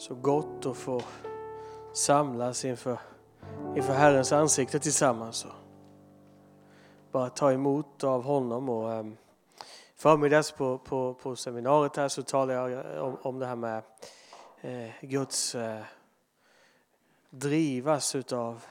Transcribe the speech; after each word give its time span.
så 0.00 0.14
gott 0.14 0.66
att 0.66 0.76
få 0.76 1.02
samlas 1.92 2.64
inför, 2.64 2.98
inför 3.76 3.92
Herrens 3.92 4.32
ansikte 4.32 4.78
tillsammans. 4.78 5.44
Och 5.44 5.52
bara 7.12 7.30
ta 7.30 7.52
emot 7.52 8.04
av 8.04 8.22
honom. 8.22 8.68
Och, 8.68 8.90
um, 8.90 9.16
förmiddags 9.96 10.52
på, 10.52 10.78
på, 10.78 11.14
på 11.14 11.36
seminariet 11.36 11.96
här 11.96 12.08
så 12.08 12.22
talade 12.22 12.52
jag 12.52 13.04
om, 13.04 13.16
om 13.22 13.38
det 13.38 13.46
här 13.46 13.56
med 13.56 13.82
eh, 14.60 14.90
Guds 15.00 15.54
eh, 15.54 15.82
drivas 17.30 18.14
utav 18.14 18.64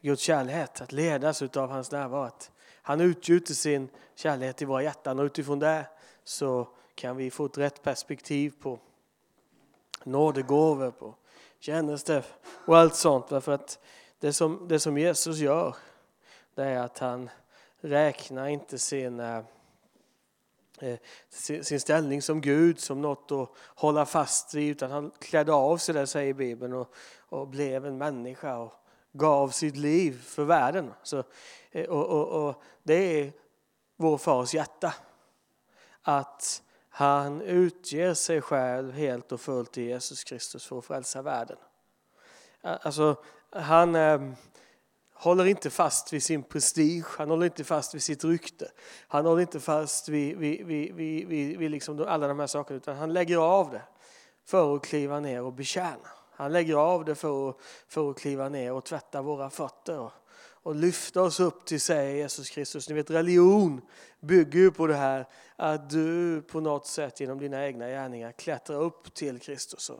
Guds 0.00 0.22
kärlek, 0.22 0.80
att 0.80 0.92
ledas 0.92 1.42
utav 1.42 1.70
hans 1.70 1.90
närvaro. 1.90 2.22
Att 2.22 2.50
han 2.82 3.00
utgjuter 3.00 3.54
sin 3.54 3.88
kärlek 4.14 4.62
i 4.62 4.64
våra 4.64 4.82
hjärtan 4.82 5.18
och 5.18 5.24
utifrån 5.24 5.58
det 5.58 5.86
så 6.24 6.68
kan 6.94 7.16
vi 7.16 7.30
få 7.30 7.46
ett 7.46 7.58
rätt 7.58 7.82
perspektiv 7.82 8.52
på 8.62 8.78
nådegåvor, 10.06 10.90
på 10.90 11.14
tjänster 11.58 12.24
och 12.64 12.76
allt 12.76 12.94
sånt. 12.94 13.28
Därför 13.28 13.52
att 13.52 13.78
det 14.20 14.32
som, 14.32 14.68
det 14.68 14.80
som 14.80 14.98
Jesus 14.98 15.38
gör, 15.38 15.76
det 16.54 16.64
är 16.64 16.78
att 16.78 16.98
han 16.98 17.30
räknar 17.80 18.46
inte 18.48 18.78
sin, 18.78 19.20
eh, 19.20 19.42
eh 20.80 20.98
sin 21.62 21.80
ställning 21.80 22.22
som 22.22 22.40
Gud 22.40 22.80
som 22.80 23.00
något 23.00 23.32
att 23.32 23.50
hålla 23.74 24.06
fast 24.06 24.54
vid, 24.54 24.70
utan 24.70 24.90
han 24.90 25.10
klädde 25.18 25.52
av 25.52 25.76
sig 25.76 25.94
det, 25.94 26.06
säger 26.06 26.34
Bibeln, 26.34 26.72
och, 26.72 26.94
och 27.28 27.48
blev 27.48 27.86
en 27.86 27.98
människa 27.98 28.58
och 28.58 28.72
gav 29.12 29.48
sitt 29.48 29.76
liv 29.76 30.22
för 30.22 30.44
världen. 30.44 30.92
Så, 31.02 31.22
eh, 31.70 31.88
och, 31.88 32.06
och, 32.06 32.48
och 32.48 32.62
det 32.82 32.94
är 33.20 33.32
vår 33.96 34.18
fars 34.18 34.54
hjärta. 34.54 34.94
Att 36.02 36.62
han 36.98 37.42
utger 37.42 38.14
sig 38.14 38.40
själv 38.40 38.92
helt 38.92 39.32
och 39.32 39.40
fullt 39.40 39.72
till 39.72 39.82
Jesus 39.82 40.24
Kristus 40.24 40.66
för 40.66 40.78
att 40.78 40.84
frälsa 40.84 41.22
världen. 41.22 41.56
Alltså, 42.62 43.16
han 43.50 43.94
eh, 43.94 44.20
håller 45.14 45.44
inte 45.44 45.70
fast 45.70 46.12
vid 46.12 46.22
sin 46.22 46.42
prestige, 46.42 47.04
han 47.18 47.30
håller 47.30 47.46
inte 47.46 47.64
fast 47.64 47.94
vid 47.94 48.02
sitt 48.02 48.24
rykte. 48.24 48.70
Han 49.08 49.26
håller 49.26 49.40
inte 49.40 49.60
fast 49.60 50.08
vid, 50.08 50.36
vid, 50.36 50.66
vid, 50.66 50.94
vid, 50.94 51.26
vid, 51.26 51.58
vid 51.58 51.70
liksom 51.70 52.04
alla 52.08 52.28
de 52.28 52.38
här 52.38 52.46
sakerna, 52.46 52.76
utan 52.76 52.96
han 52.96 53.12
lägger 53.12 53.36
av 53.36 53.70
det 53.70 53.82
för 54.44 54.76
att 54.76 54.84
kliva 54.84 55.20
ner 55.20 55.42
och 55.42 55.52
betjäna. 55.52 56.08
Han 56.30 56.52
lägger 56.52 56.76
av 56.76 57.04
det 57.04 57.14
för 57.14 57.50
att, 57.50 57.56
för 57.88 58.10
att 58.10 58.18
kliva 58.18 58.48
ner 58.48 58.72
och 58.72 58.84
tvätta 58.84 59.22
våra 59.22 59.50
fötter 59.50 60.10
och, 60.66 60.74
lyfta 60.74 61.22
oss 61.22 61.40
upp 61.40 61.64
till 61.64 61.80
sig, 61.80 62.16
Jesus 62.16 62.50
Kristus. 62.50 62.88
Ni 62.88 62.94
vet, 62.94 63.10
religion 63.10 63.80
bygger 64.20 64.58
ju 64.58 64.70
på 64.70 64.86
det 64.86 64.94
här 64.94 65.28
att 65.56 65.90
du 65.90 66.42
på 66.42 66.60
något 66.60 66.86
sätt 66.86 67.20
genom 67.20 67.38
dina 67.38 67.66
egna 67.66 67.88
gärningar 67.88 68.32
klättrar 68.32 68.82
upp 68.82 69.14
till 69.14 69.38
Kristus. 69.38 69.90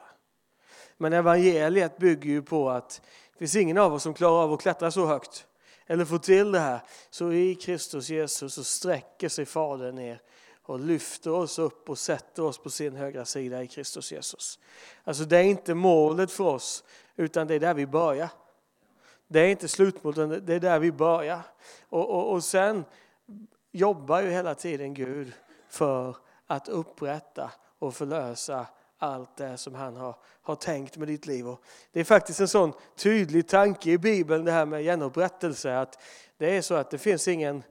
Men 0.96 1.12
evangeliet 1.12 1.98
bygger 1.98 2.30
ju 2.30 2.42
på 2.42 2.70
att 2.70 3.02
det 3.32 3.38
finns 3.38 3.56
ingen 3.56 3.78
av 3.78 3.94
oss 3.94 4.02
som 4.02 4.14
klarar 4.14 4.42
av 4.42 4.52
att 4.52 4.60
klättra 4.60 4.90
så 4.90 5.06
högt 5.06 5.46
eller 5.86 6.04
få 6.04 6.18
till 6.18 6.52
det 6.52 6.60
här. 6.60 6.80
Så 7.10 7.32
i 7.32 7.54
Kristus 7.54 8.08
Jesus 8.08 8.54
så 8.54 8.64
sträcker 8.64 9.28
sig 9.28 9.46
Fadern 9.46 9.94
ner 9.94 10.20
och 10.62 10.80
lyfter 10.80 11.30
oss 11.30 11.58
upp 11.58 11.90
och 11.90 11.98
sätter 11.98 12.42
oss 12.42 12.58
på 12.58 12.70
sin 12.70 12.96
högra 12.96 13.24
sida 13.24 13.62
i 13.62 13.66
Kristus 13.66 14.12
Jesus. 14.12 14.58
Alltså 15.04 15.24
det 15.24 15.38
är 15.38 15.42
inte 15.42 15.74
målet 15.74 16.30
för 16.30 16.44
oss, 16.44 16.84
utan 17.16 17.46
det 17.46 17.54
är 17.54 17.60
där 17.60 17.74
vi 17.74 17.86
börjar. 17.86 18.28
Det 19.28 19.40
är 19.40 19.48
inte 19.48 19.68
slutmålet, 19.68 20.46
det 20.46 20.54
är 20.54 20.60
där 20.60 20.78
vi 20.78 20.92
börjar. 20.92 21.40
Och, 21.88 22.10
och, 22.10 22.32
och 22.32 22.44
sen 22.44 22.84
jobbar 23.72 24.22
ju 24.22 24.30
hela 24.30 24.54
tiden 24.54 24.94
Gud 24.94 25.32
för 25.68 26.16
att 26.46 26.68
upprätta 26.68 27.50
och 27.78 27.94
förlösa 27.94 28.66
allt 28.98 29.36
det 29.36 29.56
som 29.56 29.74
han 29.74 29.96
har, 29.96 30.16
har 30.42 30.54
tänkt 30.54 30.96
med 30.96 31.08
ditt 31.08 31.26
liv. 31.26 31.48
Och 31.48 31.62
det 31.92 32.00
är 32.00 32.04
faktiskt 32.04 32.40
en 32.40 32.48
sån 32.48 32.72
tydlig 32.96 33.48
tanke 33.48 33.90
i 33.90 33.98
Bibeln, 33.98 34.44
det 34.44 34.52
här 34.52 34.66
med 34.66 34.82
genupprättelse, 34.82 35.78
att 35.78 36.02
det 36.36 36.56
är 36.56 36.62
så 36.62 36.74
att 36.74 36.90
det 36.90 36.98
finns 36.98 37.28
ingen 37.28 37.62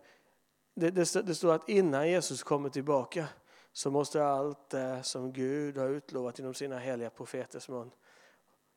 det, 0.76 0.90
det, 0.92 1.28
det 1.28 1.36
står 1.36 1.54
att 1.54 1.70
innan 1.70 2.10
Jesus 2.10 2.44
kommer 2.44 2.70
tillbaka 2.70 3.26
så 3.74 3.92
måste 3.92 4.26
allt 4.26 4.70
det 4.70 5.04
som 5.04 5.34
Gud 5.34 5.78
har 5.78 5.90
utlovat 5.90 6.40
genom 6.40 6.54
sina 6.54 6.78
heliga 6.78 7.10
profeters 7.10 7.70
mun 7.70 7.92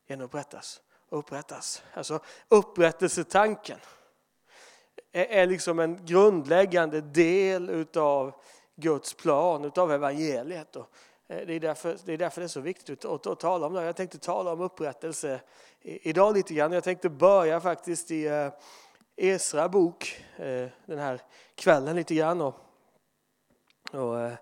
genupprättas 0.07 0.81
upprättas. 1.09 1.83
Alltså 1.93 2.19
upprättelsetanken 2.49 3.79
är, 5.11 5.25
är 5.25 5.47
liksom 5.47 5.79
en 5.79 6.05
grundläggande 6.05 7.01
del 7.01 7.69
utav 7.69 8.33
Guds 8.75 9.13
plan, 9.13 9.65
utav 9.65 9.91
evangeliet. 9.91 10.75
Och 10.75 10.89
eh, 11.27 11.47
det, 11.47 11.53
är 11.53 11.59
därför, 11.59 11.97
det 12.05 12.13
är 12.13 12.17
därför 12.17 12.41
det 12.41 12.45
är 12.45 12.47
så 12.47 12.61
viktigt 12.61 13.05
att, 13.05 13.11
att, 13.11 13.27
att 13.27 13.39
tala 13.39 13.67
om 13.67 13.73
det. 13.73 13.83
Jag 13.83 13.95
tänkte 13.95 14.17
tala 14.17 14.53
om 14.53 14.61
upprättelse 14.61 15.41
idag 15.81 16.35
lite 16.35 16.53
grann. 16.53 16.71
Jag 16.71 16.83
tänkte 16.83 17.09
börja 17.09 17.61
faktiskt 17.61 18.11
i 18.11 18.25
eh, 18.25 18.49
Esra 19.15 19.69
bok 19.69 20.25
eh, 20.35 20.67
den 20.85 20.99
här 20.99 21.21
kvällen 21.55 21.95
lite 21.95 22.15
grann. 22.15 22.41
Och, 22.41 22.55
och, 23.91 24.19
eh, 24.19 24.33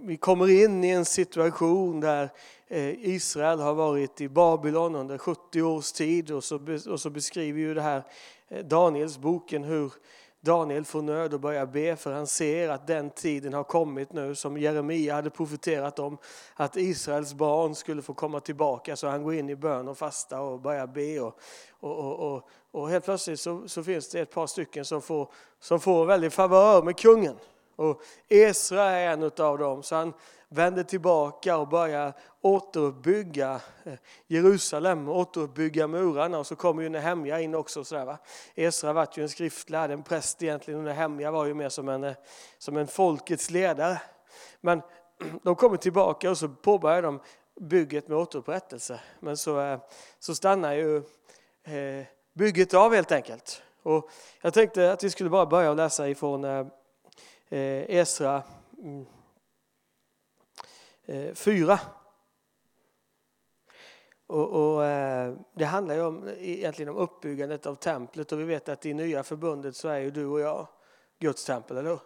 vi 0.00 0.16
kommer 0.16 0.64
in 0.64 0.84
i 0.84 0.88
en 0.88 1.04
situation 1.04 2.00
där 2.00 2.30
eh, 2.68 3.08
Israel 3.08 3.60
har 3.60 3.74
varit 3.74 4.20
i 4.20 4.28
Babylon 4.28 4.94
under 4.94 5.18
70 5.18 5.62
års 5.62 5.92
tid 5.92 6.30
och 6.30 6.44
så, 6.44 6.60
och 6.90 7.00
så 7.00 7.10
beskriver 7.10 7.60
ju 7.60 7.74
det 7.74 7.82
här 7.82 8.02
eh, 8.48 8.64
Daniels 8.64 9.18
boken 9.18 9.64
hur 9.64 9.92
Daniel 10.40 10.84
får 10.84 11.02
nöd 11.02 11.34
och 11.34 11.40
börjar 11.40 11.66
be 11.66 11.96
för 11.96 12.12
han 12.12 12.26
ser 12.26 12.68
att 12.68 12.86
den 12.86 13.10
tiden 13.10 13.54
har 13.54 13.64
kommit 13.64 14.12
nu 14.12 14.34
som 14.34 14.58
Jeremia 14.58 15.14
hade 15.14 15.30
profeterat 15.30 15.98
om 15.98 16.18
att 16.54 16.76
Israels 16.76 17.34
barn 17.34 17.74
skulle 17.74 18.02
få 18.02 18.14
komma 18.14 18.40
tillbaka 18.40 18.96
så 18.96 19.08
han 19.08 19.22
går 19.22 19.34
in 19.34 19.50
i 19.50 19.56
bön 19.56 19.88
och 19.88 19.98
fasta 19.98 20.40
och 20.40 20.60
börjar 20.60 20.86
be 20.86 21.20
och, 21.20 21.38
och, 21.80 21.98
och, 21.98 22.34
och, 22.34 22.48
och 22.70 22.88
helt 22.88 23.04
plötsligt 23.04 23.40
så, 23.40 23.68
så, 23.68 23.82
finns 23.82 24.08
det 24.08 24.20
ett 24.20 24.30
par 24.30 24.46
stycken 24.46 24.84
som 24.84 25.02
får, 25.02 25.32
som 25.60 25.80
får 25.80 26.06
väldigt 26.06 26.34
favör 26.34 26.82
med 26.82 26.98
kungen. 26.98 27.36
Och 27.78 28.02
Esra 28.28 28.82
är 28.82 29.12
en 29.12 29.22
av 29.38 29.58
dem, 29.58 29.82
så 29.82 29.94
han 29.94 30.12
vänder 30.48 30.82
tillbaka 30.82 31.56
och 31.56 31.68
börjar 31.68 32.12
återuppbygga 32.40 33.60
eh, 33.84 33.92
Jerusalem, 34.26 35.08
återuppbygga 35.08 35.86
murarna. 35.86 36.38
Och 36.38 36.46
så 36.46 36.56
kommer 36.56 36.82
ju 36.82 36.88
Nehemja 36.88 37.40
in 37.40 37.54
också. 37.54 37.84
Så 37.84 38.04
va? 38.04 38.18
Esra 38.54 38.92
var 38.92 39.08
ju 39.14 39.22
en 39.22 39.28
skriftlärd, 39.28 39.90
en 39.90 40.02
präst 40.02 40.42
egentligen, 40.42 40.80
och 40.80 40.84
Nehemja 40.84 41.30
var 41.30 41.46
ju 41.46 41.54
mer 41.54 41.68
som 41.68 41.88
en, 41.88 42.04
eh, 42.04 42.14
som 42.58 42.76
en 42.76 42.86
folkets 42.86 43.50
ledare. 43.50 44.00
Men 44.60 44.82
de 45.42 45.54
kommer 45.54 45.76
tillbaka 45.76 46.30
och 46.30 46.38
så 46.38 46.48
påbörjar 46.48 47.02
de 47.02 47.20
bygget 47.60 48.08
med 48.08 48.18
återupprättelse. 48.18 49.00
Men 49.20 49.36
så, 49.36 49.60
eh, 49.60 49.78
så 50.18 50.34
stannar 50.34 50.72
ju 50.72 51.02
bygget 52.34 52.74
av 52.74 52.94
helt 52.94 53.12
enkelt. 53.12 53.62
Och 53.82 54.10
jag 54.40 54.54
tänkte 54.54 54.92
att 54.92 55.04
vi 55.04 55.10
skulle 55.10 55.30
bara 55.30 55.46
börja 55.46 55.74
läsa 55.74 56.08
ifrån 56.08 56.70
Eh, 57.48 57.96
Esra 57.96 58.42
mm. 58.78 59.06
eh, 61.04 61.34
4. 61.34 61.80
Och, 64.26 64.48
och, 64.48 64.84
eh, 64.84 65.34
det 65.54 65.64
handlar 65.64 65.94
ju 65.94 66.02
om, 66.02 66.28
egentligen 66.38 66.88
om 66.88 66.96
uppbyggandet 66.96 67.66
av 67.66 67.74
templet 67.74 68.32
och 68.32 68.40
vi 68.40 68.44
vet 68.44 68.68
att 68.68 68.86
i 68.86 68.94
nya 68.94 69.22
förbundet 69.22 69.76
så 69.76 69.88
är 69.88 69.98
ju 69.98 70.10
du 70.10 70.26
och 70.26 70.40
jag 70.40 70.68
Guds 71.18 71.44
tempel, 71.44 71.76
eller 71.76 71.90
hur? 71.90 72.00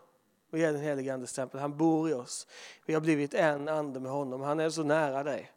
Vi 0.51 0.65
är 0.65 0.73
den 0.73 0.83
helige 0.83 1.15
Andes 1.15 1.33
tempel, 1.33 1.61
han 1.61 1.77
bor 1.77 2.11
i 2.11 2.13
oss. 2.13 2.47
Vi 2.87 2.95
har 2.95 3.01
blivit 3.01 3.35
en 3.35 3.69
ande 3.69 4.01
med 4.01 4.13
honom, 4.13 4.41
han 4.41 4.61
är 4.61 4.71
så 4.71 4.83
nära 4.83 5.23
dig 5.23 5.53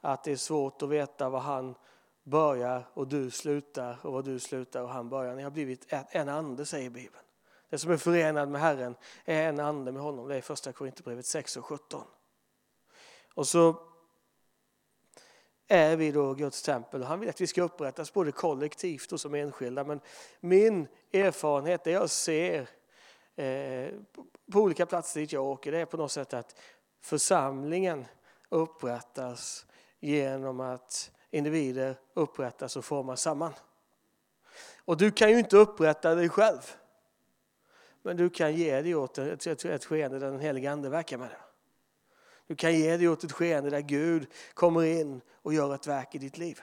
att 0.00 0.24
det 0.24 0.32
är 0.32 0.36
svårt 0.36 0.82
att 0.82 0.88
veta 0.88 1.28
var 1.28 1.40
han 1.40 1.74
börjar 2.22 2.88
och 2.94 3.08
du 3.08 3.30
slutar 3.30 3.98
och 4.02 4.12
var 4.12 4.22
du 4.22 4.38
slutar 4.38 4.82
och 4.82 4.88
han 4.88 5.08
börjar. 5.08 5.34
Ni 5.34 5.42
har 5.42 5.50
blivit 5.50 5.86
en 6.10 6.28
ande 6.28 6.66
säger 6.66 6.90
Bibeln. 6.90 7.24
Det 7.70 7.78
som 7.78 7.90
är 7.90 7.96
förenad 7.96 8.48
med 8.48 8.60
Herren 8.60 8.96
är 9.24 9.48
en 9.48 9.60
ande 9.60 9.92
med 9.92 10.02
honom. 10.02 10.28
Det 10.28 10.36
är 10.36 10.40
första 10.40 10.72
Korinthierbrevet 10.72 11.26
6 11.26 11.56
och 11.56 11.64
17. 11.64 12.02
Och 13.34 13.46
så 13.46 13.76
är 15.68 15.96
vi 15.96 16.12
då 16.12 16.34
Guds 16.34 16.62
tempel. 16.62 17.02
Han 17.02 17.20
vill 17.20 17.28
att 17.28 17.40
vi 17.40 17.46
ska 17.46 17.62
upprättas 17.62 18.12
både 18.12 18.32
kollektivt 18.32 19.12
och 19.12 19.20
som 19.20 19.34
enskilda. 19.34 19.84
Men 19.84 20.00
min 20.40 20.88
erfarenhet, 21.12 21.84
det 21.84 21.90
jag 21.90 22.10
ser 22.10 22.68
eh, 23.36 23.90
på 24.52 24.60
olika 24.60 24.86
platser 24.86 25.20
dit 25.20 25.32
jag 25.32 25.44
åker, 25.44 25.72
det 25.72 25.78
är 25.78 25.84
på 25.84 25.96
något 25.96 26.12
sätt 26.12 26.34
att 26.34 26.60
församlingen 27.00 28.06
upprättas 28.48 29.66
genom 30.00 30.60
att 30.60 31.10
individer 31.30 31.96
upprättas 32.14 32.76
och 32.76 32.84
formas 32.84 33.20
samman. 33.20 33.52
Och 34.84 34.96
du 34.96 35.10
kan 35.10 35.30
ju 35.30 35.38
inte 35.38 35.56
upprätta 35.56 36.14
dig 36.14 36.28
själv. 36.28 36.76
Men 38.02 38.16
du 38.16 38.30
kan 38.30 38.54
ge 38.54 38.82
dig 38.82 38.94
åt 38.94 39.18
ett, 39.18 39.46
ett, 39.46 39.64
ett 39.64 39.84
skeende 39.84 40.18
där 40.18 40.30
den 40.30 40.40
helige 40.40 40.72
Ande 40.72 40.88
verkar 40.88 41.18
med 41.18 41.28
dig. 41.28 41.38
Du 42.46 42.56
kan 42.56 42.74
ge 42.74 42.96
dig 42.96 43.08
åt 43.08 43.24
ett 43.24 43.32
skeende 43.32 43.70
där 43.70 43.80
Gud 43.80 44.26
kommer 44.54 44.84
in 44.84 45.20
och 45.42 45.54
gör 45.54 45.74
ett 45.74 45.86
verk 45.86 46.14
i 46.14 46.18
ditt 46.18 46.38
liv. 46.38 46.60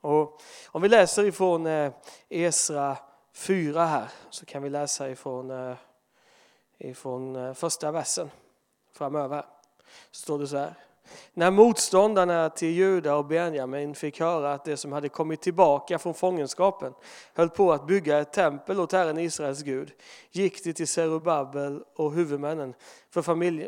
Och 0.00 0.40
om 0.68 0.82
vi 0.82 0.88
läser 0.88 1.24
ifrån 1.24 1.66
eh, 1.66 1.92
Esra 2.28 2.96
4 3.32 3.84
här 3.84 4.08
så 4.30 4.46
kan 4.46 4.62
vi 4.62 4.70
läsa 4.70 5.10
ifrån, 5.10 5.50
eh, 5.50 5.76
ifrån 6.78 7.36
eh, 7.36 7.54
första 7.54 7.92
versen 7.92 8.30
framöver. 8.92 9.44
Så 10.10 10.22
står 10.22 10.38
det 10.38 10.46
så 10.46 10.56
här. 10.56 10.74
När 11.34 11.50
motståndarna 11.50 12.50
till 12.50 12.68
Juda 12.68 13.16
och 13.16 13.26
Benjamin 13.26 13.94
fick 13.94 14.20
höra 14.20 14.52
att 14.52 14.64
det 14.64 14.76
som 14.76 14.92
hade 14.92 15.08
kommit 15.08 15.40
tillbaka 15.40 15.98
från 15.98 16.14
fångenskapen 16.14 16.92
höll 17.34 17.50
på 17.50 17.72
att 17.72 17.86
bygga 17.86 18.18
ett 18.18 18.32
tempel 18.32 18.80
åt 18.80 18.92
Herren 18.92 19.18
Israels 19.18 19.62
Gud 19.62 19.92
gick 20.30 20.64
de 20.64 20.72
till 20.72 20.88
Serubabel 20.88 21.82
och 21.96 22.12
huvudmännen 22.12 22.74
för 23.10 23.22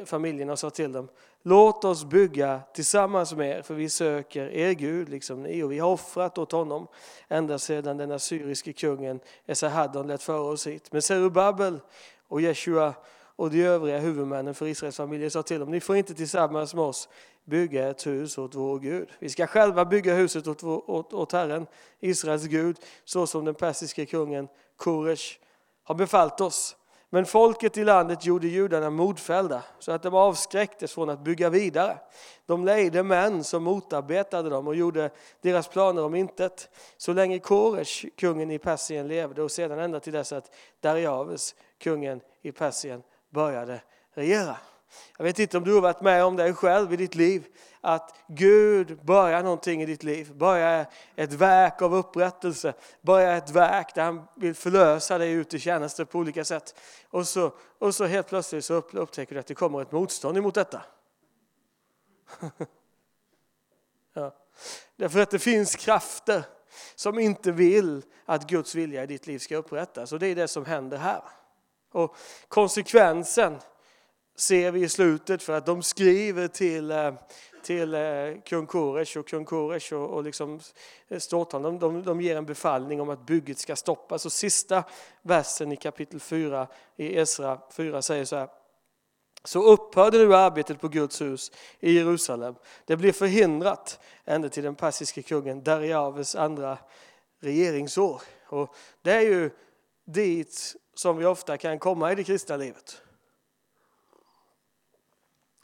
familjen 0.04 0.50
och 0.50 0.58
sa 0.58 0.70
till 0.70 0.92
dem 0.92 1.08
Låt 1.42 1.84
oss 1.84 2.04
bygga 2.04 2.60
tillsammans 2.74 3.34
med 3.34 3.58
er, 3.58 3.62
för 3.62 3.74
vi 3.74 3.88
söker 3.88 4.48
er 4.50 4.72
Gud 4.72 5.08
liksom 5.08 5.42
ni 5.42 5.62
och 5.62 5.72
vi 5.72 5.78
har 5.78 5.90
offrat 5.90 6.38
åt 6.38 6.52
honom 6.52 6.86
ända 7.28 7.58
sedan 7.58 7.96
den 7.96 8.12
assyriske 8.12 8.72
kungen 8.72 9.20
Esarhaddon 9.46 10.06
lät 10.06 10.22
föra 10.22 10.40
oss 10.40 10.66
hit. 10.66 10.92
Men 10.92 11.02
Serubabel 11.02 11.80
och 12.28 12.40
Jeshua 12.40 12.94
och 13.38 13.50
de 13.50 13.64
övriga 13.64 13.98
huvudmännen 13.98 14.54
för 14.54 14.66
Israels 14.66 14.96
familjer 14.96 15.30
sa 15.30 15.42
till 15.42 15.60
dem, 15.60 15.70
ni 15.70 15.80
får 15.80 15.96
inte 15.96 16.14
tillsammans 16.14 16.74
med 16.74 16.84
oss 16.84 17.08
bygga 17.44 17.88
ett 17.88 18.06
hus 18.06 18.38
åt 18.38 18.54
vår 18.54 18.78
Gud. 18.78 19.08
Vi 19.18 19.28
ska 19.28 19.46
själva 19.46 19.84
bygga 19.84 20.14
huset 20.14 20.46
åt, 20.46 20.62
åt, 20.64 21.12
åt 21.12 21.32
Herren, 21.32 21.66
Israels 22.00 22.44
Gud, 22.44 22.76
så 23.04 23.26
som 23.26 23.44
den 23.44 23.54
persiske 23.54 24.06
kungen 24.06 24.48
Koresh 24.76 25.38
har 25.84 25.94
befallt 25.94 26.40
oss. 26.40 26.76
Men 27.10 27.26
folket 27.26 27.76
i 27.76 27.84
landet 27.84 28.26
gjorde 28.26 28.48
judarna 28.48 28.90
modfällda 28.90 29.62
så 29.78 29.92
att 29.92 30.02
de 30.02 30.14
avskräcktes 30.14 30.92
från 30.92 31.10
att 31.10 31.20
bygga 31.20 31.50
vidare. 31.50 31.98
De 32.46 32.64
lejde 32.64 33.02
män 33.02 33.44
som 33.44 33.62
motarbetade 33.62 34.50
dem 34.50 34.66
och 34.66 34.74
gjorde 34.74 35.10
deras 35.40 35.68
planer 35.68 36.04
om 36.04 36.14
intet. 36.14 36.70
Så 36.96 37.12
länge 37.12 37.38
Koresh, 37.38 38.06
kungen 38.16 38.50
i 38.50 38.58
Persien, 38.58 39.08
levde 39.08 39.42
och 39.42 39.50
sedan 39.50 39.78
ända 39.78 40.00
till 40.00 40.12
dess 40.12 40.32
att 40.32 40.54
Dariaves, 40.80 41.54
kungen 41.78 42.20
i 42.42 42.52
Persien, 42.52 43.02
började 43.30 43.82
regera. 44.14 44.56
Jag 45.16 45.24
vet 45.24 45.38
inte 45.38 45.56
om 45.58 45.64
du 45.64 45.74
har 45.74 45.80
varit 45.80 46.00
med 46.00 46.24
om 46.24 46.36
det 46.36 46.54
själv 46.54 46.92
i 46.92 46.96
ditt 46.96 47.14
liv, 47.14 47.46
att 47.80 48.16
Gud 48.28 49.04
börjar 49.04 49.42
någonting 49.42 49.82
i 49.82 49.86
ditt 49.86 50.02
liv, 50.02 50.34
börjar 50.34 50.86
ett 51.16 51.32
verk 51.32 51.82
av 51.82 51.94
upprättelse, 51.94 52.74
börjar 53.00 53.36
ett 53.36 53.50
verk 53.50 53.94
där 53.94 54.04
han 54.04 54.28
vill 54.36 54.54
förlösa 54.54 55.18
dig 55.18 55.32
ut 55.32 55.54
i 55.54 55.58
tjänster 55.58 56.04
på 56.04 56.18
olika 56.18 56.44
sätt. 56.44 56.74
Och 57.10 57.28
så, 57.28 57.52
och 57.78 57.94
så 57.94 58.04
helt 58.04 58.28
plötsligt 58.28 58.64
så 58.64 58.74
upptäcker 58.74 59.34
du 59.34 59.40
att 59.40 59.46
det 59.46 59.54
kommer 59.54 59.82
ett 59.82 59.92
motstånd 59.92 60.38
emot 60.38 60.54
detta. 60.54 60.82
ja. 64.14 64.34
Därför 64.96 65.20
att 65.20 65.30
det 65.30 65.38
finns 65.38 65.76
krafter 65.76 66.44
som 66.94 67.18
inte 67.18 67.52
vill 67.52 68.02
att 68.24 68.46
Guds 68.46 68.74
vilja 68.74 69.02
i 69.02 69.06
ditt 69.06 69.26
liv 69.26 69.38
ska 69.38 69.56
upprättas. 69.56 70.12
Och 70.12 70.18
det 70.18 70.26
är 70.26 70.34
det 70.34 70.48
som 70.48 70.64
händer 70.64 70.96
här. 70.96 71.22
Och 71.98 72.16
konsekvensen 72.48 73.58
ser 74.36 74.70
vi 74.70 74.82
i 74.82 74.88
slutet 74.88 75.42
för 75.42 75.52
att 75.52 75.66
de 75.66 75.82
skriver 75.82 76.48
till, 76.48 76.90
eh, 76.90 77.14
till 77.62 77.94
eh, 77.94 78.00
kung 78.44 78.66
Koresh 78.66 79.18
och 79.18 79.28
kung 79.28 79.44
Koresh 79.44 79.94
och, 79.94 80.10
och 80.10 80.24
liksom 80.24 80.60
eh, 81.08 81.18
ståthållaren, 81.18 81.78
de, 81.78 81.94
de, 81.94 82.02
de 82.02 82.20
ger 82.20 82.36
en 82.36 82.46
befallning 82.46 83.00
om 83.00 83.10
att 83.10 83.26
bygget 83.26 83.58
ska 83.58 83.76
stoppas. 83.76 84.26
Och 84.26 84.32
sista 84.32 84.84
versen 85.22 85.72
i 85.72 85.76
kapitel 85.76 86.20
4 86.20 86.66
i 86.96 87.18
Esra 87.18 87.60
4 87.72 88.02
säger 88.02 88.24
så 88.24 88.36
här. 88.36 88.48
Så 89.44 89.72
upphörde 89.72 90.18
nu 90.18 90.34
arbetet 90.34 90.80
på 90.80 90.88
Guds 90.88 91.20
hus 91.20 91.52
i 91.80 91.92
Jerusalem. 91.92 92.54
Det 92.84 92.96
blev 92.96 93.12
förhindrat 93.12 94.00
ända 94.24 94.48
till 94.48 94.64
den 94.64 94.74
persiske 94.74 95.22
kungen 95.22 95.62
Dariaves 95.62 96.34
andra 96.34 96.78
regeringsår. 97.40 98.22
Och 98.46 98.74
det 99.02 99.12
är 99.12 99.20
ju 99.20 99.50
dit 100.06 100.76
som 100.98 101.16
vi 101.16 101.24
ofta 101.24 101.58
kan 101.58 101.78
komma 101.78 102.12
i 102.12 102.14
det 102.14 102.24
kristna 102.24 102.56
livet. 102.56 103.02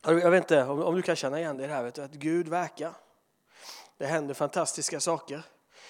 Jag 0.02 0.30
vet 0.30 0.42
inte 0.42 0.64
om, 0.64 0.94
du 0.94 1.02
kan 1.02 1.16
känna 1.16 1.40
igen 1.40 1.56
det 1.56 1.66
här, 1.66 1.82
vet 1.82 1.94
du, 1.94 2.02
att 2.02 2.12
Gud 2.12 2.48
verkar. 2.48 2.94
Det 3.98 4.06
händer 4.06 4.34
fantastiska 4.34 5.00
saker. 5.00 5.42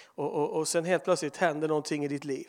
Och, 0.05 0.33
och, 0.33 0.51
och 0.51 0.69
sen 0.69 0.85
helt 0.85 1.05
plötsligt 1.05 1.37
händer 1.37 1.69
någonting 1.69 2.05
i 2.05 2.09
ditt 2.09 2.25
liv. 2.25 2.49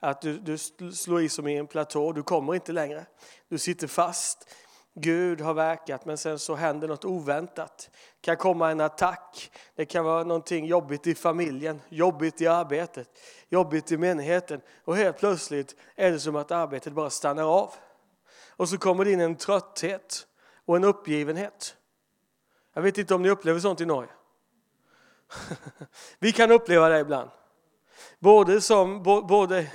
Att 0.00 0.20
du, 0.20 0.38
du 0.38 0.58
slår 0.92 1.22
i 1.22 1.28
som 1.28 1.48
i 1.48 1.56
en 1.56 1.66
platå, 1.66 2.12
du 2.12 2.22
kommer 2.22 2.54
inte 2.54 2.72
längre. 2.72 3.06
Du 3.48 3.58
sitter 3.58 3.86
fast. 3.86 4.54
Gud 4.94 5.40
har 5.40 5.54
verkat 5.54 6.04
men 6.04 6.18
sen 6.18 6.38
så 6.38 6.54
händer 6.54 6.88
något 6.88 7.04
oväntat. 7.04 7.90
Det 8.20 8.20
kan 8.20 8.36
komma 8.36 8.70
en 8.70 8.80
attack, 8.80 9.50
det 9.74 9.84
kan 9.84 10.04
vara 10.04 10.24
någonting 10.24 10.66
jobbigt 10.66 11.06
i 11.06 11.14
familjen, 11.14 11.80
jobbigt 11.88 12.40
i 12.40 12.46
arbetet, 12.46 13.08
jobbigt 13.48 13.92
i 13.92 13.96
menigheten. 13.96 14.60
Och 14.84 14.96
helt 14.96 15.18
plötsligt 15.18 15.76
är 15.96 16.10
det 16.10 16.20
som 16.20 16.36
att 16.36 16.50
arbetet 16.50 16.92
bara 16.92 17.10
stannar 17.10 17.44
av. 17.44 17.74
Och 18.48 18.68
så 18.68 18.78
kommer 18.78 19.04
det 19.04 19.12
in 19.12 19.20
en 19.20 19.36
trötthet 19.36 20.26
och 20.64 20.76
en 20.76 20.84
uppgivenhet. 20.84 21.76
Jag 22.72 22.82
vet 22.82 22.98
inte 22.98 23.14
om 23.14 23.22
ni 23.22 23.30
upplever 23.30 23.60
sånt 23.60 23.80
i 23.80 23.86
Norge. 23.86 24.10
Vi 26.18 26.32
kan 26.32 26.50
uppleva 26.50 26.88
det 26.88 27.00
ibland. 27.00 27.30
Både 28.18 28.60
som, 28.60 29.02
både, 29.02 29.66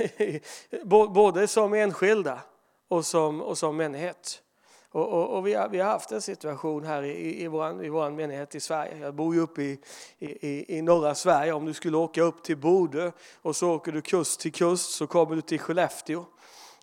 både 1.14 1.48
som 1.48 1.74
enskilda 1.74 2.40
och 2.88 3.06
som, 3.06 3.42
och 3.42 3.58
som 3.58 3.78
menighet. 3.78 4.44
Och, 4.92 5.10
och, 5.10 5.38
och 5.38 5.48
vi, 5.48 5.54
har, 5.54 5.70
vi 5.70 5.80
har 5.80 5.90
haft 5.90 6.12
en 6.12 6.22
situation 6.22 6.86
här 6.86 7.04
i, 7.04 7.44
i, 7.44 7.48
vår, 7.48 7.86
i 7.86 7.90
vår 7.90 8.10
menighet 8.10 8.56
i 8.56 8.60
Sverige. 8.60 8.98
Jag 8.98 9.16
bor 9.16 9.36
ju 9.36 9.42
uppe 9.42 9.62
i, 9.62 9.80
i, 10.20 10.78
i 10.78 10.82
norra 10.82 11.16
Sverige. 11.16 11.54
Om 11.54 11.66
du 11.66 11.74
skulle 11.74 11.98
åka 11.98 12.22
upp 12.22 12.44
till 12.44 12.58
Bodö 12.58 13.12
och 13.42 13.56
så 13.56 13.76
åker 13.76 13.92
du 13.92 14.02
kust 14.02 14.40
till 14.40 14.54
kust 14.54 14.92
så 14.92 15.08
kommer 15.08 15.36
du 15.36 15.42
till 15.42 15.60
Skellefteå. 15.60 16.26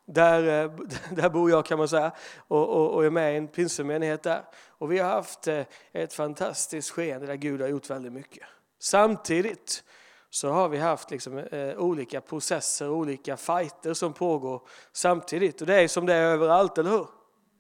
Där, 0.04 0.64
eh, 0.64 0.70
där 1.10 1.28
bor 1.28 1.50
jag 1.50 1.66
kan 1.66 1.78
man 1.78 1.88
säga 1.88 2.12
och, 2.48 2.68
och, 2.68 2.90
och 2.90 3.04
är 3.04 3.10
med 3.10 3.34
i 3.34 3.36
en 3.36 3.48
pinsemenighet 3.48 4.22
där. 4.22 4.44
Och 4.68 4.92
vi 4.92 4.98
har 4.98 5.10
haft 5.10 5.48
eh, 5.48 5.62
ett 5.92 6.12
fantastiskt 6.12 6.90
skeende 6.90 7.26
där 7.26 7.34
Gud 7.34 7.60
har 7.60 7.68
gjort 7.68 7.90
väldigt 7.90 8.12
mycket. 8.12 8.42
Samtidigt 8.78 9.84
så 10.30 10.48
har 10.48 10.68
vi 10.68 10.78
haft 10.78 11.10
liksom, 11.10 11.38
eh, 11.38 11.76
olika 11.78 12.20
processer, 12.20 12.88
olika 12.90 13.36
fighter 13.36 13.94
som 13.94 14.12
pågår 14.12 14.62
samtidigt. 14.92 15.60
Och 15.60 15.66
det 15.66 15.74
är 15.74 15.88
som 15.88 16.06
det 16.06 16.14
är 16.14 16.22
överallt, 16.22 16.78
eller 16.78 16.90
hur? 16.90 17.06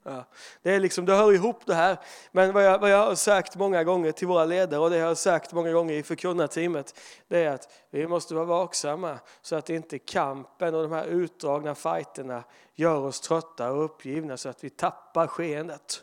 Ja. 0.08 0.24
Det, 0.62 0.74
är 0.74 0.80
liksom, 0.80 1.04
det 1.04 1.14
hör 1.14 1.32
ihop 1.32 1.66
det 1.66 1.74
här. 1.74 1.98
Men 2.32 2.52
vad 2.52 2.64
jag, 2.64 2.78
vad 2.78 2.90
jag 2.90 3.06
har 3.06 3.14
sagt 3.14 3.56
många 3.56 3.84
gånger 3.84 4.12
till 4.12 4.28
våra 4.28 4.44
ledare 4.44 4.80
och 4.80 4.90
det 4.90 4.96
jag 4.96 5.06
har 5.06 5.14
sagt 5.14 5.52
många 5.52 5.72
gånger 5.72 5.94
i 5.94 6.02
förkunnarteamet 6.02 7.00
det 7.28 7.44
är 7.44 7.50
att 7.50 7.72
vi 7.90 8.06
måste 8.06 8.34
vara 8.34 8.44
vaksamma 8.44 9.18
så 9.42 9.56
att 9.56 9.70
inte 9.70 9.98
kampen 9.98 10.74
och 10.74 10.82
de 10.82 10.92
här 10.92 11.04
utdragna 11.04 11.74
fighterna 11.74 12.44
gör 12.74 12.98
oss 12.98 13.20
trötta 13.20 13.72
och 13.72 13.84
uppgivna 13.84 14.36
så 14.36 14.48
att 14.48 14.64
vi 14.64 14.70
tappar 14.70 15.26
skeendet. 15.26 16.02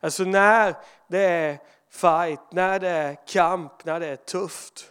Alltså 0.00 0.24
när 0.24 0.76
det 1.08 1.22
är 1.22 1.58
fight, 1.90 2.52
när 2.52 2.80
det 2.80 2.88
är 2.88 3.26
kamp, 3.26 3.84
när 3.84 4.00
det 4.00 4.06
är 4.06 4.16
tufft 4.16 4.90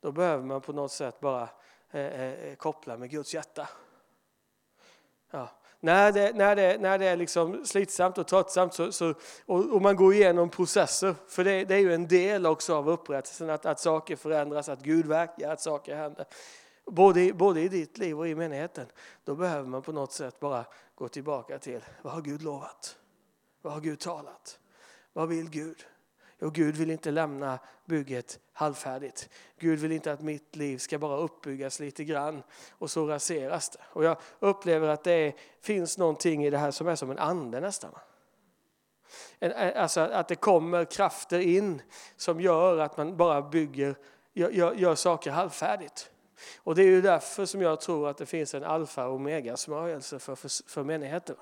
då 0.00 0.12
behöver 0.12 0.44
man 0.44 0.60
på 0.60 0.72
något 0.72 0.92
sätt 0.92 1.20
bara 1.20 1.48
eh, 1.90 2.00
eh, 2.00 2.32
eh 2.32 2.54
koppla 2.54 2.96
med 2.96 3.10
Guds 3.10 3.34
hjärta. 3.34 3.68
Ja 5.30 5.48
när 5.84 6.12
det, 6.12 6.32
när 6.32 6.56
det, 6.56 6.78
när 6.80 6.98
det 6.98 7.06
är 7.06 7.16
liksom 7.16 7.64
slitsamt 7.64 8.18
och 8.18 8.26
tröttsamt 8.26 8.74
så, 8.74 8.92
så, 8.92 9.14
och, 9.46 9.72
och, 9.72 9.82
man 9.82 9.96
går 9.96 10.14
igenom 10.14 10.48
processer, 10.50 11.14
för 11.28 11.44
det, 11.44 11.64
det, 11.64 11.74
är 11.74 11.78
ju 11.78 11.94
en 11.94 12.08
del 12.08 12.46
också 12.46 12.74
av 12.74 12.88
upprättelsen, 12.88 13.50
att, 13.50 13.66
att 13.66 13.80
saker 13.80 14.16
förändras, 14.16 14.68
att 14.68 14.82
Gud 14.82 15.06
verkar, 15.06 15.52
att 15.52 15.60
saker 15.60 15.96
händer. 15.96 16.26
Både, 16.86 17.32
både 17.32 17.60
i 17.60 17.68
ditt 17.68 17.98
liv 17.98 18.18
och 18.18 18.28
i 18.28 18.34
menigheten. 18.34 18.86
Då 19.24 19.34
behöver 19.34 19.68
man 19.68 19.82
på 19.82 19.92
något 19.92 20.12
sätt 20.12 20.40
bara 20.40 20.64
gå 20.94 21.08
tillbaka 21.08 21.58
till, 21.58 21.80
vad 22.02 22.12
har 22.12 22.22
Gud 22.22 22.42
lovat? 22.42 22.96
Vad 23.62 23.72
har 23.72 23.80
Gud 23.80 24.00
talat? 24.00 24.58
Vad 25.12 25.28
vill 25.28 25.50
Gud? 25.50 25.84
Och 26.40 26.54
Gud 26.54 26.76
vill 26.76 26.90
inte 26.90 27.10
lämna 27.10 27.58
bygget 27.84 28.38
halvfärdigt. 28.54 29.28
Gud 29.58 29.78
vill 29.78 29.92
inte 29.92 30.12
att 30.12 30.20
mitt 30.20 30.56
liv 30.56 30.78
ska 30.78 30.98
bara 30.98 31.16
uppbyggas 31.16 31.80
lite 31.80 32.04
grann 32.04 32.42
och 32.70 32.90
så 32.90 33.06
raseras 33.06 33.68
det. 33.68 33.78
Och 33.84 34.04
jag 34.04 34.16
upplever 34.38 34.88
att 34.88 35.04
det 35.04 35.12
är, 35.12 35.34
finns 35.60 35.98
någonting 35.98 36.44
i 36.44 36.50
det 36.50 36.58
här 36.58 36.70
som 36.70 36.88
är 36.88 36.96
som 36.96 37.10
en 37.10 37.18
ande 37.18 37.60
nästan. 37.60 37.90
Eh, 39.38 39.82
alltså 39.82 40.00
att 40.00 40.28
det 40.28 40.34
kommer 40.34 40.84
krafter 40.84 41.38
in 41.38 41.82
som 42.16 42.40
gör 42.40 42.78
att 42.78 42.96
man 42.96 43.16
bara 43.16 43.42
bygger, 43.42 43.94
gör, 44.32 44.74
gör 44.74 44.94
saker 44.94 45.30
halvfärdigt. 45.30 46.10
Och 46.58 46.74
det 46.74 46.82
är 46.82 46.86
ju 46.86 47.02
därför 47.02 47.46
som 47.46 47.62
jag 47.62 47.80
tror 47.80 48.08
att 48.08 48.18
det 48.18 48.26
finns 48.26 48.54
en 48.54 48.64
alfa 48.64 49.06
och 49.06 49.14
omega 49.14 49.56
smörjelse 49.56 50.18
för, 50.18 50.34
för, 50.34 50.70
för 50.70 50.84
menigheten. 50.84 51.36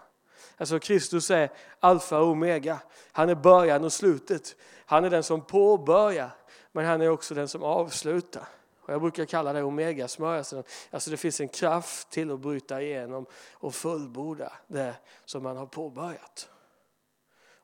Alltså 0.56 0.78
Kristus 0.78 1.30
är 1.30 1.50
alfa 1.80 2.18
och 2.18 2.28
omega. 2.28 2.78
Han 3.12 3.28
är 3.28 3.34
början 3.34 3.84
och 3.84 3.92
slutet. 3.92 4.56
Han 4.86 5.04
är 5.04 5.10
den 5.10 5.22
som 5.22 5.40
påbörjar, 5.44 6.30
men 6.72 6.86
han 6.86 7.00
är 7.00 7.08
också 7.08 7.34
den 7.34 7.48
som 7.48 7.62
avslutar. 7.62 8.48
Och 8.80 8.92
jag 8.92 9.00
brukar 9.00 9.24
kalla 9.24 9.52
det 9.52 9.62
omegasmörjelsen. 9.62 10.58
Alltså, 10.58 10.72
alltså 10.90 11.10
det 11.10 11.16
finns 11.16 11.40
en 11.40 11.48
kraft 11.48 12.10
till 12.10 12.30
att 12.30 12.40
bryta 12.40 12.82
igenom 12.82 13.26
och 13.52 13.74
fullborda 13.74 14.52
det 14.66 14.94
som 15.24 15.42
man 15.42 15.56
har 15.56 15.66
påbörjat. 15.66 16.50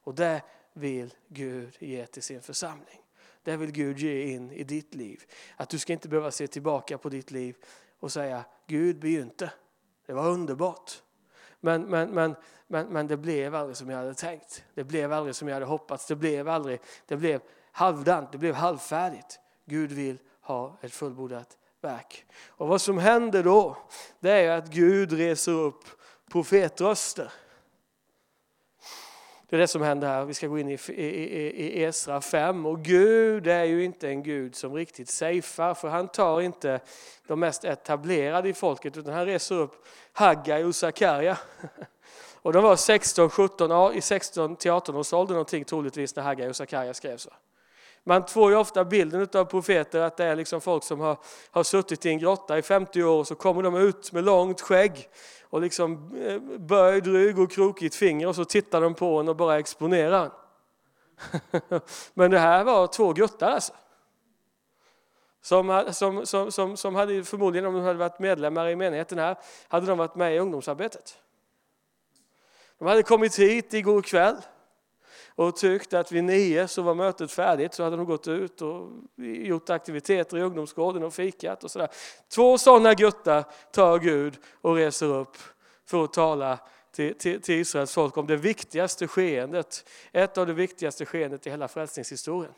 Och 0.02 0.14
det 0.14 0.42
vill 0.72 1.14
Gud 1.28 1.76
ge 1.78 2.06
till 2.06 2.22
sin 2.22 2.42
församling. 2.42 3.02
Det 3.42 3.56
vill 3.56 3.72
Gud 3.72 3.98
ge 3.98 4.22
in 4.22 4.52
i 4.52 4.64
ditt 4.64 4.94
liv. 4.94 5.22
Att 5.56 5.68
du 5.68 5.78
ska 5.78 5.92
inte 5.92 6.08
behöva 6.08 6.30
se 6.30 6.46
tillbaka 6.46 6.98
på 6.98 7.08
ditt 7.08 7.30
liv 7.30 7.56
och 7.98 8.12
säga 8.12 8.44
Gud 8.66 8.98
begynte. 8.98 9.52
Det 10.06 10.12
var 10.12 10.28
underbart. 10.28 11.02
Men, 11.60 11.82
men, 11.82 12.10
men, 12.10 12.34
men, 12.66 12.86
men 12.86 13.06
det 13.06 13.16
blev 13.16 13.54
aldrig 13.54 13.76
som 13.76 13.90
jag 13.90 13.98
hade 13.98 14.14
tänkt. 14.14 14.64
Det 14.74 14.84
blev 14.84 15.12
aldrig 15.12 15.34
som 15.34 15.48
jag 15.48 15.54
hade 15.54 15.66
hoppats. 15.66 16.06
Det 16.06 16.16
blev 16.16 16.48
aldrig, 16.48 16.80
det 17.06 17.16
blev 17.16 17.40
halvdant, 17.78 18.32
det 18.32 18.38
blev 18.38 18.54
halvfärdigt. 18.54 19.40
Gud 19.64 19.92
vill 19.92 20.18
ha 20.40 20.78
ett 20.80 20.92
fullbordat 20.92 21.56
verk. 21.80 22.26
Och 22.48 22.68
vad 22.68 22.80
som 22.80 22.98
händer 22.98 23.42
då, 23.42 23.76
det 24.20 24.30
är 24.30 24.50
att 24.50 24.70
Gud 24.70 25.12
reser 25.12 25.52
upp 25.52 25.84
profetröster. 26.32 27.32
Det 29.48 29.56
är 29.56 29.60
det 29.60 29.68
som 29.68 29.82
händer 29.82 30.08
här. 30.08 30.24
Vi 30.24 30.34
ska 30.34 30.46
gå 30.46 30.58
in 30.58 30.68
i, 30.68 30.78
i, 30.88 31.02
i 31.02 31.84
Esra 31.84 32.20
5. 32.20 32.66
Och 32.66 32.82
Gud 32.82 33.46
är 33.46 33.64
ju 33.64 33.84
inte 33.84 34.08
en 34.08 34.22
Gud 34.22 34.56
som 34.56 34.74
riktigt 34.74 35.08
safear, 35.08 35.74
för 35.74 35.88
han 35.88 36.08
tar 36.08 36.40
inte 36.40 36.80
de 37.26 37.40
mest 37.40 37.64
etablerade 37.64 38.48
i 38.48 38.54
folket, 38.54 38.96
utan 38.96 39.14
han 39.14 39.26
reser 39.26 39.54
upp 39.54 39.86
Haggai 40.12 40.64
och 40.64 40.74
Sakarja. 40.74 41.38
Och 42.42 42.52
de 42.52 42.62
var 42.62 42.76
16, 42.76 43.30
17, 43.30 43.94
i 43.94 44.00
16 44.00 44.56
till 44.56 44.70
18 44.70 44.96
års 44.96 45.12
ålder 45.12 45.34
någonting 45.34 45.64
troligtvis 45.64 46.16
när 46.16 46.22
Haggai 46.22 46.48
och 46.48 46.56
Sakarja 46.56 46.94
skrevs. 46.94 47.28
Man 48.08 48.26
får 48.26 48.50
ju 48.50 48.56
ofta 48.56 48.84
bilden 48.84 49.28
av 49.34 49.44
profeter 49.44 50.00
att 50.00 50.16
det 50.16 50.24
är 50.24 50.36
liksom 50.36 50.60
folk 50.60 50.84
som 50.84 51.00
har, 51.00 51.18
har 51.50 51.62
suttit 51.62 52.06
i 52.06 52.08
en 52.08 52.18
grotta 52.18 52.58
i 52.58 52.62
50 52.62 53.02
år 53.02 53.18
och 53.18 53.26
så 53.26 53.34
kommer 53.34 53.62
de 53.62 53.76
ut 53.76 54.12
med 54.12 54.24
långt 54.24 54.60
skägg 54.60 55.08
och 55.42 55.60
liksom 55.60 56.16
eh, 56.16 56.58
böjd 56.58 57.06
rygg 57.06 57.38
och 57.38 57.52
krokigt 57.52 57.94
finger 57.94 58.28
och 58.28 58.34
så 58.34 58.44
tittar 58.44 58.80
de 58.80 58.94
på 58.94 59.20
en 59.20 59.28
och 59.28 59.36
bara 59.36 59.58
exponerar. 59.58 60.30
Men 62.14 62.30
det 62.30 62.38
här 62.38 62.64
var 62.64 62.86
två 62.86 63.12
guttar 63.12 63.50
alltså. 63.50 63.72
Som, 65.42 65.84
som, 65.92 66.26
som, 66.26 66.52
som, 66.52 66.76
som 66.76 66.94
hade 66.94 67.24
förmodligen 67.24 67.66
om 67.66 67.74
de 67.74 67.82
hade 67.82 67.98
varit 67.98 68.18
medlemmar 68.18 68.68
i 68.68 68.76
menigheten 68.76 69.18
här, 69.18 69.36
hade 69.68 69.86
de 69.86 69.98
varit 69.98 70.14
med 70.14 70.34
i 70.34 70.38
ungdomsarbetet. 70.38 71.18
De 72.78 72.88
hade 72.88 73.02
kommit 73.02 73.38
hit 73.38 73.74
igår 73.74 74.02
kväll 74.02 74.36
och 75.38 75.56
tyckte 75.56 75.98
att 75.98 76.12
vid 76.12 76.24
nio 76.24 76.68
så 76.68 76.82
var 76.82 76.94
mötet 76.94 77.32
färdigt 77.32 77.74
så 77.74 77.84
hade 77.84 77.96
de 77.96 78.06
gått 78.06 78.28
ut 78.28 78.62
och 78.62 78.90
gjort 79.16 79.70
aktiviteter 79.70 80.38
i 80.38 80.42
ungdomsgården 80.42 81.02
och 81.02 81.14
fikat 81.14 81.64
och 81.64 81.70
sådär. 81.70 81.88
Två 82.34 82.58
sådana 82.58 82.94
guttar 82.94 83.44
tar 83.72 83.98
Gud 83.98 84.38
och 84.60 84.74
reser 84.74 85.06
upp 85.06 85.36
för 85.86 86.04
att 86.04 86.12
tala 86.12 86.58
till, 86.92 87.14
till, 87.14 87.42
till 87.42 87.54
Israels 87.54 87.94
folk 87.94 88.16
om 88.16 88.26
det 88.26 88.36
viktigaste 88.36 89.08
skeendet, 89.08 89.88
ett 90.12 90.38
av 90.38 90.46
de 90.46 90.52
viktigaste 90.52 91.06
skeendet 91.06 91.46
i 91.46 91.50
hela 91.50 91.68
frälsningshistorien. 91.68 92.52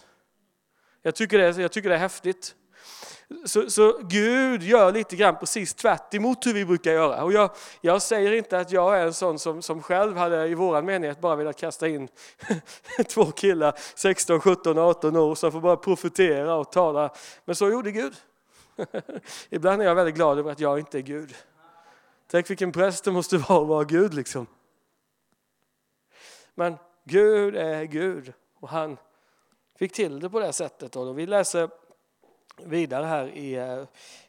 Jag 1.03 1.15
tycker 1.15 1.39
det, 1.39 1.63
jag 1.63 1.73
tycker 1.73 1.89
det 1.89 1.95
är 1.95 1.99
häftigt. 1.99 2.55
Så, 3.45 3.71
så, 3.71 3.99
Gud 4.03 4.63
gör 4.63 4.93
lite 4.93 5.17
grann 5.17 5.37
precis 5.37 5.75
tvärt 5.75 6.15
hur 6.15 6.55
vi 6.55 6.65
brukar 6.65 6.93
göra. 6.93 7.25
Och 7.25 7.33
jag, 7.33 7.51
jag 7.81 8.03
säger 8.03 8.33
inte 8.33 8.59
att 8.59 8.73
jag 8.73 8.99
är 8.99 9.07
en 9.07 9.15
sån 9.15 9.39
som, 9.39 9.63
som 9.63 9.83
själv 9.83 10.17
hade 10.17 10.47
i 10.47 10.55
våran 10.55 10.85
menighet 10.85 11.21
bara 11.21 11.37
velat 11.37 11.57
kasta 11.57 11.89
in 11.89 12.09
två 13.09 13.25
killar, 13.25 13.79
16, 13.95 14.41
17, 14.41 14.79
18 14.79 15.17
år, 15.17 15.35
som 15.35 15.53
får 15.53 15.61
bara 15.61 15.77
profetera 15.77 16.55
och 16.55 16.73
tala. 16.73 17.11
Men 17.45 17.57
så 17.57 17.71
gjorde 17.71 17.93
Gud. 17.93 18.15
Ibland 19.51 19.83
är 19.83 19.87
jag 19.87 19.95
väldigt 19.95 20.15
glad 20.15 20.39
över 20.39 20.53
att 20.53 20.61
jag 20.61 20.79
inte 20.79 20.99
är 20.99 21.03
Gud. 21.03 21.35
Tänk 22.31 22.51
vilken 22.51 22.73
präst 22.73 23.05
det 23.05 23.13
måste 23.13 23.39
vara 23.39 23.63
att 23.63 23.69
vara 23.69 23.85
Gud 23.85 24.15
liksom. 24.15 24.47
Men 26.55 26.77
Gud 27.05 27.57
är 27.57 27.85
Gud 27.85 28.33
och 28.61 28.69
han 28.69 28.97
fick 29.79 29.93
till 29.93 30.21
det 30.21 30.31
på 30.31 30.41
det 30.41 30.53
sättet. 30.53 30.97
Och 30.97 31.19
vi 31.19 31.27
läser 31.27 31.71
vidare 32.67 33.07
här 33.07 33.29
i, 33.29 33.55
eh, 33.55 33.85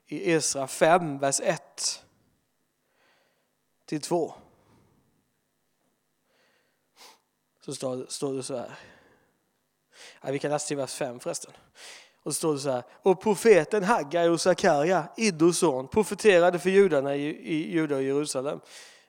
i 0.07 0.31
Esra 0.31 0.67
5, 0.67 1.19
vers 1.19 1.39
1 1.43 2.03
till 3.85 4.01
2. 4.01 4.33
Så 7.65 7.75
står, 7.75 8.05
står 8.09 8.33
det 8.33 8.43
så 8.43 8.57
här. 8.57 8.71
Ja, 10.21 10.31
vi 10.31 10.39
kan 10.39 10.51
läsa 10.51 10.67
till 10.67 10.77
vers 10.77 10.93
5 10.93 11.19
förresten. 11.19 11.51
Och 12.23 12.33
så 12.33 12.38
står 12.38 12.53
det 12.53 12.59
så 12.59 12.71
här. 12.71 12.83
Och 13.01 13.21
profeten 13.21 13.83
Haggai 13.83 14.27
och 14.27 14.41
Sakarja, 14.41 15.07
Iddos 15.17 15.57
son, 15.57 15.88
profeterade 15.88 16.59
för 16.59 16.69
judarna 16.69 17.15
i, 17.15 17.27
i 17.27 17.71
Juda 17.71 17.95
och 17.95 18.03
Jerusalem 18.03 18.59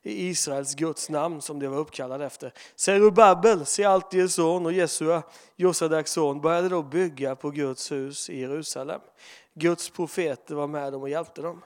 i 0.03 0.29
Israels 0.29 0.75
Guds 0.75 1.11
namn 1.11 1.43
som 1.43 1.59
de 1.59 1.69
var 1.69 1.79
uppkallade 1.79 2.27
efter. 2.27 2.53
Serubabel, 2.77 3.67
Sealtiels 3.67 4.35
son 4.35 4.67
och 4.67 4.73
Jesua, 4.73 5.23
Josadaks 5.57 6.13
son, 6.13 6.41
började 6.41 6.69
då 6.69 6.83
bygga 6.83 7.37
på 7.37 7.51
Guds 7.51 7.93
hus 7.93 8.31
i 8.31 8.41
Jerusalem. 8.41 9.01
Guds 9.55 9.91
profeter 9.91 10.55
var 10.55 10.67
med 10.67 10.93
dem 10.93 11.03
och 11.03 11.09
hjälpte 11.09 11.43
dem. 11.43 11.63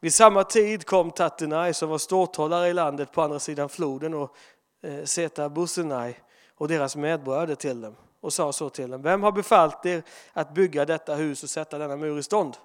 Vid 0.00 0.14
samma 0.14 0.44
tid 0.44 0.86
kom 0.86 1.10
Tattenai 1.10 1.74
som 1.74 1.88
var 1.88 1.98
ståthållare 1.98 2.68
i 2.68 2.72
landet 2.72 3.12
på 3.12 3.22
andra 3.22 3.38
sidan 3.38 3.68
floden 3.68 4.14
och 4.14 4.36
eh, 4.82 5.04
Seta 5.04 5.48
Busenai 5.48 6.16
och 6.54 6.68
deras 6.68 6.96
medbröder 6.96 7.54
till 7.54 7.80
dem 7.80 7.96
och 8.20 8.32
sa 8.32 8.52
så 8.52 8.70
till 8.70 8.90
dem. 8.90 9.02
Vem 9.02 9.22
har 9.22 9.32
befallt 9.32 9.86
er 9.86 10.02
att 10.32 10.54
bygga 10.54 10.84
detta 10.84 11.14
hus 11.14 11.42
och 11.42 11.50
sätta 11.50 11.78
denna 11.78 11.96
mur 11.96 12.18
i 12.18 12.22
stånd? 12.22 12.56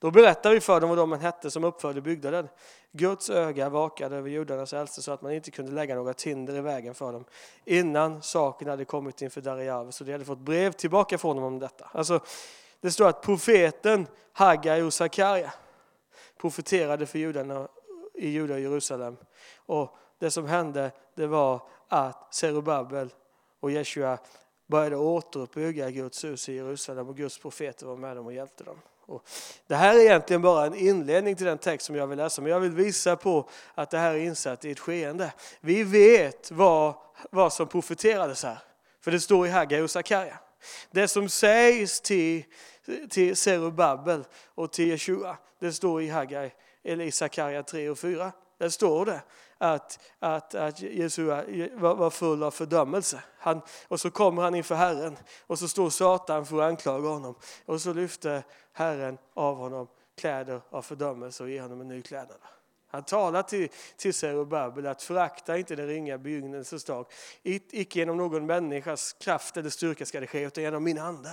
Då 0.00 0.10
berättar 0.10 0.50
vi 0.50 0.60
för 0.60 0.80
dem 0.80 0.88
vad 0.88 0.98
de 0.98 1.12
hette 1.12 1.50
som 1.50 1.64
uppförde 1.64 2.00
byggnaden. 2.00 2.48
Guds 2.92 3.30
öga 3.30 3.68
vakade 3.68 4.16
över 4.16 4.30
judarnas 4.30 4.72
äldste 4.72 5.02
så 5.02 5.12
att 5.12 5.22
man 5.22 5.32
inte 5.32 5.50
kunde 5.50 5.72
lägga 5.72 5.94
några 5.94 6.14
hinder 6.24 6.56
i 6.56 6.60
vägen 6.60 6.94
för 6.94 7.12
dem 7.12 7.24
innan 7.64 8.22
saken 8.22 8.68
hade 8.68 8.84
kommit 8.84 9.22
inför 9.22 9.40
Darius. 9.40 9.96
så 9.96 10.04
de 10.04 10.12
hade 10.12 10.24
fått 10.24 10.38
brev 10.38 10.72
tillbaka 10.72 11.18
från 11.18 11.36
honom 11.36 11.52
om 11.52 11.58
detta. 11.58 11.90
Alltså, 11.92 12.20
det 12.80 12.90
står 12.90 13.08
att 13.08 13.22
profeten 13.22 14.06
Haggai 14.32 14.82
och 14.82 14.94
Sakarja 14.94 15.52
profeterade 16.40 17.06
för 17.06 17.18
judarna 17.18 17.68
i 18.14 18.28
Juda 18.28 18.54
och 18.54 18.60
Jerusalem. 18.60 19.16
Och 19.56 19.96
det 20.18 20.30
som 20.30 20.46
hände 20.46 20.90
det 21.14 21.26
var 21.26 21.62
att 21.88 22.34
Zerubabel 22.34 23.14
och 23.60 23.70
Jeshua 23.70 24.18
började 24.66 24.96
återuppbygga 24.96 25.90
Guds 25.90 26.24
hus 26.24 26.48
i 26.48 26.54
Jerusalem 26.54 27.08
och 27.08 27.16
Guds 27.16 27.38
profeter 27.38 27.86
var 27.86 27.96
med 27.96 28.16
dem 28.16 28.26
och 28.26 28.32
hjälpte 28.32 28.64
dem. 28.64 28.76
Och 29.10 29.28
det 29.66 29.74
här 29.74 29.94
är 29.94 30.00
egentligen 30.00 30.42
bara 30.42 30.66
en 30.66 30.74
inledning 30.74 31.36
till 31.36 31.46
den 31.46 31.58
text 31.58 31.86
som 31.86 31.96
jag 31.96 32.06
vill 32.06 32.18
läsa, 32.18 32.42
men 32.42 32.52
jag 32.52 32.60
vill 32.60 32.70
visa 32.70 33.16
på 33.16 33.48
att 33.74 33.90
det 33.90 33.98
här 33.98 34.14
är 34.14 34.18
insatt 34.18 34.64
i 34.64 34.70
ett 34.70 34.78
skeende. 34.78 35.32
Vi 35.60 35.82
vet 35.82 36.50
vad, 36.50 36.94
vad 37.30 37.52
som 37.52 37.68
profeterades 37.68 38.44
här, 38.44 38.58
för 39.00 39.10
det 39.10 39.20
står 39.20 39.46
i 39.46 39.50
Haggai 39.50 39.80
och 39.80 39.90
Sakarja. 39.90 40.38
Det 40.90 41.08
som 41.08 41.28
sägs 41.28 42.00
till, 42.00 42.44
till 43.10 43.36
Zerubabel 43.36 44.24
och 44.54 44.72
till 44.72 44.88
Jeshua, 44.88 45.36
det 45.60 45.72
står 45.72 46.02
i 46.02 46.08
Haggai, 46.08 46.50
eller 46.84 47.04
i 47.04 47.12
Sakarja 47.12 47.62
3 47.62 47.88
och 47.88 47.98
4. 47.98 48.32
Där 48.58 48.68
står 48.68 49.06
det 49.06 49.20
att, 49.62 50.00
att, 50.18 50.54
att 50.54 50.80
Jesu 50.80 51.24
var, 51.24 51.94
var 51.94 52.10
full 52.10 52.42
av 52.42 52.50
fördömelse. 52.50 53.22
Han, 53.38 53.60
och 53.88 54.00
så 54.00 54.10
kommer 54.10 54.42
han 54.42 54.54
inför 54.54 54.74
Herren 54.74 55.16
och 55.46 55.58
så 55.58 55.68
står 55.68 55.90
Satan 55.90 56.46
för 56.46 56.60
att 56.60 56.68
anklaga 56.68 57.08
honom. 57.08 57.34
Och 57.66 57.80
så 57.80 57.92
lyfter 57.92 58.42
Herren 58.72 59.18
av 59.34 59.56
honom 59.56 59.88
kläder 60.18 60.60
av 60.70 60.82
fördömelse 60.82 61.42
och 61.42 61.50
ger 61.50 61.62
honom 61.62 61.80
en 61.80 61.88
ny 61.88 62.02
klädnad. 62.02 62.38
Han 62.88 63.04
talar 63.04 63.42
till, 63.42 63.68
till 63.96 64.14
Zerubabel 64.14 64.86
att 64.86 65.02
förakta 65.02 65.58
inte 65.58 65.76
den 65.76 65.86
ringa 65.86 66.18
begynnelsens 66.18 66.84
dag. 66.84 67.06
Icke 67.42 67.98
genom 67.98 68.16
någon 68.16 68.46
människas 68.46 69.12
kraft 69.12 69.56
eller 69.56 69.70
styrka 69.70 70.06
ska 70.06 70.20
det 70.20 70.26
ske, 70.26 70.40
utan 70.40 70.64
genom 70.64 70.84
min 70.84 70.98
ande 70.98 71.30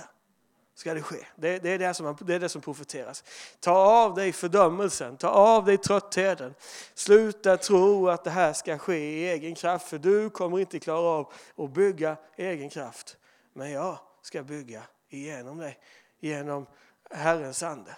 ska 0.78 0.94
det 0.94 1.02
ske. 1.02 1.26
Det, 1.36 1.58
det, 1.58 1.70
är 1.70 1.78
det, 1.78 1.94
som, 1.94 2.16
det 2.20 2.34
är 2.34 2.40
det 2.40 2.48
som 2.48 2.60
profeteras. 2.60 3.24
Ta 3.60 3.72
av 3.72 4.14
dig 4.14 4.32
fördömelsen, 4.32 5.16
ta 5.16 5.28
av 5.28 5.64
dig 5.64 5.78
tröttheten. 5.78 6.54
Sluta 6.94 7.56
tro 7.56 8.08
att 8.08 8.24
det 8.24 8.30
här 8.30 8.52
ska 8.52 8.78
ske 8.78 8.96
i 8.96 9.28
egen 9.28 9.54
kraft, 9.54 9.88
för 9.88 9.98
du 9.98 10.30
kommer 10.30 10.58
inte 10.58 10.78
klara 10.78 11.08
av 11.08 11.32
att 11.56 11.70
bygga 11.70 12.16
egen 12.36 12.70
kraft. 12.70 13.16
Men 13.52 13.70
jag 13.70 13.98
ska 14.22 14.42
bygga 14.42 14.82
igenom 15.08 15.58
dig, 15.58 15.78
genom 16.20 16.66
Herrens 17.10 17.62
ande. 17.62 17.96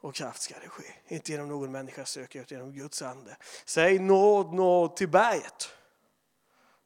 Och 0.00 0.14
kraft 0.14 0.42
ska 0.42 0.54
det 0.62 0.68
ske, 0.68 0.84
inte 1.08 1.32
genom 1.32 1.48
någon 1.48 1.72
människa 1.72 2.04
söker 2.04 2.40
utan 2.40 2.58
genom 2.58 2.72
Guds 2.72 3.02
ande. 3.02 3.36
Säg 3.64 3.98
nåd, 3.98 4.54
nåd 4.54 4.96
till 4.96 5.08
berget. 5.08 5.68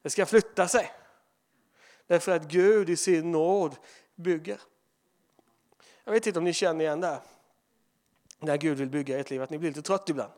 Det 0.03 0.11
ska 0.11 0.27
flytta 0.27 0.69
sig. 0.69 0.93
Därför 2.07 2.33
att 2.33 2.43
Gud 2.43 2.91
i 2.91 2.97
sin 2.97 3.33
nåd 3.33 3.77
bygger. 4.15 4.61
Jag 6.05 6.13
vet 6.13 6.27
inte 6.27 6.39
om 6.39 6.45
ni 6.45 6.53
känner 6.53 6.85
igen 6.85 7.01
det 7.01 7.21
när 8.39 8.57
Gud 8.57 8.79
vill 8.79 8.89
bygga 8.89 9.19
ert 9.19 9.31
liv, 9.31 9.43
att 9.43 9.51
ni 9.51 9.59
blir 9.59 9.71
lite 9.71 9.83
trött 9.83 10.09
ibland. 10.09 10.33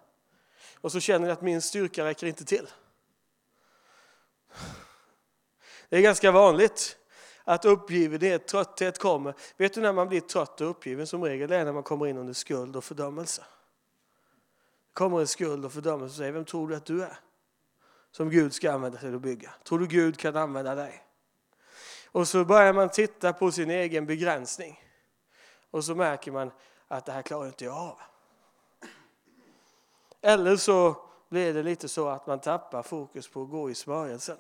Och 0.75 0.93
så 0.93 1.01
känner 1.01 1.27
ni 1.27 1.33
att 1.33 1.43
min 1.43 1.63
styrka 1.63 2.05
räcker 2.05 2.27
inte 2.27 2.45
till. 2.45 2.69
Det 5.89 5.97
är 5.97 6.01
ganska 6.01 6.31
vanligt 6.31 6.97
att 7.45 7.65
uppgivenhet, 7.65 8.47
trötthet 8.47 8.99
kommer. 8.99 9.35
Vet 9.57 9.75
du 9.75 9.81
när 9.81 9.93
man 9.93 10.09
blir 10.09 10.21
trött 10.21 10.61
och 10.61 10.71
uppgiven 10.71 11.07
som 11.07 11.25
regel? 11.25 11.49
Det 11.49 11.57
är 11.57 11.65
när 11.65 11.73
man 11.73 11.83
kommer 11.83 12.07
in 12.07 12.17
under 12.17 12.33
skuld 12.33 12.77
och 12.77 12.85
fördömelse. 12.85 13.45
Det 14.89 14.93
kommer 14.93 15.21
en 15.21 15.27
skuld 15.27 15.65
och 15.65 15.73
fördömelse 15.73 16.13
och 16.13 16.17
säger, 16.17 16.33
vem 16.33 16.45
tror 16.45 16.69
du 16.69 16.77
att 16.77 16.87
du 16.87 17.03
är? 17.03 17.19
Som 18.11 18.31
Gud 18.31 18.55
ska 18.55 18.73
använda 18.73 18.99
till 18.99 19.15
att 19.15 19.21
bygga. 19.21 19.55
Tror 19.65 19.79
du 19.79 19.87
Gud 19.87 20.19
kan 20.19 20.37
använda 20.37 20.75
dig? 20.75 21.03
Och 22.07 22.29
så 22.29 22.45
börjar 22.45 22.73
man 22.73 22.89
titta 22.89 23.33
på 23.33 23.53
sin 23.53 23.71
egen 23.71 24.07
begränsning. 24.07 24.86
Och 25.77 25.85
så 25.85 25.95
märker 25.95 26.33
man 26.33 26.51
att 26.89 27.07
det 27.07 27.13
här 27.13 27.23
klarar 27.23 27.47
inte 27.47 27.65
jag 27.65 27.75
av. 27.75 27.99
Eller 30.21 30.57
så 30.57 30.97
blir 31.29 31.55
det 31.55 31.63
lite 31.63 31.89
så 31.89 32.09
att 32.09 32.27
man 32.27 32.41
tappar 32.41 32.83
fokus 32.83 33.29
på 33.29 33.43
att 33.43 33.51
gå 33.51 33.71
i 33.71 33.75
smörjelsen. 33.75 34.37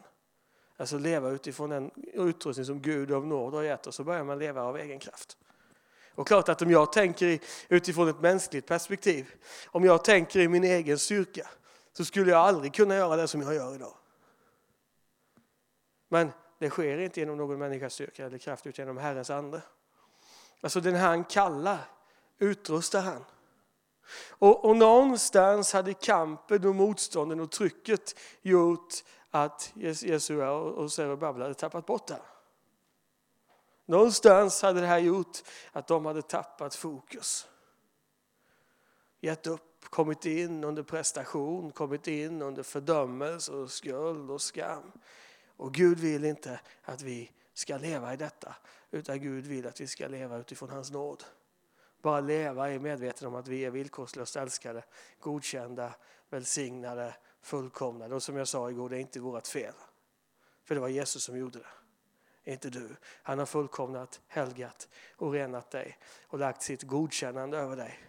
Alltså 0.76 0.98
leva 0.98 1.30
utifrån 1.30 1.70
den 1.70 1.90
utrustning 1.96 2.66
som 2.66 2.82
Gud 2.82 3.12
av 3.12 3.26
nåd 3.26 3.54
har 3.54 3.62
gett 3.62 3.86
och 3.86 3.94
så 3.94 4.04
börjar 4.04 4.24
man 4.24 4.38
leva 4.38 4.62
av 4.62 4.76
egen 4.76 4.98
kraft. 4.98 5.36
Och 6.14 6.26
klart 6.26 6.48
att 6.48 6.62
om 6.62 6.70
jag 6.70 6.92
tänker 6.92 7.38
utifrån 7.68 8.08
ett 8.08 8.20
mänskligt 8.20 8.66
perspektiv, 8.66 9.34
om 9.66 9.84
jag 9.84 10.04
tänker 10.04 10.40
i 10.40 10.48
min 10.48 10.64
egen 10.64 10.98
styrka, 10.98 11.48
så 11.92 12.04
skulle 12.04 12.30
jag 12.30 12.40
aldrig 12.40 12.74
kunna 12.74 12.94
göra 12.94 13.16
det 13.16 13.28
som 13.28 13.42
jag 13.42 13.54
gör 13.54 13.74
idag. 13.74 13.94
Men 16.08 16.32
det 16.58 16.70
sker 16.70 16.98
inte 16.98 17.20
genom 17.20 17.36
någon 17.36 17.58
människas 17.58 17.94
styrka 17.94 18.26
eller 18.26 18.38
kraft 18.38 18.66
utan 18.66 18.82
genom 18.82 18.96
Herrens 18.96 19.30
ande. 19.30 19.62
Alltså 20.60 20.80
den 20.80 20.94
han 20.94 21.24
kallar 21.24 21.78
utrustar 22.38 23.00
han. 23.00 23.24
Och, 24.30 24.64
och 24.64 24.76
någonstans 24.76 25.72
hade 25.72 25.94
kampen 25.94 26.66
och 26.66 26.74
motstånden 26.74 27.40
och 27.40 27.50
trycket 27.50 28.18
gjort 28.42 28.94
att 29.30 29.72
Jesua 29.74 30.50
och 30.50 30.92
Zerubabel 30.92 31.42
hade 31.42 31.54
tappat 31.54 31.86
bort 31.86 32.06
det. 32.06 32.20
Någonstans 33.86 34.62
hade 34.62 34.80
det 34.80 34.86
här 34.86 34.98
gjort 34.98 35.42
att 35.72 35.86
de 35.86 36.06
hade 36.06 36.22
tappat 36.22 36.74
fokus. 36.74 37.48
Gett 39.20 39.46
upp, 39.46 39.84
kommit 39.90 40.26
in 40.26 40.64
under 40.64 40.82
prestation, 40.82 41.72
kommit 41.72 42.06
in 42.06 42.42
under 42.42 42.62
fördömelse 42.62 43.52
och 43.52 43.70
skuld 43.70 44.30
och 44.30 44.42
skam. 44.42 44.92
Och 45.56 45.74
Gud 45.74 45.98
vill 45.98 46.24
inte 46.24 46.60
att 46.84 47.02
vi 47.02 47.30
ska 47.58 47.76
leva 47.76 48.12
i 48.12 48.16
detta, 48.16 48.54
utan 48.90 49.20
Gud 49.20 49.46
vill 49.46 49.66
att 49.66 49.80
vi 49.80 49.86
ska 49.86 50.08
leva 50.08 50.38
utifrån 50.38 50.70
hans 50.70 50.90
nåd. 50.90 51.24
Bara 52.02 52.20
leva 52.20 52.72
i 52.72 52.78
medveten 52.78 53.28
om 53.28 53.34
att 53.34 53.48
vi 53.48 53.64
är 53.64 53.70
villkorslöst 53.70 54.36
älskade, 54.36 54.84
godkända, 55.20 55.94
välsignade, 56.30 57.14
fullkomnade. 57.42 58.14
Och 58.14 58.22
som 58.22 58.36
jag 58.36 58.48
sa 58.48 58.70
igår, 58.70 58.88
det 58.88 58.96
är 58.96 59.00
inte 59.00 59.20
vårt 59.20 59.46
fel. 59.46 59.74
För 60.64 60.74
det 60.74 60.80
var 60.80 60.88
Jesus 60.88 61.22
som 61.22 61.38
gjorde 61.38 61.58
det, 61.58 62.52
inte 62.52 62.70
du. 62.70 62.88
Han 63.22 63.38
har 63.38 63.46
fullkomnat, 63.46 64.20
helgat 64.26 64.88
och 65.16 65.32
renat 65.32 65.70
dig 65.70 65.98
och 66.26 66.38
lagt 66.38 66.62
sitt 66.62 66.82
godkännande 66.82 67.58
över 67.58 67.76
dig 67.76 68.00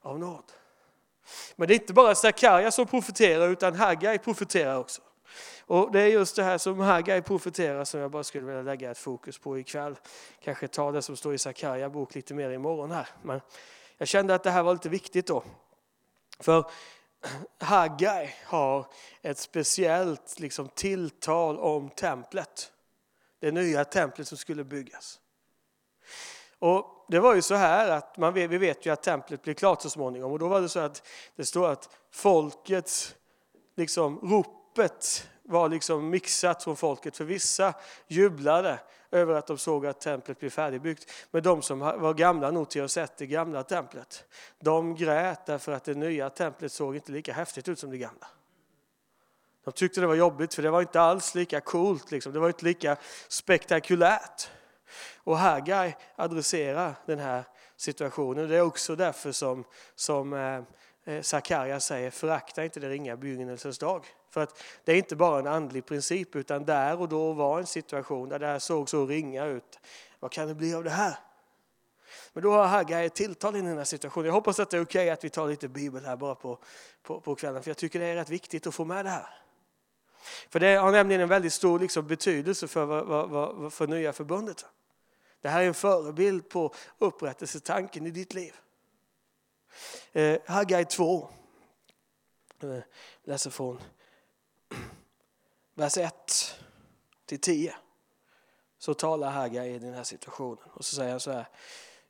av 0.00 0.18
nåd. 0.18 0.52
Men 1.56 1.68
det 1.68 1.74
är 1.74 1.80
inte 1.80 1.92
bara 1.92 2.14
Sakarja 2.14 2.70
som 2.70 2.86
profeterar 2.86 3.48
utan 3.48 3.74
Haggai 3.74 4.18
profeterar 4.18 4.78
också. 4.78 5.02
Och 5.68 5.92
Det 5.92 6.00
är 6.00 6.06
just 6.06 6.36
det 6.36 6.42
här 6.42 6.58
som 6.58 6.80
Haggai 6.80 7.22
profeterar 7.22 7.84
som 7.84 8.00
jag 8.00 8.10
bara 8.10 8.24
skulle 8.24 8.46
vilja 8.46 8.62
lägga 8.62 8.90
ett 8.90 8.98
fokus 8.98 9.38
på 9.38 9.58
ikväll. 9.58 9.96
Kanske 10.40 10.68
ta 10.68 10.92
det 10.92 11.02
som 11.02 11.16
står 11.16 11.34
i 11.34 11.38
Sakarja 11.38 11.90
bok 11.90 12.14
lite 12.14 12.34
mer 12.34 12.50
imorgon 12.50 12.90
här. 12.90 13.08
Men 13.22 13.40
jag 13.98 14.08
kände 14.08 14.34
att 14.34 14.42
det 14.42 14.50
här 14.50 14.62
var 14.62 14.72
lite 14.72 14.88
viktigt 14.88 15.26
då. 15.26 15.44
För 16.40 16.70
Haggai 17.60 18.34
har 18.44 18.86
ett 19.22 19.38
speciellt 19.38 20.40
liksom, 20.40 20.68
tilltal 20.68 21.58
om 21.58 21.90
templet. 21.90 22.72
Det 23.40 23.52
nya 23.52 23.84
templet 23.84 24.28
som 24.28 24.38
skulle 24.38 24.64
byggas. 24.64 25.20
Och 26.58 27.06
Det 27.08 27.20
var 27.20 27.34
ju 27.34 27.42
så 27.42 27.54
här 27.54 27.88
att 27.88 28.16
man, 28.16 28.34
vi 28.34 28.46
vet 28.46 28.86
ju 28.86 28.92
att 28.92 29.02
templet 29.02 29.42
blir 29.42 29.54
klart 29.54 29.82
så 29.82 29.90
småningom 29.90 30.32
och 30.32 30.38
då 30.38 30.48
var 30.48 30.60
det 30.60 30.68
så 30.68 30.80
att 30.80 31.08
det 31.36 31.44
står 31.44 31.68
att 31.68 31.90
folkets 32.10 33.14
liksom, 33.76 34.18
ropet 34.18 35.28
var 35.48 35.68
liksom 35.68 36.10
mixat 36.10 36.62
från 36.62 36.76
folket. 36.76 37.16
För 37.16 37.24
vissa 37.24 37.74
jublade 38.06 38.78
över 39.10 39.34
att 39.34 39.46
de 39.46 39.58
såg 39.58 39.86
att 39.86 40.00
templet 40.00 40.40
blev 40.40 40.50
färdigbyggt. 40.50 41.12
Men 41.30 41.42
de 41.42 41.62
som 41.62 41.78
var 41.78 42.14
gamla 42.14 42.50
nog 42.50 42.68
till 42.68 42.80
att 42.80 42.84
ha 42.84 42.88
sett 42.88 43.16
det 43.16 43.26
gamla 43.26 43.62
templet, 43.62 44.24
de 44.60 44.94
grät 44.94 45.46
därför 45.46 45.72
att 45.72 45.84
det 45.84 45.94
nya 45.94 46.30
templet 46.30 46.72
såg 46.72 46.94
inte 46.94 47.12
lika 47.12 47.32
häftigt 47.32 47.68
ut 47.68 47.78
som 47.78 47.90
det 47.90 47.98
gamla. 47.98 48.26
De 49.64 49.72
tyckte 49.72 50.00
det 50.00 50.06
var 50.06 50.14
jobbigt 50.14 50.54
för 50.54 50.62
det 50.62 50.70
var 50.70 50.80
inte 50.80 51.00
alls 51.00 51.34
lika 51.34 51.60
coolt, 51.60 52.10
liksom. 52.10 52.32
det 52.32 52.38
var 52.38 52.48
inte 52.48 52.64
lika 52.64 52.96
spektakulärt. 53.28 54.50
Och 55.16 55.38
Hagai 55.38 55.96
adresserar 56.16 56.94
den 57.06 57.18
här 57.18 57.44
situationen. 57.76 58.48
Det 58.48 58.56
är 58.56 58.60
också 58.60 58.96
därför 58.96 59.32
som, 59.32 59.64
som 59.94 60.32
eh, 60.32 60.62
Eh, 61.08 61.22
Sakarja 61.22 61.80
säger 61.80 62.10
förakta 62.10 62.64
inte 62.64 62.80
det 62.80 62.88
ringa 62.88 63.16
begynnelsens 63.16 63.78
dag. 63.78 64.06
För 64.30 64.40
att 64.40 64.62
det 64.84 64.92
är 64.92 64.96
inte 64.96 65.16
bara 65.16 65.38
en 65.38 65.46
andlig 65.46 65.86
princip 65.86 66.36
utan 66.36 66.64
där 66.64 67.00
och 67.00 67.08
då 67.08 67.32
var 67.32 67.58
en 67.58 67.66
situation 67.66 68.28
där 68.28 68.38
det 68.38 68.46
här 68.46 68.58
såg 68.58 68.88
så 68.88 69.06
ringa 69.06 69.44
ut. 69.44 69.78
Vad 70.20 70.32
kan 70.32 70.48
det 70.48 70.54
bli 70.54 70.74
av 70.74 70.84
det 70.84 70.90
här? 70.90 71.18
Men 72.32 72.42
då 72.42 72.52
har 72.52 72.66
Haggai 72.66 73.06
ett 73.06 73.14
tilltal 73.14 73.56
i 73.56 73.60
den 73.60 73.76
här 73.76 73.84
situationen. 73.84 74.26
Jag 74.26 74.32
hoppas 74.32 74.60
att 74.60 74.70
det 74.70 74.76
är 74.76 74.82
okej 74.82 75.02
okay 75.02 75.10
att 75.10 75.24
vi 75.24 75.30
tar 75.30 75.48
lite 75.48 75.68
bibel 75.68 76.04
här 76.04 76.16
bara 76.16 76.34
på, 76.34 76.58
på, 77.02 77.20
på 77.20 77.34
kvällen 77.34 77.62
för 77.62 77.70
jag 77.70 77.76
tycker 77.76 77.98
det 77.98 78.06
är 78.06 78.14
rätt 78.14 78.30
viktigt 78.30 78.66
att 78.66 78.74
få 78.74 78.84
med 78.84 79.04
det 79.04 79.10
här. 79.10 79.28
För 80.50 80.60
det 80.60 80.76
har 80.76 80.92
nämligen 80.92 81.20
en 81.20 81.28
väldigt 81.28 81.52
stor 81.52 81.78
liksom, 81.78 82.06
betydelse 82.06 82.68
för, 82.68 82.84
vad, 82.84 83.30
vad, 83.30 83.72
för 83.72 83.86
nya 83.86 84.12
förbundet. 84.12 84.66
Det 85.40 85.48
här 85.48 85.62
är 85.62 85.66
en 85.66 85.74
förebild 85.74 86.48
på 86.48 86.74
upprättelsetanken 86.98 88.06
i 88.06 88.10
ditt 88.10 88.34
liv. 88.34 88.54
Eh, 90.12 90.38
Haggai 90.46 90.84
2, 90.84 91.28
jag 92.60 92.82
läser 93.24 93.50
från 93.50 93.80
vers 95.74 95.96
1 95.96 96.54
till 97.26 97.40
10 97.40 97.74
så 98.78 98.94
talar 98.94 99.30
Haggai 99.30 99.74
i 99.74 99.78
den 99.78 99.94
här 99.94 100.04
situationen. 100.04 100.64
Och 100.72 100.84
så 100.84 100.96
säger 100.96 101.10
han 101.10 101.20
så 101.20 101.32
här. 101.32 101.48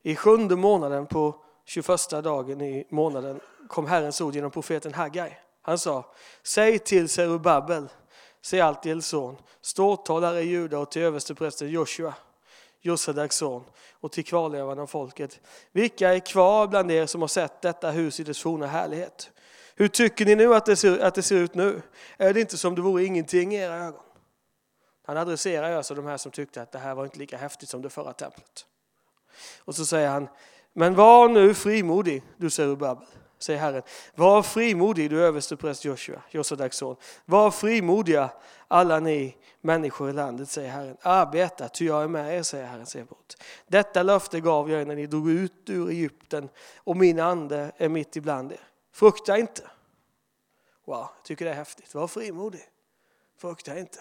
I 0.02 0.16
sjunde 0.16 0.57
månaden 0.57 1.07
på 1.07 1.44
21 1.64 2.11
dagen 2.11 2.61
i 2.61 2.87
månaden 2.90 3.40
kom 3.68 3.87
Herrens 3.87 4.20
ord 4.20 4.35
genom 4.35 4.50
profeten 4.50 4.94
Haggai. 4.94 5.37
Han 5.62 5.78
sa, 5.78 6.14
säg 6.42 6.78
till 6.78 7.09
Zerubabel, 7.09 7.88
Sealtiels 8.40 9.07
son, 9.07 9.37
ståthållare 9.61 10.40
i 10.40 10.46
Juda 10.46 10.78
och 10.78 10.90
till 10.90 11.02
översteprästen 11.02 11.68
Joshua, 11.68 12.14
Josadaks 12.80 13.36
son, 13.36 13.64
och 13.92 14.12
till 14.12 14.24
kvarlevarna 14.24 14.82
av 14.82 14.86
folket. 14.86 15.40
Vilka 15.72 16.14
är 16.14 16.18
kvar 16.18 16.66
bland 16.66 16.90
er 16.90 17.06
som 17.06 17.20
har 17.20 17.28
sett 17.28 17.62
detta 17.62 17.90
hus 17.90 18.20
i 18.20 18.24
dess 18.24 18.40
forna 18.40 18.66
härlighet? 18.66 19.30
Hur 19.74 19.88
tycker 19.88 20.26
ni 20.26 20.34
nu 20.34 20.54
att 20.54 20.66
det, 20.66 20.76
ser, 20.76 20.98
att 20.98 21.14
det 21.14 21.22
ser 21.22 21.36
ut 21.36 21.54
nu? 21.54 21.82
Är 22.16 22.34
det 22.34 22.40
inte 22.40 22.58
som 22.58 22.74
det 22.74 22.80
vore 22.80 23.04
ingenting 23.04 23.54
i 23.54 23.56
era 23.56 23.74
ögon? 23.74 24.02
Han 25.06 25.16
adresserar 25.16 25.76
alltså 25.76 25.94
de 25.94 26.06
här 26.06 26.16
som 26.16 26.32
tyckte 26.32 26.62
att 26.62 26.72
det 26.72 26.78
här 26.78 26.94
var 26.94 27.04
inte 27.04 27.18
lika 27.18 27.36
häftigt 27.36 27.68
som 27.68 27.82
det 27.82 27.90
förra 27.90 28.12
templet. 28.12 28.66
Och 29.58 29.74
så 29.74 29.86
säger 29.86 30.08
han, 30.08 30.28
men 30.72 30.94
var 30.94 31.28
nu 31.28 31.54
frimodig, 31.54 32.22
du 32.36 32.50
Zerubabel, 32.50 33.06
säger 33.38 33.59
Herren. 33.59 33.83
Var 34.14 34.42
frimodig, 34.42 35.11
du 35.11 35.22
överstepräst 35.22 35.85
Joshua, 35.85 36.22
Josadaks 36.31 36.77
son. 36.77 36.96
Var 37.24 37.51
frimodiga, 37.51 38.31
alla 38.68 39.01
ni 39.01 39.37
människor 39.61 40.11
i 40.11 40.12
landet, 40.12 40.48
säger 40.48 40.70
Herren. 40.70 40.96
Arbeta, 41.03 41.68
ty 41.68 41.87
jag 41.87 42.03
är 42.03 42.09
med 42.09 42.38
er, 42.38 42.42
säger 42.42 42.66
Herren 42.66 42.87
Sebot. 42.87 43.42
Detta 43.66 44.03
löfte 44.03 44.40
gav 44.40 44.70
jag 44.70 44.81
er 44.81 44.87
när 44.87 44.96
ni 44.96 45.07
drog 45.07 45.31
ut 45.31 45.70
ur 45.70 45.88
Egypten, 45.88 46.48
och 46.77 46.96
min 46.96 47.20
ande 47.20 47.72
är 47.77 47.88
mitt 47.88 48.16
ibland 48.16 48.53
er. 48.53 48.61
Frukta 48.92 49.38
inte. 49.38 49.62
Wow, 50.85 50.98
jag 50.98 51.24
tycker 51.24 51.44
det 51.44 51.51
är 51.51 51.55
häftigt. 51.55 51.94
Var 51.94 52.09
frimodig. 52.09 52.68
Frukta 53.37 53.79
inte. 53.79 54.01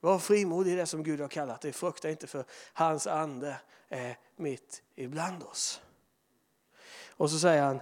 Var 0.00 0.18
frimodig 0.18 0.72
i 0.72 0.76
det 0.76 0.86
som 0.86 1.02
Gud 1.02 1.20
har 1.20 1.28
kallat 1.28 1.60
dig. 1.60 1.72
Frukta 1.72 2.10
inte 2.10 2.26
för 2.26 2.44
hans 2.72 3.06
ande 3.06 3.56
är 3.88 4.18
mitt 4.36 4.82
ibland 4.94 5.42
oss. 5.42 5.80
Och 7.20 7.30
så 7.30 7.38
säger 7.38 7.62
han, 7.62 7.80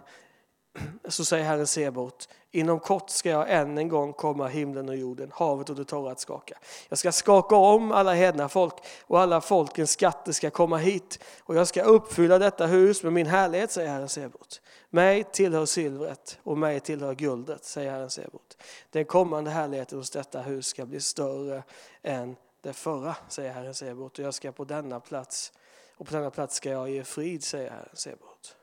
så 1.09 1.24
säger 1.24 1.44
Herren 1.44 1.66
Sebot, 1.66 2.29
inom 2.51 2.81
kort 2.81 3.11
ska 3.11 3.31
jag 3.31 3.53
än 3.53 3.79
en 3.79 3.88
gång 3.88 4.12
komma 4.12 4.48
himlen 4.48 4.88
och 4.88 4.96
jorden, 4.96 5.33
havet 5.35 5.70
och 5.70 5.77
det 5.77 5.85
torra 5.85 6.12
att 6.12 6.20
skaka. 6.20 6.59
Jag 6.88 6.98
ska 6.98 7.12
skaka 7.12 7.57
om 7.57 7.92
alla 7.92 8.14
hedna 8.14 8.48
folk 8.48 8.74
och 9.07 9.20
alla 9.20 9.40
folkens 9.40 9.90
skatter 9.90 10.33
ska 10.33 10.51
komma 10.51 10.77
hit 10.77 11.24
och 11.42 11.57
jag 11.57 11.68
ska 11.68 11.83
uppfylla 11.83 12.38
detta 12.38 12.66
hus 12.66 13.03
med 13.03 13.12
min 13.12 13.27
härlighet, 13.27 13.70
säger 13.70 13.88
Herren 13.90 14.09
Sebot. 14.09 14.61
Mig 14.90 15.24
tillhör 15.24 15.66
silvret 15.66 16.38
och 16.42 16.59
mig 16.59 16.81
tillhör 16.81 17.14
guldet, 17.14 17.64
säger 17.64 17.90
Herren 17.90 18.11
Sebot. 18.11 18.62
Den 18.90 19.05
kommande 19.05 19.51
härligheten 19.51 19.98
hos 19.98 20.11
detta 20.11 20.40
hus 20.40 20.66
ska 20.66 20.87
bli 20.87 21.01
större 21.01 21.62
än 22.03 22.37
det 22.62 22.72
förra, 22.72 23.16
säger 23.29 23.53
Herren 23.53 23.74
Sebot. 23.74 24.18
Och 24.18 24.24
jag 24.24 24.35
ska 24.35 24.53
på 24.53 24.64
denna 24.64 25.01
plats, 25.01 25.53
och 25.96 26.07
på 26.07 26.14
denna 26.14 26.31
plats 26.31 26.55
ska 26.55 26.70
jag 26.70 26.90
ge 26.90 27.05
frid, 27.05 27.44
säger 27.44 27.70
Herren 27.70 27.96
Sebot. 27.96 28.58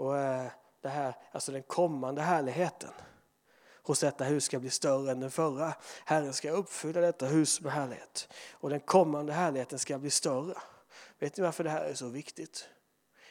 Och 0.00 0.18
eh, 0.18 0.46
det 0.82 0.88
här, 0.88 1.14
alltså 1.32 1.52
den 1.52 1.62
kommande 1.62 2.22
härligheten 2.22 2.90
hos 3.82 4.00
detta 4.00 4.24
hus 4.24 4.44
ska 4.44 4.58
bli 4.58 4.70
större 4.70 5.10
än 5.10 5.20
den 5.20 5.30
förra. 5.30 5.74
Herren 6.04 6.32
ska 6.32 6.50
uppfylla 6.50 7.00
detta 7.00 7.26
hus 7.26 7.60
med 7.60 7.72
härlighet. 7.72 8.28
Och 8.52 8.70
den 8.70 8.80
kommande 8.80 9.32
härligheten 9.32 9.78
ska 9.78 9.98
bli 9.98 10.10
större. 10.10 10.54
Vet 11.18 11.36
ni 11.36 11.42
varför 11.42 11.64
det 11.64 11.70
här 11.70 11.84
är 11.84 11.94
så 11.94 12.08
viktigt? 12.08 12.68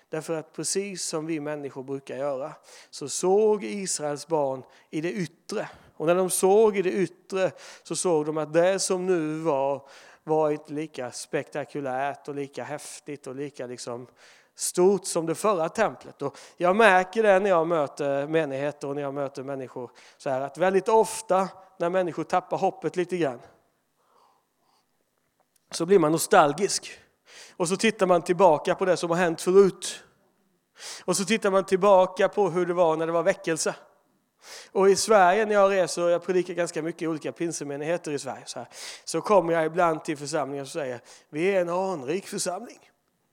Därför 0.09 0.33
att 0.33 0.53
precis 0.53 1.03
som 1.03 1.25
vi 1.25 1.39
människor 1.39 1.83
brukar 1.83 2.17
göra 2.17 2.53
så 2.89 3.09
såg 3.09 3.63
Israels 3.63 4.27
barn 4.27 4.63
i 4.89 5.01
det 5.01 5.11
yttre. 5.11 5.69
Och 5.97 6.07
när 6.07 6.15
de 6.15 6.29
såg 6.29 6.77
i 6.77 6.81
det 6.81 6.91
yttre 6.91 7.51
så 7.83 7.95
såg 7.95 8.25
de 8.25 8.37
att 8.37 8.53
det 8.53 8.79
som 8.79 9.05
nu 9.05 9.39
var 9.39 9.87
var 10.23 10.51
inte 10.51 10.73
lika 10.73 11.11
spektakulärt 11.11 12.27
och 12.27 12.35
lika 12.35 12.63
häftigt 12.63 13.27
och 13.27 13.35
lika 13.35 13.65
liksom 13.65 14.07
stort 14.59 15.05
som 15.05 15.25
det 15.25 15.35
förra 15.35 15.69
templet. 15.69 16.21
Och 16.21 16.37
jag 16.57 16.75
märker 16.75 17.23
det 17.23 17.39
när 17.39 17.49
jag 17.49 17.67
möter 17.67 18.27
menigheter 18.27 18.87
och 18.87 18.95
när 18.95 19.01
jag 19.01 19.13
möter 19.13 19.43
människor 19.43 19.91
så 20.17 20.29
här 20.29 20.41
att 20.41 20.57
väldigt 20.57 20.89
ofta 20.89 21.49
när 21.77 21.89
människor 21.89 22.23
tappar 22.23 22.57
hoppet 22.57 22.95
lite 22.95 23.17
grann 23.17 23.39
så 25.71 25.85
blir 25.85 25.99
man 25.99 26.11
nostalgisk. 26.11 26.99
Och 27.57 27.67
så 27.67 27.77
tittar 27.77 28.05
man 28.05 28.21
tillbaka 28.21 28.75
på 28.75 28.85
det 28.85 28.97
som 28.97 29.09
har 29.09 29.17
hänt 29.17 29.41
förut. 29.41 30.03
Och 31.05 31.17
så 31.17 31.25
tittar 31.25 31.51
man 31.51 31.65
tillbaka 31.65 32.29
på 32.29 32.49
hur 32.49 32.65
det 32.65 32.73
var 32.73 32.97
när 32.97 33.05
det 33.05 33.11
var 33.11 33.23
väckelse. 33.23 33.75
Och 34.71 34.89
i 34.89 34.95
Sverige 34.95 35.45
när 35.45 35.53
jag 35.53 35.71
reser, 35.71 36.03
och 36.03 36.09
jag 36.09 36.25
predikar 36.25 36.53
ganska 36.53 36.81
mycket 36.81 37.01
i 37.01 37.07
olika 37.07 37.31
pinsemenigheter 37.31 38.11
i 38.11 38.19
Sverige, 38.19 38.43
så, 38.45 38.59
här, 38.59 38.67
så 39.05 39.21
kommer 39.21 39.53
jag 39.53 39.65
ibland 39.65 40.03
till 40.03 40.17
församlingar 40.17 40.63
och 40.63 40.69
säger 40.69 41.01
vi 41.29 41.55
är 41.55 41.61
en 41.61 41.69
anrik 41.69 42.27
församling. 42.27 42.89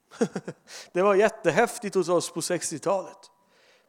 Det 0.93 1.03
var 1.03 1.15
jättehäftigt 1.15 1.95
hos 1.95 2.09
oss 2.09 2.33
på 2.33 2.41
60-talet, 2.41 3.19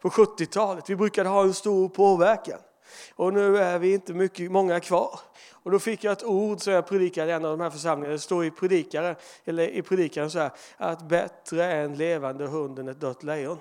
på 0.01 0.09
70-talet. 0.09 0.89
Vi 0.89 0.95
brukade 0.95 1.29
ha 1.29 1.43
en 1.43 1.53
stor 1.53 1.89
påverkan. 1.89 2.59
Och 3.15 3.33
nu 3.33 3.57
är 3.57 3.79
vi 3.79 3.93
inte 3.93 4.13
mycket, 4.13 4.51
många 4.51 4.79
kvar. 4.79 5.19
Och 5.51 5.71
då 5.71 5.79
fick 5.79 6.03
jag 6.03 6.11
ett 6.11 6.23
ord 6.23 6.61
som 6.61 6.73
jag 6.73 6.87
predikade 6.87 7.31
i 7.31 7.33
en 7.33 7.45
av 7.45 7.57
de 7.57 7.63
här 7.63 7.69
församlingarna. 7.69 8.13
Det 8.13 8.19
står 8.19 8.45
i, 8.45 8.51
predikaren, 8.51 9.15
eller 9.45 9.67
i 9.67 9.81
predikaren 9.81 10.31
så 10.31 10.39
här, 10.39 10.51
att 10.77 11.01
bättre 11.01 11.65
är 11.65 11.83
en 11.83 11.95
levande 11.95 12.47
hund 12.47 12.79
än 12.79 12.87
ett 12.87 12.99
dött 12.99 13.23
lejon. 13.23 13.59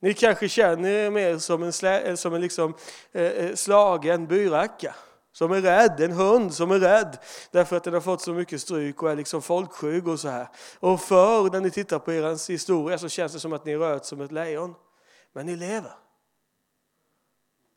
Ni 0.00 0.14
kanske 0.14 0.48
känner 0.48 0.88
er 0.88 1.10
mer 1.10 1.38
som 1.38 1.62
en, 1.62 1.72
slä, 1.72 2.16
som 2.16 2.34
en 2.34 2.40
liksom, 2.40 2.74
eh, 3.12 3.22
eh 3.22 3.54
slagen 3.54 4.26
byracka. 4.26 4.94
Som 5.36 5.52
är 5.52 5.60
rädd, 5.60 6.00
en 6.00 6.12
hund 6.12 6.54
som 6.54 6.70
är 6.70 6.78
rädd 6.78 7.18
därför 7.50 7.76
att 7.76 7.84
den 7.84 7.94
har 7.94 8.00
fått 8.00 8.20
så 8.20 8.32
mycket 8.32 8.60
stryk 8.60 9.02
och 9.02 9.10
är 9.10 9.16
liksom 9.16 9.42
folkskygg 9.42 10.08
och 10.08 10.20
så 10.20 10.28
här. 10.28 10.48
Och 10.80 11.00
förr 11.00 11.50
när 11.50 11.60
ni 11.60 11.70
tittar 11.70 11.98
på 11.98 12.12
er 12.12 12.50
historia 12.52 12.98
så 12.98 13.08
känns 13.08 13.32
det 13.32 13.40
som 13.40 13.52
att 13.52 13.64
ni 13.64 13.76
röt 13.76 14.04
som 14.04 14.20
ett 14.20 14.32
lejon. 14.32 14.74
Men 15.32 15.46
ni 15.46 15.56
lever. 15.56 15.92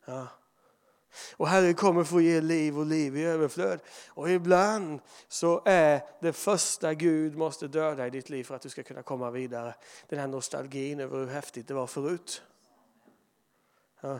Ja. 0.06 0.26
Och 1.36 1.48
Herren 1.48 1.74
kommer 1.74 2.04
få 2.04 2.20
ge 2.20 2.40
liv 2.40 2.78
och 2.78 2.86
liv 2.86 3.16
i 3.16 3.24
överflöd. 3.24 3.80
Och 4.08 4.30
ibland 4.30 5.00
så 5.28 5.62
är 5.64 6.02
det 6.20 6.32
första 6.32 6.94
Gud 6.94 7.36
måste 7.36 7.68
döda 7.68 8.06
i 8.06 8.10
ditt 8.10 8.30
liv 8.30 8.44
för 8.44 8.54
att 8.54 8.62
du 8.62 8.68
ska 8.68 8.82
kunna 8.82 9.02
komma 9.02 9.30
vidare. 9.30 9.74
Den 10.08 10.18
här 10.18 10.26
nostalgin 10.26 11.00
över 11.00 11.18
hur 11.18 11.26
häftigt 11.26 11.68
det 11.68 11.74
var 11.74 11.86
förut. 11.86 12.42
Ja. 14.00 14.18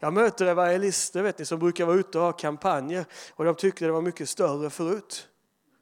Jag 0.00 0.12
möter 0.12 0.46
evangelister 0.46 1.22
vet 1.22 1.38
ni, 1.38 1.44
som 1.44 1.58
brukar 1.58 1.86
vara 1.86 1.96
ute 1.96 2.18
och 2.18 2.24
ha 2.24 2.32
kampanjer 2.32 3.04
och 3.34 3.44
de 3.44 3.54
tyckte 3.54 3.84
det 3.84 3.92
var 3.92 4.02
mycket 4.02 4.28
större 4.28 4.70
förut. 4.70 5.28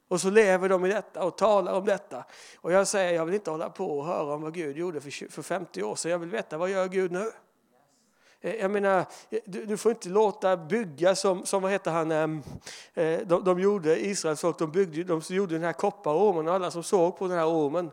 Och 0.08 0.20
så 0.20 0.30
lever 0.30 0.68
de 0.68 0.84
i 0.84 0.88
detta 0.88 1.24
och 1.24 1.38
talar 1.38 1.72
om 1.72 1.84
detta. 1.84 2.24
Och 2.56 2.72
jag 2.72 2.88
säger, 2.88 3.14
jag 3.14 3.24
vill 3.24 3.34
inte 3.34 3.50
hålla 3.50 3.70
på 3.70 3.98
och 3.98 4.06
höra 4.06 4.34
om 4.34 4.42
vad 4.42 4.54
Gud 4.54 4.76
gjorde 4.76 5.00
för 5.00 5.42
50 5.42 5.82
år 5.82 5.94
sedan. 5.94 6.10
Jag 6.10 6.18
vill 6.18 6.30
veta, 6.30 6.58
vad 6.58 6.70
gör 6.70 6.88
Gud 6.88 7.12
nu? 7.12 7.30
Eh, 8.40 8.54
jag 8.54 8.70
menar, 8.70 8.98
eh, 9.30 9.38
du, 9.44 9.64
du, 9.64 9.76
får 9.76 9.92
inte 9.92 10.08
låta 10.08 10.56
bygga 10.56 11.14
som, 11.14 11.46
som 11.46 11.62
vad 11.62 11.72
heter 11.72 11.90
han, 11.90 12.12
ehm, 12.12 12.42
eh, 12.94 13.20
de, 13.26 13.44
de 13.44 13.60
gjorde, 13.60 14.06
Israels 14.06 14.40
folk, 14.40 14.58
de, 14.58 14.72
byggde, 14.72 15.04
de 15.04 15.20
gjorde 15.28 15.54
den 15.54 15.62
här 15.62 15.72
kopparormen 15.72 16.48
och 16.48 16.54
alla 16.54 16.70
som 16.70 16.82
såg 16.82 17.18
på 17.18 17.28
den 17.28 17.38
här 17.38 17.48
ormen, 17.48 17.90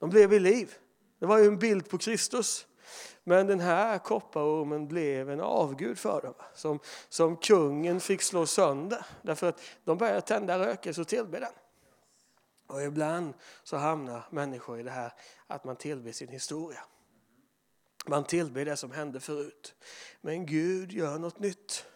de 0.00 0.10
blev 0.10 0.30
vid 0.30 0.42
liv. 0.42 0.74
Det 1.20 1.26
var 1.26 1.38
ju 1.38 1.46
en 1.46 1.58
bild 1.58 1.88
på 1.88 1.98
Kristus. 1.98 2.66
Men 3.24 3.46
den 3.46 3.60
här 3.60 3.98
kopparormen 3.98 4.88
blev 4.88 5.30
en 5.30 5.40
avgud 5.40 5.98
för 5.98 6.22
dem, 6.22 6.34
som, 6.54 6.78
som 7.08 7.36
kungen 7.36 8.00
fick 8.00 8.22
slå 8.22 8.46
sönder. 8.46 9.06
Därför 9.22 9.48
att 9.48 9.60
de 9.84 9.98
började 9.98 10.20
tända 10.20 10.58
rökelse 10.58 11.00
och 11.00 11.08
tillbe 11.08 11.40
den. 11.40 11.52
Och 12.66 12.82
ibland 12.82 13.34
så 13.62 13.76
hamnar 13.76 14.26
människor 14.30 14.80
i 14.80 14.82
det 14.82 14.90
här 14.90 15.12
att 15.46 15.64
man 15.64 15.76
tillber 15.76 16.12
sin 16.12 16.28
historia. 16.28 16.80
Man 18.06 18.24
tillber 18.24 18.64
det 18.64 18.76
som 18.76 18.90
hände 18.90 19.20
förut. 19.20 19.74
Men 20.20 20.46
Gud 20.46 20.92
gör 20.92 21.18
något 21.18 21.38
nytt. 21.38 21.86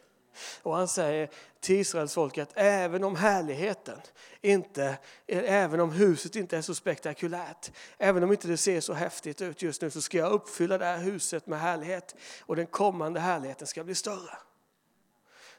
Och 0.62 0.76
han 0.76 0.88
säger 0.88 1.30
till 1.60 1.76
Israels 1.76 2.14
folk 2.14 2.38
att 2.38 2.52
även 2.54 3.04
om 3.04 3.16
härligheten 3.16 4.00
inte, 4.40 4.98
även 5.26 5.80
om 5.80 5.90
huset 5.90 6.36
inte 6.36 6.56
är 6.56 6.62
så 6.62 6.74
spektakulärt, 6.74 7.70
även 7.98 8.22
om 8.22 8.32
inte 8.32 8.48
det 8.48 8.56
ser 8.56 8.80
så 8.80 8.92
häftigt 8.92 9.42
ut 9.42 9.62
just 9.62 9.82
nu 9.82 9.90
så 9.90 10.00
ska 10.00 10.18
jag 10.18 10.32
uppfylla 10.32 10.78
det 10.78 10.84
här 10.84 10.98
huset 10.98 11.46
med 11.46 11.60
härlighet 11.60 12.14
och 12.40 12.56
den 12.56 12.66
kommande 12.66 13.20
härligheten 13.20 13.66
ska 13.66 13.84
bli 13.84 13.94
större. 13.94 14.38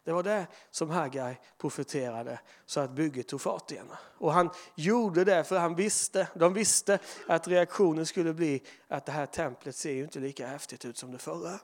Det 0.08 0.14
var 0.14 0.24
det 0.24 0.48
som 0.72 0.90
Haggai 0.90 1.36
profeterade 1.58 2.40
så 2.66 2.80
att 2.80 2.92
bygget 2.92 3.28
tog 3.28 3.42
fart 3.42 3.72
igen. 3.72 3.92
Och 4.18 4.34
han 4.34 4.50
gjorde 4.76 5.24
det 5.24 5.44
för 5.44 5.60
han 5.60 5.76
visste, 5.76 6.28
de 6.34 6.54
visste 6.54 7.00
att 7.28 7.48
reaktionen 7.48 8.06
skulle 8.06 8.34
bli 8.34 8.64
att 8.88 9.06
det 9.06 9.12
här 9.12 9.26
templet 9.26 9.76
ser 9.76 9.92
ju 9.92 10.04
inte 10.04 10.20
lika 10.20 10.48
häftigt 10.48 10.86
ut 10.86 10.98
som 10.98 11.12
det 11.12 11.18
förra. 11.18 11.60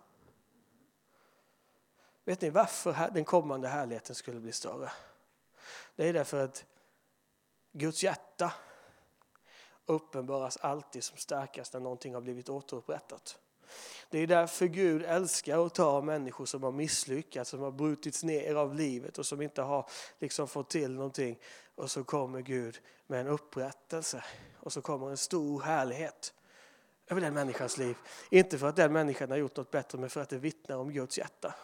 Vet 2.26 2.42
ni 2.42 2.50
varför 2.50 3.10
den 3.14 3.26
kommande 3.26 3.68
härligheten 3.68 4.16
skulle 4.16 4.40
bli 4.40 4.52
större? 4.52 4.92
Det 5.96 6.10
är 6.10 6.14
därför 6.14 6.44
att 6.44 6.66
Guds 7.72 8.04
hjärta 8.04 8.54
uppenbaras 9.86 10.58
alltid 10.58 11.04
som 11.04 11.18
starkast 11.18 11.74
när 11.74 11.80
någonting 11.80 12.14
har 12.14 12.22
blivit 12.22 12.50
återupprättat. 12.50 13.40
Det 14.10 14.20
är 14.20 14.28
därför 14.28 14.66
Gud 14.66 15.04
älskar 15.04 15.66
att 15.66 15.76
ta 15.76 16.02
människor 16.02 16.46
som 16.46 16.64
har 16.64 16.72
misslyckats, 16.72 17.50
som 17.50 17.60
har 17.60 17.72
brutits 17.72 18.24
ner 18.24 18.56
av 18.56 18.76
livet 18.76 19.18
och 19.18 19.26
som 19.26 19.42
inte 19.42 19.62
har 19.62 19.90
liksom 20.20 20.48
fått 20.48 20.70
till 20.70 20.92
någonting. 20.92 21.40
Och 21.76 21.92
så 21.92 22.04
kommer 22.04 22.42
Gud 22.42 22.80
med 23.08 23.22
en 23.22 23.28
upprättelse 23.28 24.24
och 24.60 24.74
så 24.74 24.82
kommer 24.82 25.10
en 25.10 25.18
stor 25.18 25.62
härlighet 25.62 26.34
över 27.08 27.22
den 27.22 27.34
människans 27.34 27.78
liv. 27.78 27.96
Inte 28.30 28.58
för 28.58 28.68
att 28.68 28.76
den 28.76 28.94
människan 28.94 29.32
har 29.32 29.38
gjort 29.38 29.56
något 29.56 29.72
bättre 29.72 29.98
men 29.98 30.10
för 30.10 30.22
att 30.22 30.30
det 30.30 30.38
vittnar 30.38 30.78
om 30.78 30.92
Guds 30.92 31.18
hjärta. 31.18 31.56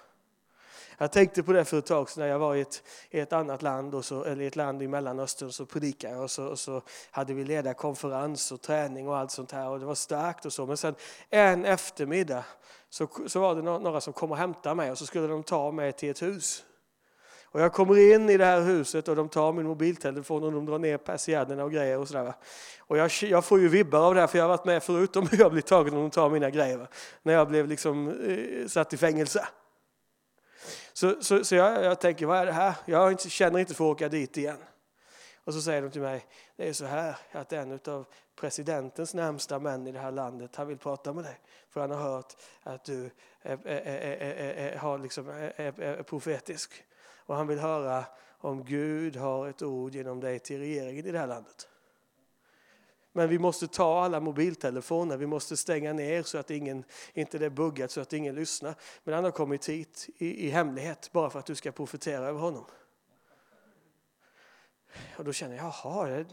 Jag 1.02 1.12
tänkte 1.12 1.44
på 1.44 1.54
det 1.54 1.66
för 1.66 1.78
ett 1.78 1.86
tag 1.86 2.10
sedan 2.10 2.22
när 2.22 2.30
jag 2.30 2.40
var 2.40 2.56
i 2.56 2.62
ett, 2.62 2.84
i 3.10 3.20
ett 3.20 3.34
annat 3.34 3.62
land, 3.62 3.96
och 3.96 4.06
så, 4.06 4.24
eller 4.24 4.42
i 4.42 4.48
ett 4.48 4.56
land 4.56 4.82
i 4.82 4.88
Mellanöstern, 4.88 5.52
så 5.52 5.66
predikade 5.66 6.14
jag 6.14 6.24
och 6.24 6.32
så, 6.32 6.46
och 6.46 6.60
så 6.60 6.82
hade 7.12 7.34
vi 7.34 7.44
ledarkonferens 7.44 8.52
och 8.52 8.62
träning 8.62 9.08
och 9.08 9.18
allt 9.18 9.32
sånt 9.32 9.52
här 9.52 9.70
och 9.70 9.80
det 9.80 9.86
var 9.86 9.96
starkt 9.96 10.46
och 10.46 10.54
så. 10.54 10.66
Men 10.66 10.78
sen 10.78 10.96
en 11.30 11.66
eftermiddag 11.66 12.44
så, 12.90 13.08
så 13.28 13.40
var 13.40 13.56
det 13.56 13.62
några 13.62 14.02
som 14.02 14.14
kom 14.14 14.32
och 14.32 14.38
hämtade 14.38 14.76
mig 14.76 14.92
och 14.92 14.98
så 14.98 15.06
skulle 15.06 15.28
de 15.28 15.44
ta 15.44 15.72
mig 15.72 15.92
till 15.92 16.10
ett 16.10 16.22
hus. 16.22 16.64
Och 17.52 17.62
jag 17.62 17.74
kommer 17.74 18.14
in 18.14 18.30
i 18.30 18.38
det 18.38 18.46
här 18.46 18.62
huset 18.62 19.08
och 19.08 19.16
de 19.16 19.30
tar 19.30 19.54
min 19.54 19.66
mobiltelefon 19.66 20.44
och 20.44 20.52
de 20.52 20.66
drar 20.66 20.80
ner 20.80 20.98
persiennerna 20.98 21.64
och 21.64 21.72
grejer 21.72 22.00
och 22.00 22.08
sådär. 22.08 22.34
Och 22.80 22.98
jag, 22.98 23.12
jag, 23.22 23.46
får 23.46 23.60
ju 23.60 23.68
vibbar 23.68 24.00
av 24.00 24.16
det 24.16 24.22
här 24.22 24.28
för 24.28 24.38
jag 24.38 24.46
har 24.46 24.50
varit 24.50 24.66
med 24.66 24.84
förut 24.84 25.16
om 25.16 25.28
hur 25.28 25.40
jag 25.40 25.52
blir 25.52 25.62
tagen 25.62 25.94
och 25.94 26.00
de 26.00 26.10
tar 26.10 26.30
mina 26.30 26.50
grejer. 26.50 26.78
Va? 26.78 26.88
När 27.24 27.34
jag 27.34 27.48
blev 27.48 27.68
liksom 27.68 28.08
eh, 28.08 28.68
satt 28.68 28.94
i 28.94 28.98
fängelse. 28.98 29.48
Så, 30.94 31.16
så, 31.22 31.44
så 31.44 31.56
jag, 31.56 31.84
jag, 31.84 32.02
tänker, 32.02 32.26
vad 32.26 32.38
är 32.38 32.46
det 32.46 32.52
här? 32.52 32.76
Jag 32.86 33.12
inte, 33.12 33.30
känner 33.30 33.60
inte 33.60 33.74
för 33.74 33.86
att 33.86 33.96
åka 33.96 34.10
dit 34.10 34.38
igen. 34.38 34.58
Och 35.44 35.54
så 35.54 35.62
säger 35.62 35.82
de 35.82 35.92
till 35.92 36.02
mig, 36.02 36.26
det 36.56 36.70
är 36.70 36.74
så 36.74 36.86
här 36.86 37.18
att 37.32 37.54
en 37.54 37.80
av 37.88 38.06
presidentens 38.36 39.14
närmsta 39.14 39.60
män 39.60 39.88
i 39.88 39.92
det 39.92 40.00
här 40.00 40.12
landet, 40.12 40.56
han 40.56 40.68
vill 40.68 40.78
prata 40.78 41.14
med 41.14 41.24
dig. 41.24 41.40
För 41.70 41.82
han 41.82 41.92
har 41.92 41.98
hört 41.98 42.34
att 42.64 42.86
du 42.86 43.12
är, 43.42 43.68
är, 43.68 43.78
är, 44.58 44.78
har 44.78 44.98
liksom, 44.98 45.30
är, 45.30 46.04
profetisk. 46.04 46.84
Och 47.26 47.36
han 47.36 47.48
vill 47.48 47.60
höra 47.60 48.06
om 48.38 48.64
Gud 48.64 49.16
har 49.16 49.48
ett 49.48 49.62
ord 49.62 49.96
genom 49.96 50.20
dig 50.20 50.40
till 50.40 50.60
regeringen 50.60 51.06
i 51.06 51.12
det 51.12 51.20
här 51.20 51.28
landet. 51.28 51.69
Men 53.20 53.30
vi 53.30 53.40
måste 53.40 53.68
ta 53.68 54.04
alla 54.04 54.20
mobiltelefoner, 54.20 55.18
vi 55.18 55.26
måste 55.26 55.58
stänga 55.58 55.94
ner 55.94 56.24
så 56.24 56.38
att 56.38 56.52
ingen, 56.52 56.84
inte 57.14 57.38
det 57.38 57.46
är 57.46 57.50
buggat 57.50 57.92
så 57.92 58.02
att 58.02 58.14
ingen 58.14 58.36
lyssnar. 58.36 58.76
Men 59.04 59.14
han 59.16 59.24
har 59.24 59.32
kommit 59.32 59.70
hit 59.70 60.10
i, 60.18 60.48
i 60.48 60.50
hemlighet 60.50 61.10
bara 61.12 61.30
för 61.30 61.40
att 61.40 61.46
du 61.46 61.56
ska 61.56 61.72
profetera 61.72 62.26
över 62.26 62.40
honom. 62.40 62.66
Och 65.18 65.24
då 65.24 65.34
känner 65.34 65.56
jag, 65.56 65.66
jaha. 65.66 66.08
Det... 66.08 66.26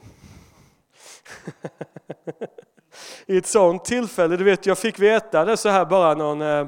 I 3.35 3.37
ett 3.37 3.47
sånt 3.47 3.85
tillfälle, 3.85 4.37
du 4.37 4.45
vet 4.45 4.67
jag 4.67 4.79
fick 4.79 4.99
veta 4.99 5.45
det 5.45 5.57
så 5.57 5.69
här 5.69 5.85
bara 5.85 6.15
någon 6.15 6.43
eh, 6.43 6.67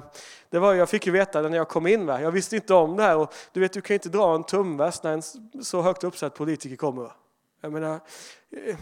det 0.51 0.59
var, 0.59 0.75
jag 0.75 0.89
fick 0.89 1.07
ju 1.07 1.13
veta 1.13 1.43
det 1.43 1.49
när 1.49 1.57
jag 1.57 1.69
kom 1.69 1.87
in. 1.87 2.07
Va? 2.07 2.21
Jag 2.21 2.31
visste 2.31 2.57
inte 2.57 2.75
om 2.75 2.97
det 2.97 3.03
här. 3.03 3.17
Och 3.17 3.35
du 3.53 3.61
vet, 3.61 3.73
du 3.73 3.81
kan 3.81 3.95
inte 3.95 4.09
dra 4.09 4.35
en 4.35 4.45
tumväst 4.45 5.03
när 5.03 5.13
en 5.13 5.23
så 5.65 5.83
högt 5.83 6.05
uppsatt 6.05 6.35
politiker 6.35 6.77
kommer. 6.77 7.03
Va? 7.03 7.13
Jag 7.61 7.73
menar, 7.73 8.01
eh, 8.51 8.77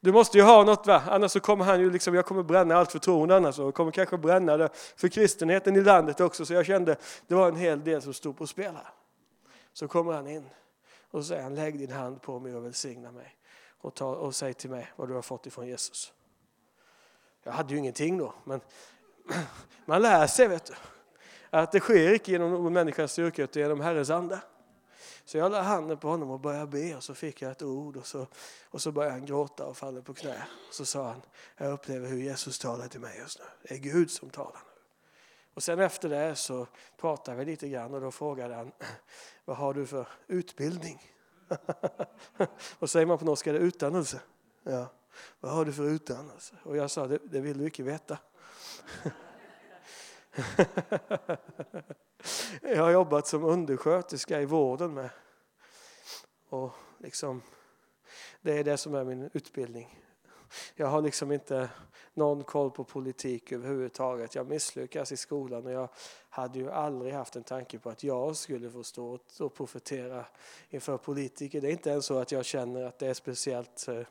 du 0.00 0.12
måste 0.12 0.38
ju 0.38 0.44
ha 0.44 0.64
något 0.64 0.86
va, 0.86 1.02
annars 1.06 1.30
så 1.30 1.40
kommer 1.40 1.64
han 1.64 1.80
ju 1.80 1.90
liksom, 1.90 2.14
jag 2.14 2.26
kommer 2.26 2.42
bränna 2.42 2.76
allt 2.76 2.92
förtroende 2.92 3.36
annars 3.36 3.58
och 3.58 3.74
kommer 3.74 3.90
kanske 3.90 4.18
bränna 4.18 4.56
det 4.56 4.68
för 4.96 5.08
kristenheten 5.08 5.76
i 5.76 5.80
landet 5.80 6.20
också. 6.20 6.46
Så 6.46 6.54
jag 6.54 6.66
kände, 6.66 6.96
det 7.26 7.34
var 7.34 7.48
en 7.48 7.56
hel 7.56 7.84
del 7.84 8.02
som 8.02 8.14
stod 8.14 8.36
på 8.36 8.46
spel 8.46 8.74
här. 8.74 8.92
Så 9.72 9.88
kommer 9.88 10.12
han 10.12 10.26
in 10.26 10.48
och 11.10 11.24
säger 11.24 11.42
han, 11.42 11.54
lägg 11.54 11.78
din 11.78 11.92
hand 11.92 12.22
på 12.22 12.38
mig 12.38 12.54
och 12.54 12.64
välsigna 12.64 13.12
mig. 13.12 13.36
Och, 13.80 13.94
ta, 13.94 14.14
och 14.14 14.34
säg 14.34 14.54
till 14.54 14.70
mig 14.70 14.92
vad 14.96 15.08
du 15.08 15.14
har 15.14 15.22
fått 15.22 15.46
ifrån 15.46 15.66
Jesus. 15.66 16.12
Jag 17.42 17.52
hade 17.52 17.72
ju 17.72 17.78
ingenting 17.78 18.18
då, 18.18 18.34
men 18.44 18.60
man 19.84 20.02
lär 20.02 20.26
sig 20.26 20.48
vet 20.48 20.66
du. 20.66 20.74
Att 21.50 21.72
det 21.72 21.80
sker 21.80 22.12
inte 22.12 22.30
genom 22.32 22.50
någon 22.50 22.72
människas 22.72 23.12
styrka 23.12 23.42
utan 23.42 23.62
genom 23.62 23.80
Herrens 23.80 24.10
ande. 24.10 24.40
Så 25.28 25.38
jag 25.38 25.52
la 25.52 25.60
handen 25.60 25.98
på 25.98 26.08
honom 26.08 26.30
och 26.30 26.40
började 26.40 26.66
be 26.66 26.96
och 26.96 27.02
så 27.02 27.14
fick 27.14 27.42
jag 27.42 27.50
ett 27.50 27.62
ord 27.62 27.96
och 27.96 28.06
så, 28.06 28.26
och 28.64 28.82
så 28.82 28.92
började 28.92 29.14
han 29.14 29.26
gråta 29.26 29.66
och 29.66 29.76
faller 29.76 30.00
på 30.00 30.14
knä. 30.14 30.42
Och 30.68 30.74
Så 30.74 30.84
sa 30.84 31.06
han, 31.08 31.22
jag 31.56 31.72
upplever 31.72 32.08
hur 32.08 32.18
Jesus 32.18 32.58
talar 32.58 32.88
till 32.88 33.00
mig 33.00 33.18
just 33.18 33.38
nu. 33.38 33.44
Det 33.62 33.74
är 33.74 33.78
Gud 33.78 34.10
som 34.10 34.30
talar 34.30 34.52
nu. 34.52 34.80
Och 35.54 35.62
sen 35.62 35.78
efter 35.78 36.08
det 36.08 36.34
så 36.36 36.66
pratade 36.96 37.36
vi 37.36 37.44
lite 37.44 37.68
grann 37.68 37.94
och 37.94 38.00
då 38.00 38.10
frågade 38.10 38.54
han, 38.54 38.72
vad 39.44 39.56
har 39.56 39.74
du 39.74 39.86
för 39.86 40.08
utbildning? 40.26 41.02
och 42.78 42.90
säger 42.90 43.06
man 43.06 43.18
på 43.18 43.24
norska? 43.24 43.52
Det 43.52 43.58
utdannelse. 43.58 44.20
Ja. 44.62 44.86
Vad 45.40 45.52
har 45.52 45.64
du 45.64 45.72
för 45.72 45.84
utdannelse? 45.84 46.54
Och 46.62 46.76
jag 46.76 46.90
sa, 46.90 47.06
det, 47.06 47.18
det 47.24 47.40
vill 47.40 47.58
du 47.58 47.64
inte 47.64 47.82
veta. 47.82 48.18
jag 52.62 52.82
har 52.82 52.90
jobbat 52.90 53.26
som 53.26 53.44
undersköterska 53.44 54.40
i 54.40 54.44
vården 54.44 54.94
med. 54.94 55.10
Och 56.48 56.72
liksom, 56.98 57.42
det 58.40 58.58
är 58.58 58.64
det 58.64 58.76
som 58.76 58.94
är 58.94 59.04
min 59.04 59.30
utbildning. 59.32 60.04
Jag 60.74 60.86
har 60.86 61.02
liksom 61.02 61.32
inte 61.32 61.68
någon 62.14 62.44
koll 62.44 62.70
på 62.70 62.84
politik 62.84 63.52
överhuvudtaget. 63.52 64.34
Jag 64.34 64.48
misslyckas 64.48 65.12
i 65.12 65.16
skolan 65.16 65.66
och 65.66 65.72
jag 65.72 65.88
hade 66.28 66.58
ju 66.58 66.70
aldrig 66.70 67.14
haft 67.14 67.36
en 67.36 67.44
tanke 67.44 67.78
på 67.78 67.90
att 67.90 68.04
jag 68.04 68.36
skulle 68.36 68.70
få 68.70 68.82
stå 68.82 69.18
och 69.40 69.54
profetera 69.54 70.24
inför 70.70 70.96
politiker. 70.96 71.60
Det 71.60 71.68
är 71.68 71.72
inte 71.72 71.90
ens 71.90 72.06
så 72.06 72.18
att 72.18 72.32
jag 72.32 72.44
känner 72.44 72.84
att 72.84 72.98
det 72.98 73.06
är 73.06 73.14
speciellt 73.14 73.88
eh, 73.88 74.02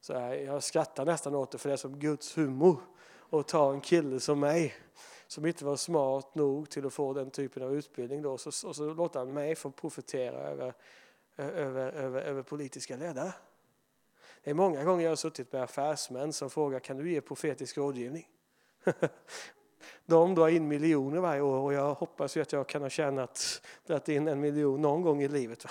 så 0.00 0.14
här, 0.14 0.34
jag 0.34 0.62
skrattar 0.62 1.04
nästan 1.04 1.34
åt 1.34 1.50
det 1.50 1.58
för 1.58 1.68
det 1.68 1.72
är 1.72 1.76
som 1.76 1.98
Guds 1.98 2.38
humor 2.38 2.80
att 3.30 3.48
ta 3.48 3.72
en 3.72 3.80
kille 3.80 4.20
som 4.20 4.40
mig 4.40 4.74
som 5.30 5.46
inte 5.46 5.64
var 5.64 5.76
smart 5.76 6.34
nog 6.34 6.70
till 6.70 6.86
att 6.86 6.92
få 6.92 7.12
den 7.12 7.30
typen 7.30 7.62
av 7.62 7.74
utbildning 7.74 8.22
då, 8.22 8.38
så, 8.38 8.68
och 8.68 8.76
så 8.76 8.94
låter 8.94 9.18
han 9.18 9.32
mig 9.32 9.54
få 9.54 9.70
profetera 9.70 10.36
över, 10.36 10.74
över, 11.36 11.92
över, 11.92 12.22
över 12.22 12.42
politiska 12.42 12.96
ledare. 12.96 13.32
Det 14.42 14.50
är 14.50 14.54
många 14.54 14.84
gånger 14.84 15.04
jag 15.04 15.10
har 15.10 15.16
suttit 15.16 15.52
med 15.52 15.62
affärsmän 15.62 16.32
som 16.32 16.50
frågar 16.50 16.80
kan 16.80 16.96
du 16.96 17.12
ge 17.12 17.20
profetisk 17.20 17.78
rådgivning? 17.78 18.28
De 20.06 20.34
drar 20.34 20.48
in 20.48 20.68
miljoner 20.68 21.20
varje 21.20 21.40
år 21.40 21.58
och 21.58 21.72
jag 21.72 21.94
hoppas 21.94 22.36
ju 22.36 22.40
att 22.40 22.52
jag 22.52 22.68
kan 22.68 22.82
ha 22.82 22.90
tjänat 22.90 23.62
dragit 23.86 24.08
in 24.08 24.28
en 24.28 24.40
miljon 24.40 24.82
någon 24.82 25.02
gång 25.02 25.22
i 25.22 25.28
livet. 25.28 25.66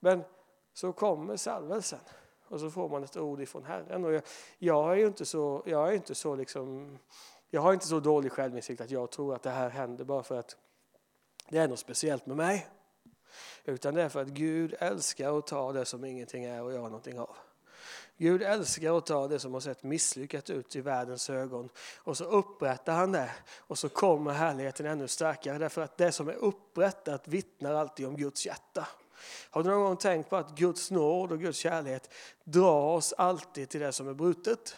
Men 0.00 0.22
så 0.72 0.92
kommer 0.92 1.36
salvelsen 1.36 2.00
och 2.48 2.60
så 2.60 2.70
får 2.70 2.88
man 2.88 3.04
ett 3.04 3.16
ord 3.16 3.40
ifrån 3.40 3.64
Herren. 3.64 4.04
Och 4.04 4.12
jag, 4.12 4.22
jag 4.58 5.00
är 5.00 5.06
inte 5.06 5.26
så, 5.26 5.62
jag 5.66 5.88
är 5.88 5.92
inte 5.92 6.14
så 6.14 6.36
liksom, 6.36 6.98
jag 7.50 7.60
har 7.60 7.72
inte 7.72 7.86
så 7.86 8.00
dålig 8.00 8.32
självinsikt 8.32 8.80
att 8.80 8.90
jag 8.90 9.10
tror 9.10 9.34
att 9.34 9.42
det 9.42 9.50
här 9.50 9.70
händer 9.70 10.04
bara 10.04 10.22
för 10.22 10.38
att 10.38 10.56
det 11.48 11.58
är 11.58 11.68
något 11.68 11.78
speciellt 11.78 12.26
med 12.26 12.36
mig. 12.36 12.66
Utan 13.64 13.94
det 13.94 14.02
är 14.02 14.08
för 14.08 14.22
att 14.22 14.28
Gud 14.28 14.74
älskar 14.78 15.38
att 15.38 15.46
ta 15.46 15.72
det 15.72 15.84
som 15.84 16.04
ingenting 16.04 16.44
är 16.44 16.62
och 16.62 16.72
göra 16.72 16.82
någonting 16.82 17.18
av. 17.18 17.36
Gud 18.16 18.42
älskar 18.42 18.98
att 18.98 19.06
ta 19.06 19.28
det 19.28 19.38
som 19.38 19.54
har 19.54 19.60
sett 19.60 19.82
misslyckat 19.82 20.50
ut 20.50 20.76
i 20.76 20.80
världens 20.80 21.30
ögon 21.30 21.68
och 21.96 22.16
så 22.16 22.24
upprättar 22.24 22.92
han 22.92 23.12
det 23.12 23.30
och 23.58 23.78
så 23.78 23.88
kommer 23.88 24.32
härligheten 24.32 24.86
ännu 24.86 25.08
starkare 25.08 25.58
därför 25.58 25.82
att 25.82 25.96
det 25.96 26.12
som 26.12 26.28
är 26.28 26.34
upprättat 26.34 27.28
vittnar 27.28 27.74
alltid 27.74 28.06
om 28.06 28.16
Guds 28.16 28.46
hjärta. 28.46 28.88
Har 29.50 29.62
du 29.62 29.70
någon 29.70 29.84
gång 29.84 29.96
tänkt 29.96 30.30
på 30.30 30.36
att 30.36 30.50
Guds 30.50 30.90
nåd 30.90 31.32
och 31.32 31.40
Guds 31.40 31.58
kärlek 31.58 32.02
drar 32.44 32.82
oss 32.82 33.14
alltid 33.18 33.68
till 33.68 33.80
det 33.80 33.92
som 33.92 34.08
är 34.08 34.14
brutet? 34.14 34.76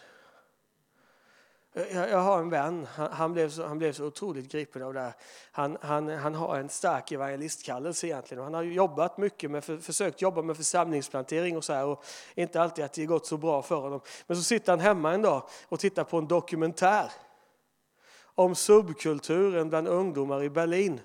Jag, 1.92 2.18
har 2.18 2.38
en 2.38 2.50
vän, 2.50 2.87
han, 2.94 3.33
blev 3.33 3.50
så, 3.50 3.66
han 3.66 3.79
blev 3.79 3.92
så 3.92 4.05
otroligt 4.05 4.53
gripen 4.53 4.83
av 4.83 4.94
det 4.94 5.00
här. 5.00 5.12
Han, 5.53 5.79
han, 5.81 6.09
han 6.09 6.35
har 6.35 6.59
en 6.59 6.68
stark 6.68 7.12
evangelistkallelse 7.12 8.07
egentligen. 8.07 8.44
Han 8.44 8.55
har 8.55 8.62
jobbat 8.62 9.18
mycket 9.18 9.50
med, 9.50 9.64
för, 9.64 9.79
försökt 9.79 10.22
jobba 10.22 10.42
med 10.42 10.57
församlingsplantering 10.57 11.57
och 11.57 11.64
så 11.64 11.72
här 11.72 11.87
och 11.87 12.05
inte 12.35 12.62
alltid 12.62 12.85
att 12.85 12.92
det 12.92 13.07
gått 13.07 13.26
så 13.26 13.37
bra 13.37 13.62
för 13.62 13.76
honom. 13.76 14.00
Men 14.26 14.37
så 14.37 14.42
sitter 14.42 14.72
han 14.72 14.81
hemma 14.81 15.12
en 15.12 15.22
dag 15.22 15.42
och 15.68 15.81
tittar 15.81 16.05
på 16.05 16.18
en 16.18 16.29
dokumentär 16.29 17.12
om 18.22 18.55
subkulturen 18.55 19.68
bland 19.68 19.88
ungdomar 19.88 20.42
i 20.42 20.50
Berlin. 20.50 21.00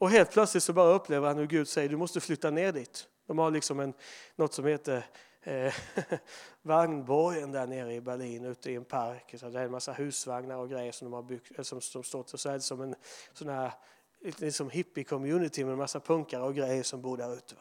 Och 0.00 0.10
helt 0.10 0.30
plötsligt 0.30 0.62
så 0.62 0.72
bara 0.72 0.94
upplever 0.94 1.28
han 1.28 1.36
hur 1.36 1.46
Gud 1.46 1.68
säger 1.68 1.88
du 1.88 1.96
måste 1.96 2.20
flytta 2.20 2.50
ner 2.50 2.72
dit. 2.72 3.08
De 3.26 3.38
har 3.38 3.50
liksom 3.50 3.80
en, 3.80 3.94
något 4.36 4.54
som 4.54 4.64
heter 4.64 5.06
eh, 5.42 5.74
Vagnborgen 6.62 7.52
där 7.52 7.66
nere 7.66 7.94
i 7.94 8.00
Berlin 8.00 8.44
ute 8.44 8.70
i 8.70 8.74
en 8.74 8.84
park. 8.84 9.34
Så 9.38 9.48
det 9.48 9.60
är 9.60 9.64
en 9.64 9.70
massa 9.70 9.92
husvagnar 9.92 10.56
och 10.56 10.70
grejer 10.70 10.92
som 10.92 11.10
de 11.10 11.12
har 11.12 11.22
byggt, 11.22 11.58
eh, 11.58 11.62
som, 11.62 11.80
som 11.80 12.02
stått 12.02 12.32
och 12.32 12.40
så 12.40 12.48
är 12.48 12.52
det 12.52 12.60
som 12.60 12.80
en 12.80 12.94
sån 13.32 13.48
här 13.48 13.72
liksom 14.20 14.70
hippie-community 14.70 15.64
med 15.64 15.72
en 15.72 15.78
massa 15.78 16.00
punkare 16.00 16.42
och 16.42 16.54
grejer 16.54 16.82
som 16.82 17.02
bor 17.02 17.16
där 17.16 17.34
ute. 17.34 17.54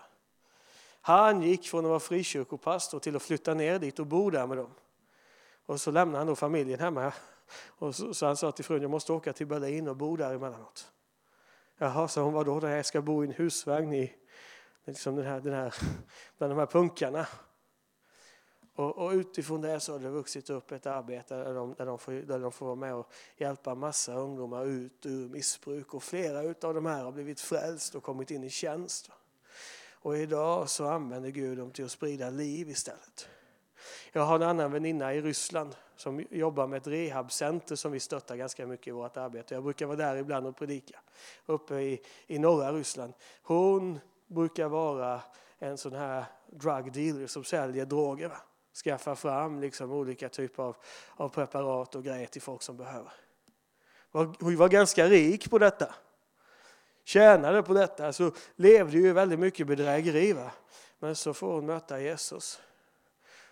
Han 1.02 1.42
gick 1.42 1.68
från 1.68 1.86
att 1.86 1.90
vara 1.90 2.00
frikyrkopastor 2.00 3.00
till 3.00 3.16
att 3.16 3.24
flytta 3.24 3.54
ner 3.54 3.80
dit 3.80 4.00
och 4.00 4.08
bo 4.08 4.30
där 4.30 4.48
med 4.48 4.58
dem. 4.58 4.74
Och 5.66 5.82
så 5.82 5.92
lämnade 5.92 6.18
han 6.18 6.28
då 6.28 6.36
familjen 6.36 6.80
hemma. 6.80 7.14
Och 7.78 7.96
så, 7.96 8.14
så 8.14 8.26
han 8.26 8.38
sa 8.38 8.52
till 8.52 8.66
frun, 8.66 8.82
jag 8.82 8.92
måste 8.92 9.14
åka 9.14 9.34
till 9.34 9.48
Berlin 9.48 9.88
och 9.88 9.96
bo 9.96 10.16
där 10.16 10.36
emellanåt. 10.36 10.92
Jaha, 11.82 12.08
sa 12.08 12.22
hon, 12.22 12.34
vadå, 12.34 12.68
jag 12.68 12.86
ska 12.86 13.02
bo 13.02 13.24
i 13.24 13.28
en 13.28 13.34
husvagn 13.34 13.94
i 13.94 14.16
liksom 14.86 15.16
den 15.16 15.26
här, 15.26 15.40
den 15.40 15.54
här, 15.54 15.74
bland 16.38 16.52
de 16.52 16.60
här 16.60 16.66
punkarna. 16.66 17.28
Och, 18.76 18.98
och, 18.98 19.12
utifrån 19.12 19.62
det 19.62 19.80
så 19.80 19.92
har 19.92 20.00
det 20.00 20.10
vuxit 20.10 20.50
upp 20.50 20.72
ett 20.72 20.86
arbete 20.86 21.36
där 21.36 21.54
de, 21.54 21.74
där, 21.78 21.86
de 21.86 22.00
får, 22.00 22.12
där 22.12 22.40
de 22.40 22.52
får 22.52 22.66
vara 22.66 22.76
med 22.76 22.94
och 22.94 23.12
hjälpa 23.38 23.76
massa 23.76 24.14
ungdomar 24.14 24.66
ut 24.66 25.06
ur 25.06 25.30
missbruk. 25.30 25.94
Och 25.94 26.04
flera 26.04 26.40
av 26.68 26.74
de 26.74 26.86
här 26.86 27.04
har 27.04 27.12
blivit 27.12 27.40
frälst 27.40 27.96
och 27.96 28.04
kommit 28.04 28.32
in 28.32 28.44
i 28.44 28.50
tjänst. 28.50 29.12
Och 29.92 30.18
idag 30.18 30.70
så 30.70 30.88
använder 30.88 31.30
Gud 31.30 31.58
dem 31.58 31.72
till 31.72 31.86
att 31.86 31.92
sprida 31.92 32.30
liv 32.30 32.70
istället. 32.70 33.30
Jag 34.12 34.22
har 34.22 34.36
en 34.36 34.44
annan 34.44 34.72
väninna 34.72 35.14
i 35.14 35.22
Ryssland 35.22 35.76
som 35.96 36.26
jobbar 36.30 36.68
med 36.68 36.78
ett 36.78 36.88
rehabcenter 36.88 37.76
som 37.76 37.92
vi 37.92 38.00
stöttar 38.00 38.36
ganska 38.36 38.68
mycket 38.68 38.88
i 38.88 38.92
vårt 38.92 39.18
arbete. 39.18 39.54
Jag 39.54 39.64
brukar 39.64 39.86
vara 39.86 39.98
där 39.98 40.16
ibland 40.16 40.48
och 40.48 40.58
predika 40.58 41.00
uppe 41.46 41.76
i, 41.76 42.02
i 42.28 42.40
norra 42.40 42.72
Ryssland. 42.72 43.14
Hon 43.42 44.00
brukar 44.28 44.68
vara 44.68 45.22
en 45.60 45.78
sån 45.78 45.94
här 45.94 46.26
drug 46.48 46.94
dealer 46.94 47.28
som 47.28 47.44
säljer 47.44 47.86
droger. 47.86 48.28
Va? 48.28 48.38
Skaffar 48.84 49.16
fram 49.16 49.60
liksom 49.62 49.92
olika 49.92 50.30
typer 50.30 50.64
av, 50.64 50.76
av 51.16 51.30
preparat 51.30 51.96
och 51.96 52.04
grejer 52.04 52.28
till 52.28 52.42
folk 52.42 52.62
som 52.62 52.78
behöver. 52.78 53.12
Hon 54.12 54.58
var 54.58 54.70
ganska 54.70 55.08
rik 55.08 55.50
på 55.50 55.58
detta. 55.58 55.96
Tjänade 57.04 57.64
på 57.64 57.74
detta, 57.74 58.14
så 58.14 58.32
levde 58.56 58.98
ju 58.98 59.14
väldigt 59.14 59.40
mycket 59.40 59.68
bedrägeri. 59.68 60.34
Va? 60.34 60.52
Men 61.00 61.16
så 61.16 61.34
får 61.34 61.54
hon 61.54 61.66
möta 61.66 62.00
Jesus. 62.00 62.62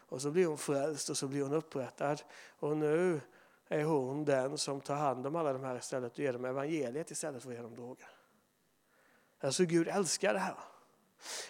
Och 0.09 0.21
så 0.21 0.31
blir 0.31 0.45
hon 0.45 0.57
frälst 0.57 1.09
och 1.09 1.17
så 1.17 1.27
blir 1.27 1.41
hon 1.41 1.53
upprättad. 1.53 2.21
Och 2.59 2.77
nu 2.77 3.21
är 3.67 3.83
hon 3.83 4.25
den 4.25 4.57
som 4.57 4.81
tar 4.81 4.95
hand 4.95 5.27
om 5.27 5.35
alla 5.35 5.53
de 5.53 5.63
här 5.63 5.77
istället 5.77 6.13
och 6.13 6.19
ger 6.19 6.33
dem 6.33 6.45
evangeliet 6.45 7.11
istället 7.11 7.43
för 7.43 7.49
att 7.49 7.55
ge 7.55 7.61
dem 7.61 7.75
droger. 7.75 8.09
Alltså 9.39 9.65
Gud 9.65 9.87
älskar 9.87 10.33
det 10.33 10.39
här. 10.39 10.55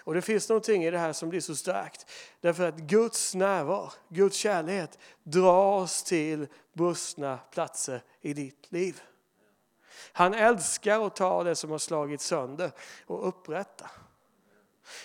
Och 0.04 0.13
det 0.13 0.22
finns 0.22 0.50
någonting 0.50 0.84
i 0.84 0.91
det 0.91 0.98
här 0.98 1.13
som 1.13 1.30
blir 1.30 1.41
så 1.41 1.56
starkt. 1.56 2.12
Därför 2.41 2.67
att 2.67 2.78
Guds 2.78 3.36
närvaro, 3.36 3.91
Guds 4.10 4.38
kärlek 4.38 4.89
dras 5.24 6.04
till 6.04 6.48
brustna 6.74 7.39
platser 7.52 8.04
i 8.22 8.34
ditt 8.34 8.72
liv. 8.72 9.02
Han 10.12 10.34
älskar 10.34 11.08
att 11.08 11.15
ta 11.15 11.43
det 11.43 11.56
som 11.56 11.72
har 11.72 11.78
slagit 11.78 12.22
sönder 12.22 12.72
och 13.06 13.28
upprätta. 13.28 13.89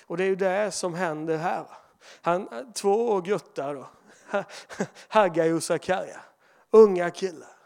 Och 0.07 0.17
det 0.17 0.25
är 0.25 0.29
ju 0.29 0.37
det 0.37 0.71
som 0.71 0.95
händer 0.95 1.37
här. 1.37 1.67
Han, 2.05 2.73
två 2.73 3.21
guttar 3.21 3.75
då, 3.75 3.87
Haggai 5.09 5.53
och 5.53 5.62
Sakarja, 5.62 6.21
unga 6.71 7.11
killar, 7.11 7.57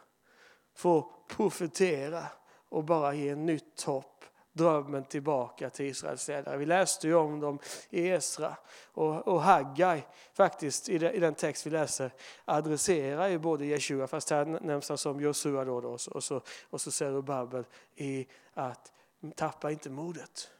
får 0.74 1.06
profetera 1.28 2.24
och 2.68 2.84
bara 2.84 3.14
ge 3.14 3.34
nytt 3.34 3.82
hopp 3.82 4.16
drömmen 4.56 5.04
tillbaka 5.04 5.70
till 5.70 5.86
Israels 5.86 6.28
ledare. 6.28 6.56
Vi 6.56 6.66
läste 6.66 7.06
ju 7.06 7.14
om 7.14 7.40
dem 7.40 7.58
i 7.90 8.08
Esra. 8.08 8.56
Och, 8.92 9.28
och 9.28 9.42
Haggai 9.42 10.02
faktiskt 10.34 10.88
i, 10.88 10.98
de, 10.98 11.10
i 11.10 11.18
den 11.18 11.34
text 11.34 11.66
vi 11.66 11.70
läser 11.70 12.10
adresserar 12.44 13.28
ju 13.28 13.38
både 13.38 13.66
Jeshua, 13.66 14.06
fast 14.06 14.30
här 14.30 14.44
nämns 14.44 14.88
han 14.88 14.98
som 14.98 15.20
Josua 15.20 15.64
då, 15.64 15.80
då 15.80 15.88
och 15.88 16.00
så, 16.00 16.10
och 16.10 16.24
så, 16.24 16.40
och 16.70 16.80
så 16.80 16.90
Zerubabel 16.90 17.64
i 17.94 18.26
att 18.54 18.92
tappa 19.34 19.70
inte 19.70 19.90
modet. 19.90 20.50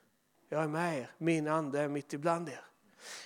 Jag 0.49 0.63
är 0.63 0.69
med 0.69 0.99
er, 0.99 1.11
min 1.19 1.49
ande 1.49 1.81
är 1.81 1.89
mitt 1.89 2.13
ibland 2.13 2.49
er 2.49 2.65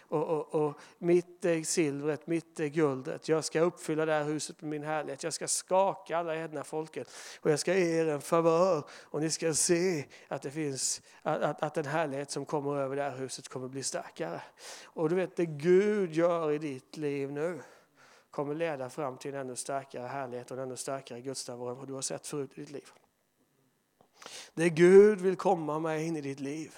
och, 0.09 0.29
och, 0.29 0.55
och 0.55 0.81
mitt 0.99 1.45
är 1.45 1.63
silvret, 1.63 2.27
mitt 2.27 2.61
är 2.61 2.67
guldet. 2.67 3.29
Jag 3.29 3.45
ska 3.45 3.61
uppfylla 3.61 4.07
det 4.07 4.13
här 4.13 4.25
huset 4.25 4.63
med 4.63 4.71
min 4.71 4.83
härlighet. 4.83 5.23
Jag 5.23 5.33
ska 5.33 5.49
skaka 5.49 6.19
alla 6.19 6.37
edna 6.37 6.65
folket 6.65 7.11
och 7.41 7.51
jag 7.51 7.59
ska 7.59 7.75
ge 7.75 8.01
er 8.01 8.09
en 8.09 8.21
favör 8.21 8.85
och 8.93 9.21
ni 9.21 9.31
ska 9.31 9.55
se 9.55 10.05
att 10.29 10.43
det 10.43 10.51
finns 10.51 11.03
att, 11.23 11.43
att, 11.43 11.63
att 11.63 11.75
den 11.75 11.87
härlighet 11.87 12.31
som 12.31 12.45
kommer 12.45 12.77
över 12.77 12.97
det 12.97 13.03
här 13.03 13.17
huset 13.17 13.49
kommer 13.49 13.69
bli 13.69 13.83
starkare. 13.83 14.43
Och 14.85 15.09
du 15.09 15.15
vet 15.15 15.37
det 15.37 15.47
Gud 15.47 16.13
gör 16.13 16.53
i 16.53 16.59
ditt 16.59 16.97
liv 16.97 17.33
nu 17.33 17.61
kommer 18.31 18.55
leda 18.55 18.91
fram 18.91 19.17
till 19.17 19.35
en 19.35 19.41
ännu 19.41 19.57
starkare 19.57 20.07
härlighet 20.07 20.51
och 20.51 20.57
en 20.57 20.63
ännu 20.63 20.77
starkare 20.77 21.21
gudsnärvaro 21.21 21.71
än 21.71 21.77
vad 21.77 21.87
du 21.87 21.93
har 21.93 22.03
sett 22.03 22.27
förut 22.27 22.51
i 22.55 22.61
ditt 22.61 22.71
liv. 22.71 22.89
Det 24.55 24.69
Gud 24.69 25.21
vill 25.21 25.37
komma 25.37 25.79
med 25.79 26.07
in 26.07 26.17
i 26.17 26.21
ditt 26.21 26.41
liv 26.41 26.75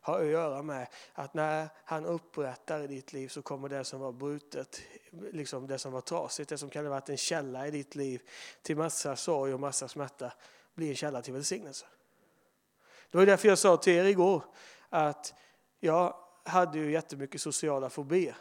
har 0.00 0.20
att 0.20 0.26
göra 0.26 0.62
med 0.62 0.88
att 1.12 1.34
när 1.34 1.68
han 1.84 2.06
upprättar 2.06 2.80
i 2.80 2.86
ditt 2.86 3.12
liv 3.12 3.28
så 3.28 3.42
kommer 3.42 3.68
det 3.68 3.84
som 3.84 4.00
var 4.00 4.12
brutet, 4.12 4.80
liksom 5.32 5.66
det 5.66 5.78
som 5.78 5.92
var 5.92 6.00
trasigt, 6.00 6.48
det 6.48 6.58
som 6.58 6.70
kan 6.70 6.84
ha 6.84 6.90
varit 6.90 7.08
en 7.08 7.16
källa 7.16 7.66
i 7.66 7.70
ditt 7.70 7.94
liv 7.94 8.22
till 8.62 8.76
massa 8.76 9.16
sorg 9.16 9.54
och 9.54 9.60
massa 9.60 9.88
smärta, 9.88 10.32
bli 10.74 10.88
en 10.88 10.96
källa 10.96 11.22
till 11.22 11.32
välsignelse. 11.32 11.86
Det 13.10 13.18
var 13.18 13.26
därför 13.26 13.48
jag 13.48 13.58
sa 13.58 13.76
till 13.76 13.92
er 13.92 14.04
igår 14.04 14.44
att 14.88 15.34
jag 15.80 16.14
hade 16.44 16.78
ju 16.78 16.92
jättemycket 16.92 17.40
sociala 17.40 17.90
fobier. 17.90 18.36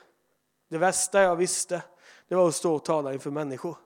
Det 0.67 0.77
värsta 0.77 1.21
jag 1.21 1.35
visste 1.35 1.83
det 2.27 2.35
var 2.35 2.47
att 2.47 2.55
stå 2.55 2.75
och 2.75 2.85
tala 2.85 3.13
inför 3.13 3.31
människor. 3.31 3.77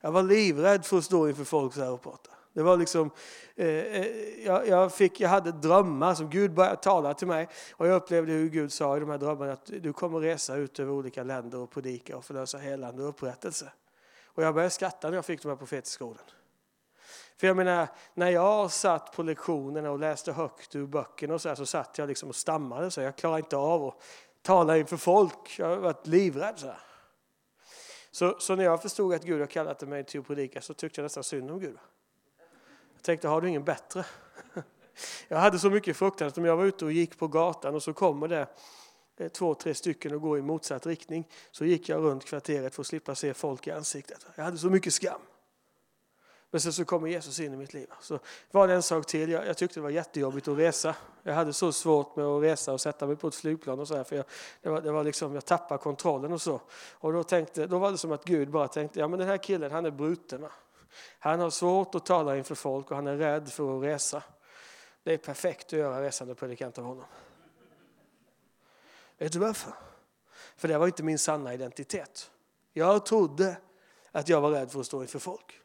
Jag 0.00 0.12
var 0.12 0.22
livrädd 0.22 0.84
för 0.84 0.98
att 0.98 1.04
stå 1.04 1.28
inför 1.28 1.44
folk 1.44 1.74
så 1.74 1.80
här 1.80 1.92
och 1.92 2.02
prata. 2.02 2.30
Det 2.54 2.62
var 2.62 2.76
liksom, 2.76 3.10
eh, 3.56 3.66
eh, 3.66 4.06
jag, 4.44 4.68
jag, 4.68 4.94
fick, 4.94 5.20
jag 5.20 5.28
hade 5.28 5.52
drömmar 5.52 6.14
som 6.14 6.30
Gud 6.30 6.54
började 6.54 6.76
tala 6.76 7.14
till 7.14 7.26
mig. 7.26 7.48
Och 7.72 7.86
jag 7.86 7.96
upplevde 7.96 8.32
hur 8.32 8.48
Gud 8.48 8.72
sa 8.72 8.96
i 8.96 9.00
de 9.00 9.10
här 9.10 9.18
drömmarna 9.18 9.52
att 9.52 9.70
du 9.80 9.92
kommer 9.92 10.20
resa 10.20 10.56
ut 10.56 10.80
över 10.80 10.92
olika 10.92 11.22
länder 11.22 11.58
och 11.58 11.70
predika 11.70 12.16
och 12.16 12.24
förlösa 12.24 12.58
helande 12.58 13.02
och 13.02 13.08
upprättelse. 13.08 13.72
Och 14.26 14.42
jag 14.42 14.54
började 14.54 14.70
skratta 14.70 15.08
när 15.08 15.16
jag 15.16 15.24
fick 15.24 15.42
de 15.42 15.48
här 15.48 15.56
profetiska 15.56 16.04
orden. 16.04 16.24
För 17.36 17.46
jag 17.46 17.56
menar, 17.56 17.88
när 18.14 18.30
jag 18.30 18.70
satt 18.70 19.12
på 19.12 19.22
lektionerna 19.22 19.90
och 19.90 19.98
läste 19.98 20.32
högt 20.32 20.76
ur 20.76 20.86
böckerna 20.86 21.34
och 21.34 21.40
så, 21.40 21.48
här, 21.48 21.56
så 21.56 21.66
satt 21.66 21.98
jag 21.98 22.08
liksom 22.08 22.28
och 22.28 22.36
stammade. 22.36 22.90
Så 22.90 23.00
jag 23.00 23.16
klarade 23.16 23.38
inte 23.38 23.56
av 23.56 23.84
att 23.84 24.02
tala 24.42 24.78
inför 24.78 24.96
folk. 24.96 25.58
Jag 25.58 25.76
var 25.76 25.96
livrädd. 26.02 26.58
Så, 26.58 26.72
så, 28.10 28.36
så, 28.38 28.54
när 28.54 28.64
jag 28.64 28.82
förstod 28.82 29.14
att 29.14 29.24
Gud 29.24 29.40
har 29.40 29.46
kallat 29.46 29.80
mig 29.80 30.04
till 30.04 30.20
att 30.20 30.26
predika 30.26 30.60
så 30.60 30.74
tyckte 30.74 31.00
jag 31.00 31.04
nästan 31.04 31.24
synd 31.24 31.50
om 31.50 31.60
Gud. 31.60 31.78
Jag 33.04 33.06
tänkte, 33.06 33.28
har 33.28 33.40
du 33.40 33.48
ingen 33.48 33.64
bättre? 33.64 34.04
Jag 35.28 35.38
hade 35.38 35.58
så 35.58 35.70
mycket 35.70 35.96
fruktan 35.96 36.28
att 36.28 36.38
om 36.38 36.44
jag 36.44 36.56
var 36.56 36.64
ute 36.64 36.84
och 36.84 36.92
gick 36.92 37.18
på 37.18 37.28
gatan 37.28 37.74
och 37.74 37.82
så 37.82 37.92
kommer 37.92 38.28
det 38.28 38.46
eh, 39.16 39.28
två, 39.28 39.54
tre 39.54 39.74
stycken 39.74 40.14
och 40.14 40.20
går 40.20 40.38
i 40.38 40.42
motsatt 40.42 40.86
riktning 40.86 41.28
så 41.50 41.64
gick 41.64 41.88
jag 41.88 42.02
runt 42.02 42.24
kvarteret 42.24 42.74
för 42.74 42.82
att 42.82 42.86
slippa 42.86 43.14
se 43.14 43.34
folk 43.34 43.66
i 43.66 43.70
ansiktet. 43.70 44.26
Jag 44.36 44.44
hade 44.44 44.58
så 44.58 44.70
mycket 44.70 44.94
skam. 44.94 45.20
Men 46.50 46.60
sen 46.60 46.72
så 46.72 46.84
kommer 46.84 47.08
Jesus 47.08 47.40
in 47.40 47.54
i 47.54 47.56
mitt 47.56 47.74
liv. 47.74 47.86
Så 48.00 48.18
var 48.50 48.68
det 48.68 48.74
en 48.74 48.82
sak 48.82 49.06
till. 49.06 49.30
Jag, 49.30 49.46
jag, 49.46 49.56
tyckte 49.56 49.80
det 49.80 49.82
var 49.82 49.90
jättejobbigt 49.90 50.48
att 50.48 50.58
resa. 50.58 50.94
Jag 51.22 51.34
hade 51.34 51.52
så 51.52 51.72
svårt 51.72 52.16
med 52.16 52.24
att 52.24 52.42
resa 52.42 52.72
och 52.72 52.80
sätta 52.80 53.06
mig 53.06 53.16
på 53.16 53.28
ett 53.28 53.34
flygplan 53.34 53.80
och 53.80 53.88
så 53.88 53.96
här, 53.96 54.04
för 54.04 54.16
jag, 54.16 54.24
det 54.62 54.68
var, 54.68 54.80
det 54.80 54.92
var 54.92 55.04
liksom, 55.04 55.34
jag 55.34 55.44
tappade 55.44 55.82
kontrollen 55.82 56.32
och 56.32 56.42
så. 56.42 56.60
Och 56.92 57.12
då, 57.12 57.22
tänkte, 57.22 57.66
då 57.66 57.78
var 57.78 57.92
det 57.92 57.98
som 57.98 58.12
att 58.12 58.24
Gud 58.24 58.50
bara 58.50 58.68
tänkte, 58.68 59.00
ja 59.00 59.08
men 59.08 59.18
den 59.18 59.28
här 59.28 59.38
killen 59.38 59.72
han 59.72 59.86
är 59.86 59.90
bruten. 59.90 60.46
Han 61.18 61.40
har 61.40 61.50
svårt 61.50 61.94
att 61.94 62.06
tala 62.06 62.36
inför 62.36 62.54
folk 62.54 62.90
och 62.90 62.96
han 62.96 63.06
är 63.06 63.16
rädd 63.16 63.52
för 63.52 63.76
att 63.76 63.84
resa. 63.84 64.22
Det 65.02 65.12
är 65.12 65.18
perfekt 65.18 65.66
att 65.66 65.78
göra 65.78 66.02
resande 66.02 66.34
predikant 66.34 66.78
av 66.78 66.84
honom. 66.84 67.04
Vet 69.18 69.32
du 69.32 69.38
varför? 69.38 69.72
För 70.56 70.68
det 70.68 70.78
var 70.78 70.86
inte 70.86 71.02
min 71.02 71.18
sanna 71.18 71.54
identitet. 71.54 72.30
Jag 72.72 73.06
trodde 73.06 73.56
att 74.12 74.28
jag 74.28 74.40
var 74.40 74.50
rädd 74.50 74.72
för 74.72 74.80
att 74.80 74.86
stå 74.86 75.02
inför 75.02 75.18
folk. 75.18 75.60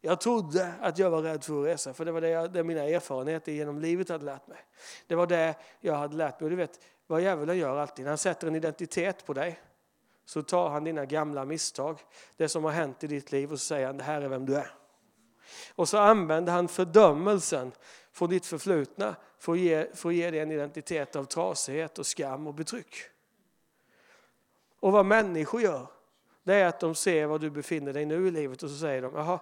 Jag 0.00 0.20
trodde 0.20 0.72
att 0.80 0.98
jag 0.98 1.10
var 1.10 1.22
rädd 1.22 1.44
för 1.44 1.60
att 1.60 1.66
resa, 1.66 1.94
för 1.94 2.04
det 2.04 2.12
var 2.12 2.20
det, 2.20 2.28
jag, 2.28 2.52
det 2.52 2.64
mina 2.64 2.82
erfarenheter 2.82 3.52
genom 3.52 3.80
livet 3.80 4.08
hade 4.08 4.24
lärt 4.24 4.46
mig. 4.46 4.58
Det 5.06 5.14
var 5.14 5.26
det 5.26 5.54
jag 5.80 5.94
hade 5.94 6.16
lärt 6.16 6.40
mig. 6.40 6.44
Och 6.46 6.50
du 6.50 6.56
vet 6.56 6.80
vad 7.06 7.20
djävulen 7.20 7.58
gör 7.58 7.76
alltid, 7.76 8.06
han 8.06 8.18
sätter 8.18 8.46
en 8.46 8.56
identitet 8.56 9.26
på 9.26 9.32
dig 9.32 9.60
så 10.24 10.42
tar 10.42 10.70
han 10.70 10.84
dina 10.84 11.04
gamla 11.04 11.44
misstag, 11.44 12.00
det 12.36 12.48
som 12.48 12.64
har 12.64 12.70
hänt 12.70 13.04
i 13.04 13.06
ditt 13.06 13.32
liv 13.32 13.52
och 13.52 13.60
så 13.60 13.66
säger 13.66 13.86
han 13.86 13.96
det 13.96 14.04
här 14.04 14.22
är 14.22 14.28
vem 14.28 14.46
du 14.46 14.56
är. 14.56 14.70
Och 15.74 15.88
så 15.88 15.98
använder 15.98 16.52
han 16.52 16.68
fördömelsen 16.68 17.72
från 18.12 18.30
ditt 18.30 18.46
förflutna 18.46 19.16
för 19.38 19.52
att 19.52 19.58
ge, 19.58 19.86
för 19.94 20.08
att 20.08 20.14
ge 20.14 20.30
dig 20.30 20.40
en 20.40 20.50
identitet 20.50 21.16
av 21.16 21.24
trasighet 21.24 21.98
och 21.98 22.06
skam 22.06 22.46
och 22.46 22.54
betryck. 22.54 22.94
Och 24.80 24.92
vad 24.92 25.06
människor 25.06 25.60
gör, 25.60 25.86
det 26.42 26.54
är 26.54 26.66
att 26.66 26.80
de 26.80 26.94
ser 26.94 27.26
var 27.26 27.38
du 27.38 27.50
befinner 27.50 27.92
dig 27.92 28.04
nu 28.04 28.28
i 28.28 28.30
livet 28.30 28.62
och 28.62 28.70
så 28.70 28.76
säger 28.76 29.02
de, 29.02 29.14
jaha, 29.14 29.40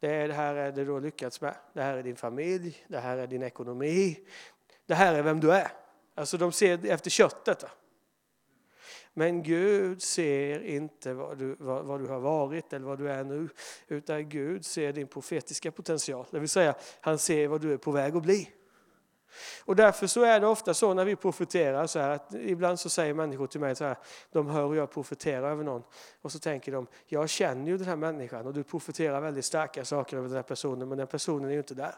det, 0.00 0.08
är, 0.08 0.28
det 0.28 0.34
här 0.34 0.54
är 0.54 0.72
det 0.72 0.84
du 0.84 0.90
har 0.90 1.00
lyckats 1.00 1.40
med. 1.40 1.54
Det 1.72 1.82
här 1.82 1.96
är 1.96 2.02
din 2.02 2.16
familj, 2.16 2.84
det 2.88 2.98
här 2.98 3.16
är 3.16 3.26
din 3.26 3.42
ekonomi. 3.42 4.18
Det 4.86 4.94
här 4.94 5.14
är 5.14 5.22
vem 5.22 5.40
du 5.40 5.52
är. 5.52 5.72
Alltså 6.14 6.36
de 6.36 6.52
ser 6.52 6.86
efter 6.86 7.10
köttet. 7.10 7.64
Men 9.14 9.42
Gud 9.42 10.02
ser 10.02 10.62
inte 10.62 11.14
vad 11.14 11.38
du, 11.38 11.56
vad, 11.58 11.84
vad, 11.84 12.00
du 12.00 12.06
har 12.06 12.20
varit 12.20 12.72
eller 12.72 12.86
vad 12.86 12.98
du 12.98 13.10
är 13.10 13.24
nu. 13.24 13.48
Utan 13.88 14.28
Gud 14.28 14.64
ser 14.64 14.92
din 14.92 15.06
profetiska 15.06 15.70
potential. 15.70 16.26
Det 16.30 16.38
vill 16.38 16.48
säga, 16.48 16.74
han 17.00 17.18
ser 17.18 17.48
vad 17.48 17.60
du 17.60 17.72
är 17.72 17.76
på 17.76 17.90
väg 17.90 18.16
att 18.16 18.22
bli. 18.22 18.50
Och 19.64 19.76
därför 19.76 20.06
så 20.06 20.22
är 20.22 20.40
det 20.40 20.46
ofta 20.46 20.74
så 20.74 20.94
när 20.94 21.04
vi 21.04 21.16
profeterar 21.16 21.86
så 21.86 21.98
här 21.98 22.10
att 22.10 22.34
ibland 22.34 22.80
så 22.80 22.88
säger 22.88 23.14
människor 23.14 23.46
till 23.46 23.60
mig 23.60 23.76
så 23.76 23.84
här, 23.84 23.96
de 24.32 24.46
hör 24.46 24.68
hur 24.68 24.74
jag 24.74 24.90
profeterar 24.90 25.50
över 25.50 25.64
någon 25.64 25.82
och 26.22 26.32
så 26.32 26.38
tänker 26.38 26.72
de, 26.72 26.86
jag 27.06 27.28
känner 27.28 27.70
ju 27.70 27.78
den 27.78 27.86
här 27.86 27.96
människan 27.96 28.46
och 28.46 28.54
du 28.54 28.62
profeterar 28.62 29.20
väldigt 29.20 29.44
starka 29.44 29.84
saker 29.84 30.16
över 30.16 30.28
den 30.28 30.36
här 30.36 30.42
personen 30.42 30.88
men 30.88 30.98
den 30.98 31.06
personen 31.06 31.48
är 31.48 31.52
ju 31.52 31.58
inte 31.58 31.74
där. 31.74 31.94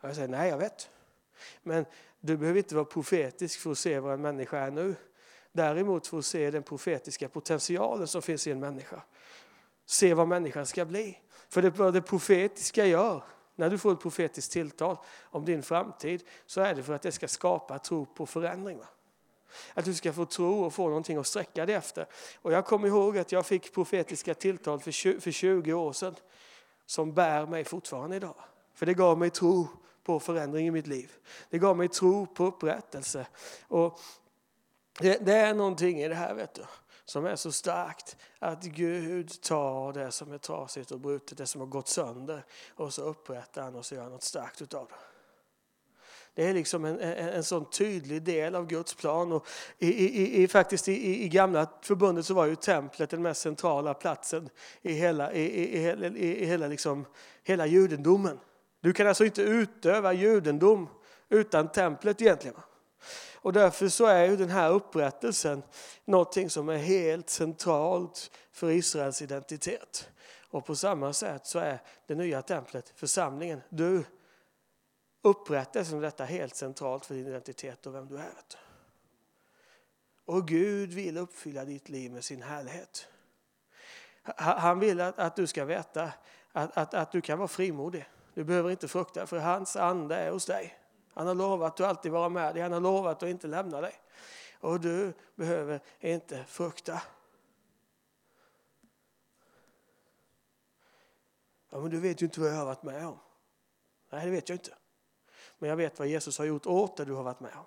Och 0.00 0.08
jag 0.08 0.14
säger, 0.14 0.28
nej 0.28 0.50
jag 0.50 0.58
vet. 0.58 0.90
Men 1.62 1.84
du 2.20 2.36
behöver 2.36 2.58
inte 2.58 2.74
vara 2.74 2.84
profetisk 2.84 3.60
för 3.60 3.70
att 3.70 3.78
se 3.78 4.00
vad 4.00 4.14
en 4.14 4.20
människa 4.20 4.58
är 4.58 4.70
nu. 4.70 4.94
Däremot 5.52 6.06
för 6.06 6.18
att 6.18 6.24
se 6.24 6.50
den 6.50 6.62
profetiska 6.62 7.28
potentialen 7.28 8.06
som 8.06 8.22
finns 8.22 8.46
i 8.46 8.50
en 8.50 8.60
människa. 8.60 9.02
Se 9.86 10.14
vad 10.14 10.28
människan 10.28 10.66
ska 10.66 10.84
bli. 10.84 11.18
För 11.48 11.62
det, 11.62 11.70
vad 11.70 11.94
det 11.94 12.02
profetiska 12.02 12.86
gör 12.86 13.24
när 13.54 13.70
du 13.70 13.78
får 13.78 13.92
ett 13.92 14.00
profetiskt 14.00 14.52
tilltal 14.52 14.96
om 15.22 15.44
din 15.44 15.62
framtid 15.62 16.22
så 16.46 16.60
är 16.60 16.74
det 16.74 16.82
för 16.82 16.92
att 16.92 17.02
det 17.02 17.12
ska 17.12 17.28
skapa 17.28 17.78
tro 17.78 18.06
på 18.06 18.26
förändring. 18.26 18.80
Att 19.74 19.84
du 19.84 19.94
ska 19.94 20.12
få 20.12 20.24
tro 20.24 20.64
och 20.64 20.74
få 20.74 20.88
någonting 20.88 21.16
att 21.16 21.26
sträcka 21.26 21.66
dig 21.66 21.74
efter. 21.74 22.06
Och 22.42 22.52
jag 22.52 22.66
kommer 22.66 22.88
ihåg 22.88 23.18
att 23.18 23.32
jag 23.32 23.46
fick 23.46 23.74
profetiska 23.74 24.34
tilltal 24.34 24.80
för 24.80 25.30
20 25.30 25.72
år 25.72 25.92
sedan 25.92 26.14
som 26.86 27.14
bär 27.14 27.46
mig 27.46 27.64
fortfarande 27.64 28.16
idag. 28.16 28.34
För 28.74 28.86
det 28.86 28.94
gav 28.94 29.18
mig 29.18 29.30
tro 29.30 29.68
på 30.04 30.20
förändring 30.20 30.66
i 30.66 30.70
mitt 30.70 30.86
liv. 30.86 31.12
Det 31.50 31.58
gav 31.58 31.76
mig 31.76 31.88
tro 31.88 32.26
på 32.26 32.44
upprättelse. 32.44 33.26
Och 33.68 34.00
det, 35.02 35.18
det 35.26 35.34
är 35.34 35.54
någonting 35.54 36.00
i 36.00 36.08
det 36.08 36.14
här 36.14 36.34
vet 36.34 36.54
du 36.54 36.62
som 37.04 37.26
är 37.26 37.36
så 37.36 37.52
starkt 37.52 38.16
att 38.38 38.64
Gud 38.64 39.42
tar 39.42 39.92
det 39.92 40.12
som 40.12 40.32
är 40.32 40.38
trasigt 40.38 40.90
och 40.90 41.00
brutet, 41.00 41.38
det 41.38 41.46
som 41.46 41.60
har 41.60 41.68
gått 41.68 41.88
sönder 41.88 42.44
och 42.74 42.94
så 42.94 43.02
upprättar 43.02 43.62
han 43.62 43.74
och 43.74 43.86
så 43.86 43.94
gör 43.94 44.08
något 44.08 44.22
starkt 44.22 44.62
utav 44.62 44.88
det. 44.88 44.94
Det 46.34 46.48
är 46.48 46.54
liksom 46.54 46.84
en, 46.84 47.00
en, 47.00 47.28
en 47.28 47.44
sån 47.44 47.70
tydlig 47.70 48.22
del 48.22 48.54
av 48.54 48.66
Guds 48.66 48.94
plan. 48.94 49.32
Och 49.32 49.46
i, 49.78 49.88
i, 49.88 50.42
i, 50.42 50.48
faktiskt 50.48 50.88
i, 50.88 51.24
i 51.24 51.28
gamla 51.28 51.68
förbundet 51.82 52.26
så 52.26 52.34
var 52.34 52.46
ju 52.46 52.56
templet 52.56 53.10
den 53.10 53.22
mest 53.22 53.40
centrala 53.40 53.94
platsen 53.94 54.48
i 54.82 54.92
hela, 54.92 55.32
i, 55.32 55.42
i, 55.42 55.76
i, 56.16 56.46
hela, 56.46 56.66
liksom, 56.66 57.04
hela 57.42 57.66
judendomen. 57.66 58.40
Du 58.80 58.92
kan 58.92 59.06
alltså 59.06 59.24
inte 59.24 59.42
utöva 59.42 60.12
judendom 60.12 60.88
utan 61.28 61.72
templet 61.72 62.22
egentligen. 62.22 62.56
Och 63.42 63.52
därför 63.52 63.88
så 63.88 64.06
är 64.06 64.24
ju 64.24 64.36
den 64.36 64.50
här 64.50 64.70
upprättelsen 64.70 65.62
någonting 66.04 66.50
som 66.50 66.68
är 66.68 66.76
helt 66.76 67.30
centralt 67.30 68.30
för 68.52 68.70
Israels 68.70 69.22
identitet. 69.22 70.08
Och 70.50 70.66
på 70.66 70.76
samma 70.76 71.12
sätt 71.12 71.46
så 71.46 71.58
är 71.58 71.82
det 72.06 72.14
nya 72.14 72.42
templet, 72.42 72.92
församlingen, 72.96 73.60
du, 73.68 74.04
upprättelsen 75.22 75.96
av 75.96 76.02
detta 76.02 76.24
helt 76.24 76.56
centralt 76.56 77.06
för 77.06 77.14
din 77.14 77.26
identitet 77.26 77.86
och 77.86 77.94
vem 77.94 78.08
du 78.08 78.16
är. 78.16 78.32
Och 80.24 80.48
Gud 80.48 80.92
vill 80.92 81.18
uppfylla 81.18 81.64
ditt 81.64 81.88
liv 81.88 82.12
med 82.12 82.24
sin 82.24 82.42
härlighet. 82.42 83.08
Han 84.36 84.78
vill 84.78 85.00
att, 85.00 85.18
att 85.18 85.36
du 85.36 85.46
ska 85.46 85.64
veta 85.64 86.12
att, 86.52 86.76
att, 86.76 86.94
att 86.94 87.12
du 87.12 87.20
kan 87.20 87.38
vara 87.38 87.48
frimodig. 87.48 88.04
Du 88.34 88.44
behöver 88.44 88.70
inte 88.70 88.88
frukta 88.88 89.26
för 89.26 89.38
hans 89.38 89.76
ande 89.76 90.16
är 90.16 90.30
hos 90.30 90.46
dig. 90.46 90.81
Han 91.14 91.26
har 91.26 91.34
lovat 91.34 91.80
att 91.80 91.88
alltid 91.88 92.12
vara 92.12 92.28
med 92.28 92.54
dig. 92.54 92.62
Han 92.62 92.72
har 92.72 92.80
lovat 92.80 93.22
att 93.22 93.28
inte 93.28 93.46
lämna 93.46 93.80
dig. 93.80 94.00
Och 94.60 94.80
du 94.80 95.12
behöver 95.34 95.80
inte 96.00 96.44
frukta. 96.44 97.02
Ja, 101.70 101.80
men 101.80 101.90
du 101.90 102.00
vet 102.00 102.22
ju 102.22 102.26
inte 102.26 102.40
vad 102.40 102.50
jag 102.50 102.56
har 102.56 102.64
varit 102.64 102.82
med 102.82 103.06
om. 103.06 103.18
Nej, 104.10 104.24
det 104.24 104.30
vet 104.30 104.48
jag 104.48 104.56
inte. 104.56 104.74
Men 105.58 105.70
jag 105.70 105.76
vet 105.76 105.98
vad 105.98 106.08
Jesus 106.08 106.38
har 106.38 106.44
gjort 106.44 106.66
åt 106.66 106.96
det 106.96 107.04
du 107.04 107.12
har 107.12 107.22
varit 107.22 107.40
med 107.40 107.52
om. 107.56 107.66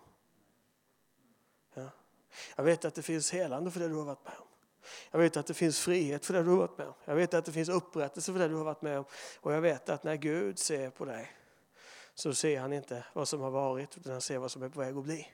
Ja. 1.73 1.89
Jag 2.55 2.63
vet 2.63 2.85
att 2.85 2.95
det 2.95 3.01
finns 3.01 3.33
helande 3.33 3.71
för 3.71 3.79
det 3.79 3.87
du 3.87 3.95
har 3.95 4.05
varit 4.05 4.23
med 4.23 4.33
om. 4.39 4.47
Jag 5.11 5.19
vet 5.19 5.37
att 5.37 5.47
det 5.47 5.53
finns 5.53 5.79
frihet 5.79 6.25
för 6.25 6.33
det 6.33 6.43
du 6.43 6.49
har 6.49 6.57
varit 6.57 6.77
med 6.77 6.87
om. 6.87 6.93
Jag 7.05 7.15
vet 7.15 7.33
att 7.33 7.45
det 7.45 7.51
finns 7.51 7.69
upprättelse 7.69 8.31
för 8.33 8.39
det 8.39 8.47
du 8.47 8.55
har 8.55 8.63
varit 8.63 8.81
med 8.81 8.99
om. 8.99 9.05
Och 9.41 9.53
jag 9.53 9.61
vet 9.61 9.89
att 9.89 10.03
när 10.03 10.15
Gud 10.15 10.59
ser 10.59 10.89
på 10.89 11.05
dig 11.05 11.31
så 12.15 12.33
ser 12.33 12.59
han 12.59 12.73
inte 12.73 13.05
vad 13.13 13.27
som 13.27 13.41
har 13.41 13.51
varit 13.51 13.97
utan 13.97 14.11
han 14.11 14.21
ser 14.21 14.37
vad 14.37 14.51
som 14.51 14.63
är 14.63 14.69
på 14.69 14.79
väg 14.79 14.97
att 14.97 15.03
bli. 15.03 15.27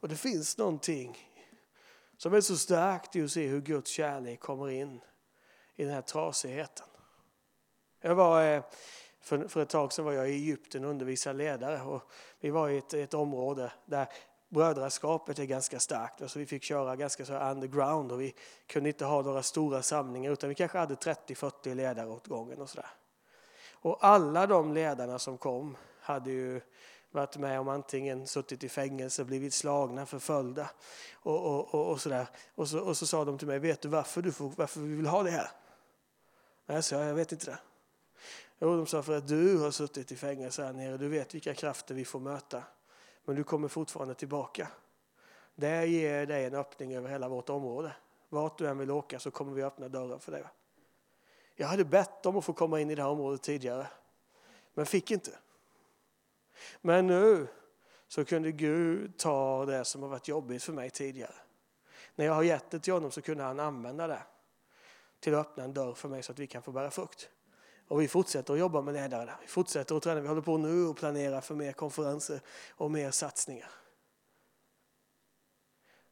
Och 0.00 0.08
det 0.08 0.16
finns 0.16 0.58
någonting 0.58 1.28
Som 2.16 2.34
är 2.34 2.40
så 2.40 2.56
starkt 2.56 3.16
i 3.16 3.24
att 3.24 3.30
se 3.30 3.46
hur 3.46 3.60
Guds 3.60 3.90
kärlek 3.90 4.40
kommer 4.40 4.70
in 4.70 5.00
i 5.74 5.84
den 5.84 5.94
här 5.94 6.02
trasigheten. 6.02 6.86
Jag 8.00 8.14
var, 8.14 8.44
eh, 8.44 8.64
för, 9.20 9.48
för 9.48 9.62
ett 9.62 9.68
tag 9.68 9.92
sedan 9.92 10.04
var 10.04 10.12
jag 10.12 10.30
i 10.30 10.32
Egypten 10.32 10.84
och 10.84 10.90
undervisade 10.90 11.38
ledare. 11.38 11.82
Och 11.82 12.02
vi 12.40 12.50
var 12.50 12.68
i 12.68 12.78
ett, 12.78 12.94
ett 12.94 13.14
område 13.14 13.72
där 13.86 14.08
brödraskapet 14.52 15.38
är 15.38 15.44
ganska 15.44 15.80
starkt. 15.80 16.22
Alltså 16.22 16.38
vi 16.38 16.46
fick 16.46 16.62
köra 16.62 16.96
ganska 16.96 17.24
så 17.24 17.34
underground 17.34 18.12
och 18.12 18.20
vi 18.20 18.34
kunde 18.66 18.88
inte 18.88 19.04
ha 19.04 19.22
några 19.22 19.42
stora 19.42 19.82
samlingar 19.82 20.32
utan 20.32 20.48
vi 20.48 20.54
kanske 20.54 20.78
hade 20.78 20.94
30-40 20.94 21.74
ledare 21.74 22.08
åt 22.08 22.26
gången. 22.26 22.60
Och, 22.60 22.70
så 22.70 22.76
där. 22.76 22.90
och 23.72 24.04
alla 24.04 24.46
de 24.46 24.72
ledarna 24.72 25.18
som 25.18 25.38
kom 25.38 25.76
hade 26.00 26.30
ju 26.30 26.60
varit 27.10 27.36
med 27.36 27.60
om 27.60 27.68
antingen 27.68 28.26
suttit 28.26 28.64
i 28.64 28.68
fängelse, 28.68 29.24
blivit 29.24 29.54
slagna, 29.54 30.06
förföljda 30.06 30.70
och, 31.14 31.46
och, 31.46 31.74
och, 31.74 31.90
och 31.90 32.00
sådär. 32.00 32.26
Och 32.54 32.68
så, 32.68 32.80
och 32.80 32.96
så 32.96 33.06
sa 33.06 33.24
de 33.24 33.38
till 33.38 33.48
mig, 33.48 33.58
vet 33.58 33.80
du 33.80 33.88
varför, 33.88 34.22
du 34.22 34.32
får, 34.32 34.52
varför 34.56 34.80
vi 34.80 34.94
vill 34.96 35.06
ha 35.06 35.22
det 35.22 35.30
här? 35.30 35.50
Nej, 36.66 36.82
sa, 36.82 36.96
jag, 36.96 37.08
jag 37.08 37.14
vet 37.14 37.32
inte 37.32 37.46
det. 37.46 37.58
Jo, 38.60 38.76
de 38.76 38.86
sa 38.86 39.02
för 39.02 39.16
att 39.16 39.28
du 39.28 39.58
har 39.58 39.70
suttit 39.70 40.12
i 40.12 40.16
fängelse 40.16 40.64
här 40.64 40.72
nere, 40.72 40.96
du 40.96 41.08
vet 41.08 41.34
vilka 41.34 41.54
krafter 41.54 41.94
vi 41.94 42.04
får 42.04 42.20
möta. 42.20 42.62
Men 43.24 43.36
du 43.36 43.44
kommer 43.44 43.68
fortfarande 43.68 44.14
tillbaka. 44.14 44.68
Det 45.54 45.86
ger 45.86 46.26
dig 46.26 46.44
en 46.44 46.54
öppning 46.54 46.94
över 46.94 47.08
hela 47.08 47.28
vårt 47.28 47.48
område. 47.48 47.92
Vart 48.28 48.58
du 48.58 48.68
än 48.68 48.78
vill 48.78 48.90
åka 48.90 49.18
så 49.18 49.30
kommer 49.30 49.52
vi 49.52 49.62
öppna 49.62 49.88
dörren 49.88 50.20
för 50.20 50.32
dig. 50.32 50.44
Jag 51.56 51.66
hade 51.66 51.84
bett 51.84 52.26
om 52.26 52.36
att 52.36 52.44
få 52.44 52.52
komma 52.52 52.80
in 52.80 52.90
i 52.90 52.94
det 52.94 53.02
här 53.02 53.10
området 53.10 53.42
tidigare, 53.42 53.86
men 54.74 54.86
fick 54.86 55.10
inte. 55.10 55.38
Men 56.80 57.06
nu 57.06 57.46
så 58.08 58.24
kunde 58.24 58.52
Gud 58.52 59.18
ta 59.18 59.66
det 59.66 59.84
som 59.84 60.02
har 60.02 60.08
varit 60.08 60.28
jobbigt 60.28 60.62
för 60.62 60.72
mig 60.72 60.90
tidigare. 60.90 61.34
När 62.14 62.24
jag 62.24 62.32
har 62.32 62.42
gett 62.42 62.70
det 62.70 62.78
till 62.78 62.92
honom 62.92 63.10
så 63.10 63.22
kunde 63.22 63.44
han 63.44 63.60
använda 63.60 64.06
det 64.06 64.22
till 65.20 65.34
att 65.34 65.46
öppna 65.46 65.64
en 65.64 65.74
dörr 65.74 65.94
för 65.94 66.08
mig 66.08 66.22
så 66.22 66.32
att 66.32 66.38
vi 66.38 66.46
kan 66.46 66.62
få 66.62 66.72
bära 66.72 66.90
frukt. 66.90 67.30
Och 67.92 68.00
vi 68.00 68.08
fortsätter 68.08 68.52
att 68.52 68.58
jobba 68.58 68.82
med 68.82 68.94
ledare. 68.94 69.34
Vi 69.40 69.46
fortsätter 69.46 69.96
att 69.96 70.02
träna. 70.02 70.20
Vi 70.20 70.28
håller 70.28 70.42
på 70.42 70.56
nu 70.56 70.86
och 70.86 70.96
planerar 70.96 71.40
för 71.40 71.54
mer 71.54 71.72
konferenser 71.72 72.40
och 72.70 72.90
mer 72.90 73.10
satsningar. 73.10 73.70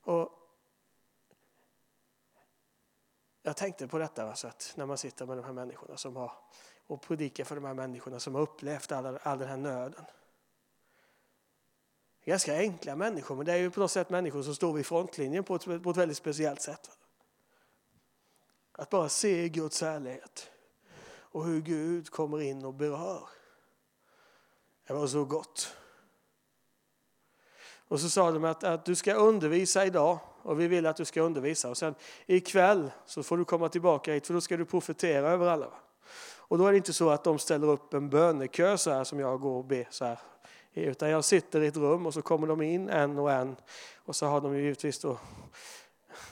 Och 0.03 0.31
jag 3.43 3.57
tänkte 3.57 3.89
på 3.89 3.99
detta, 3.99 4.29
alltså 4.29 4.49
att 4.49 4.73
när 4.77 4.87
man 4.87 4.99
sitter 4.99 5.27
med 5.27 5.37
de 5.37 5.45
här 5.45 5.53
människorna 5.53 5.97
som 5.97 6.17
har 6.17 6.33
och 6.87 7.03
predikar 7.03 7.45
för 7.45 7.55
de 7.55 7.65
här 7.65 7.75
människorna 7.75 8.21
som 8.21 8.35
har 8.35 8.43
upplevt 8.43 8.93
all, 8.93 9.19
all 9.23 9.39
den 9.39 9.49
här 9.49 9.57
nöden. 9.57 10.05
Ganska 12.25 12.57
enkla 12.57 12.97
människor, 12.97 13.37
men 13.37 13.47
det 13.47 13.53
är 13.53 13.57
ju 13.57 13.71
på 13.71 13.81
något 13.81 13.91
sätt 13.91 14.11
människor 14.11 14.43
som 14.43 14.55
står 14.55 14.73
vid 14.73 14.87
frontlinjen 14.87 15.45
på 15.45 15.55
ett, 15.55 15.65
på 15.83 15.91
ett 15.91 15.97
väldigt 15.97 16.17
speciellt 16.17 16.61
sätt. 16.61 16.91
Att 18.73 18.91
bara 18.91 19.09
se 19.09 19.49
Guds 19.49 19.81
härlighet 19.81 20.51
och 21.31 21.45
hur 21.45 21.61
Gud 21.61 22.11
kommer 22.11 22.41
in 22.41 22.65
och 22.65 22.75
berör. 22.75 23.29
Det 24.87 24.93
var 24.93 25.07
så 25.07 25.25
gott. 25.25 25.77
Och 27.89 28.01
så 28.01 28.09
sa 28.09 28.31
de 28.31 28.45
att, 28.45 28.65
att 28.65 28.85
du 28.85 28.95
ska 28.95 29.15
undervisa 29.15 29.87
idag 29.87 30.19
och 30.43 30.61
vi 30.61 30.69
vill 30.69 30.87
att 30.87 30.97
du 30.97 31.05
ska 31.05 31.23
undervisa. 31.23 31.71
Och 31.71 31.77
sen 31.77 31.95
ikväll 32.27 32.91
så 33.07 33.23
får 33.23 33.37
du 33.37 33.45
komma 33.45 33.69
tillbaka 33.69 34.13
hit 34.13 34.27
för 34.27 34.35
då 34.35 34.41
ska 34.41 34.57
du 34.57 34.65
profetera 34.65 35.31
över 35.31 35.47
alla. 35.47 35.73
Och 36.39 36.59
då 36.59 36.67
är 36.67 36.71
det 36.71 36.77
inte 36.77 36.93
så 36.93 37.11
att 37.11 37.25
de 37.25 37.39
ställer 37.39 37.67
upp 37.67 37.95
en 37.95 38.11
bönekö 38.11 38.79
så 38.79 38.91
här 38.91 39.05
som 39.05 39.21
jag 39.21 39.41
går 39.41 39.59
och 39.59 39.65
ber 39.65 39.87
så 39.91 40.05
här. 40.05 40.19
Utan 40.73 41.11
jag 41.11 41.25
sitter 41.25 41.61
i 41.61 41.67
ett 41.67 41.77
rum 41.77 42.07
och 42.07 42.15
så 42.15 42.23
kommer 42.23 42.47
de 42.47 42.63
in 42.63 42.89
en 42.89 43.19
och 43.19 43.33
en. 43.33 43.57
Och 43.97 44.17
så 44.17 44.27
har 44.27 44.41
de 44.41 44.57
ju 44.57 44.63
givetvis 44.63 44.99
då 44.99 45.19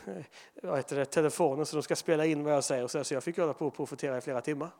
vad 0.62 0.76
heter 0.76 0.96
det, 0.96 1.04
telefonen 1.04 1.66
så 1.66 1.76
de 1.76 1.82
ska 1.82 1.96
spela 1.96 2.26
in 2.26 2.44
vad 2.44 2.54
jag 2.54 2.64
säger. 2.64 3.02
Så 3.02 3.14
jag 3.14 3.24
fick 3.24 3.38
hålla 3.38 3.54
på 3.54 3.66
och 3.66 3.76
profetera 3.76 4.18
i 4.18 4.20
flera 4.20 4.40
timmar. 4.40 4.70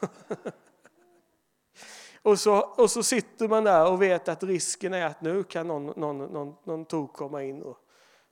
och, 2.22 2.40
så, 2.40 2.60
och 2.60 2.90
så 2.90 3.02
sitter 3.02 3.48
man 3.48 3.64
där 3.64 3.90
och 3.90 4.02
vet 4.02 4.28
att 4.28 4.42
risken 4.42 4.94
är 4.94 5.06
att 5.06 5.20
nu 5.20 5.44
kan 5.44 5.68
någon, 5.68 5.86
någon, 5.86 6.18
någon, 6.18 6.54
någon 6.64 6.84
tok 6.84 7.12
komma 7.12 7.42
in 7.42 7.62
och 7.62 7.78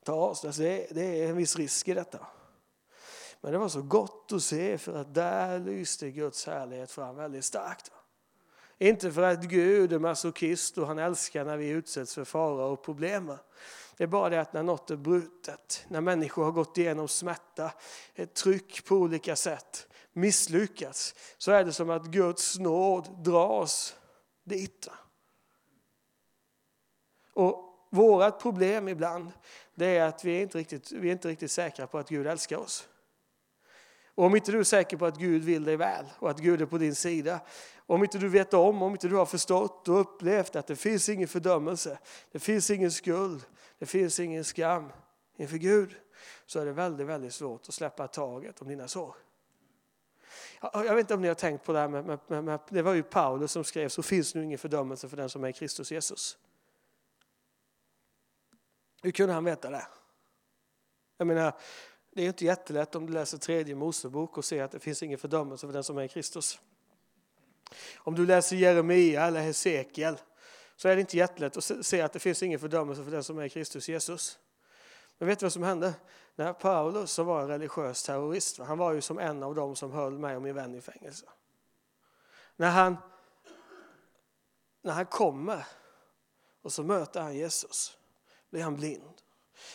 ta 0.05 0.15
oss. 0.15 0.45
Alltså 0.45 0.63
det, 0.63 0.87
det 0.91 1.23
är 1.23 1.29
en 1.29 1.37
viss 1.37 1.57
risk 1.57 1.89
i 1.89 1.95
detta. 1.95 2.27
Men 3.41 3.53
det 3.53 3.59
var 3.59 3.69
så 3.69 3.83
gott 3.83 4.33
att 4.33 4.43
se 4.43 4.79
för 4.79 4.95
att 4.95 5.15
där 5.15 5.59
lyste 5.59 6.11
Guds 6.11 6.47
härlighet 6.47 6.91
fram 6.91 7.17
väldigt 7.17 7.45
starkt. 7.45 7.91
Inte 8.79 9.13
för 9.13 9.23
att 9.23 9.43
Gud 9.43 9.93
är 9.93 9.99
masochist 9.99 10.79
och 10.79 10.87
han 10.87 10.99
älskar 10.99 11.45
när 11.45 11.57
vi 11.57 11.69
utsätts 11.69 12.15
för 12.15 12.25
fara 12.25 12.65
och 12.65 12.83
problem. 12.83 13.33
Det 13.97 14.05
är 14.05 14.09
bara 14.09 14.29
det 14.29 14.41
att 14.41 14.53
när 14.53 14.63
något 14.63 14.91
är 14.91 14.97
brutet, 14.97 15.85
när 15.89 16.01
människor 16.01 16.45
har 16.45 16.51
gått 16.51 16.79
igenom 16.79 17.09
smärta, 17.09 17.73
ett 18.15 18.35
tryck 18.35 18.85
på 18.85 18.97
olika 18.97 19.37
sätt, 19.37 19.87
misslyckats, 20.15 21.15
så 21.39 21.53
är 21.53 21.65
det 21.65 21.73
som 21.73 21.91
att 21.91 22.05
Guds 22.05 22.59
nåd 22.59 23.25
dras 23.25 23.97
dit. 24.45 24.89
Och 27.33 27.89
vårt 27.91 28.43
problem 28.43 28.89
ibland, 28.89 29.33
det 29.75 29.87
är 29.87 30.09
att 30.09 30.25
vi 30.25 30.37
är 30.37 30.43
inte 30.43 30.59
riktigt, 30.59 30.93
vi 30.93 31.09
är 31.09 31.13
inte 31.13 31.29
riktigt 31.29 31.51
säkra 31.51 31.87
på 31.87 31.99
att 31.99 32.09
Gud 32.09 32.27
älskar 32.27 32.57
oss. 32.57 32.89
Och 34.15 34.25
om 34.25 34.37
inte 34.37 34.53
du 34.53 34.59
är 34.59 34.65
säker 34.65 34.97
på 34.97 35.07
att 35.07 35.19
Gud 35.19 35.45
vill 35.45 35.65
dig 35.65 35.77
väl 35.77 36.05
och 36.19 36.31
att 36.31 36.39
Gud 36.39 36.63
är 36.63 36.67
på 36.67 36.79
din 36.79 36.95
sida, 36.95 37.41
om 37.87 38.03
inte 38.03 38.19
du 38.19 38.29
vet 38.29 38.55
om, 38.55 38.83
om 38.83 38.93
inte 38.93 39.09
du 39.09 39.17
har 39.17 39.27
förstått 39.27 39.89
och 39.89 40.01
upplevt 40.01 40.57
att 40.57 40.67
det 40.67 40.77
finns 40.77 41.09
ingen 41.09 41.29
fördömelse, 41.29 41.99
det 42.33 42.39
finns 42.39 42.71
ingen 42.71 42.93
skuld, 42.93 43.45
det 43.79 43.87
finns 43.87 44.21
ingen 44.21 44.45
skam 44.45 44.93
inför 45.37 45.57
Gud, 45.57 45.95
så 46.47 46.61
är 46.61 46.67
det 46.67 46.73
väldigt, 46.73 47.07
väldigt 47.07 47.35
svårt 47.35 47.69
att 47.69 47.75
släppa 47.75 48.09
taget 48.09 48.61
om 48.63 48.69
dina 48.69 48.89
sår. 48.89 49.15
Jag 50.61 50.95
vet 50.95 51.01
inte 51.01 51.15
om 51.15 51.23
ni 51.23 51.29
har 51.29 51.35
tänkt 51.35 51.65
på 51.65 51.73
det 51.73 51.79
här, 51.79 51.89
med, 51.89 52.19
med, 52.29 52.45
med, 52.45 52.61
det 52.69 52.83
var 52.83 52.95
ju 52.95 53.03
Paulus 53.03 53.53
som 53.53 53.65
skrev, 53.65 53.89
så 53.89 54.03
finns 54.03 54.35
nu 54.35 54.45
ingen 54.45 54.59
fördömelse 54.59 55.09
för 55.09 55.17
den 55.17 55.29
som 55.29 55.45
är 55.45 55.49
i 55.49 55.53
Kristus 55.53 55.93
Jesus. 55.93 56.39
Hur 59.03 59.11
kunde 59.11 59.35
han 59.35 59.45
veta 59.45 59.71
det? 59.71 59.87
Jag 61.17 61.27
menar, 61.27 61.53
det 62.13 62.23
är 62.23 62.27
inte 62.27 62.45
jättelätt 62.45 62.95
om 62.95 63.07
du 63.07 63.13
läser 63.13 63.39
tredje 63.39 63.75
Mosebok 63.75 64.39
och 64.39 64.45
ser 64.45 64.63
att 64.63 64.71
det 64.71 64.79
finns 64.79 65.03
ingen 65.03 65.19
fördömelse 65.19 65.67
för 65.67 65.73
den 65.73 65.85
som 65.85 65.99
är 65.99 66.03
i 66.03 66.09
Kristus. 66.09 66.61
Om 67.97 68.15
du 68.15 68.27
läser 68.27 68.57
Jeremia 68.57 69.27
eller 69.27 69.41
Hesekiel 69.41 70.17
så 70.77 70.89
är 70.89 70.95
det 70.95 71.01
inte 71.01 71.17
jättelätt 71.17 71.57
att 71.57 71.87
se 71.87 72.01
att 72.01 72.13
det 72.13 72.19
finns 72.19 72.43
ingen 72.43 72.61
fördömelse 72.61 73.05
för 73.05 73.11
den 73.11 73.25
som 73.25 73.39
är 73.39 73.45
i 73.45 73.49
Kristus 73.49 73.89
Jesus. 73.89 74.39
Men 75.25 75.29
vet 75.29 75.39
du 75.39 75.45
vad 75.45 75.53
som 75.53 75.63
hände? 75.63 75.95
När 76.35 76.53
Paulus 76.53 77.13
som 77.13 77.27
var 77.27 77.43
en 77.43 77.49
religiös 77.49 78.03
terrorist, 78.03 78.59
han 78.59 78.79
var 78.79 78.93
ju 78.93 79.01
som 79.01 79.19
en 79.19 79.43
av 79.43 79.55
dem 79.55 79.77
som 79.77 79.93
höll 79.93 80.19
mig 80.19 80.37
och 80.37 80.43
min 80.43 80.55
vän 80.55 80.75
i 80.75 80.81
fängelse. 80.81 81.27
När 82.57 82.71
han, 82.71 82.97
när 84.83 84.93
han 84.93 85.07
kommer 85.07 85.67
och 86.63 86.73
så 86.73 86.83
möter 86.83 87.21
han 87.21 87.37
Jesus, 87.37 87.99
blir 88.51 88.63
han 88.63 88.77
blind. 88.77 89.23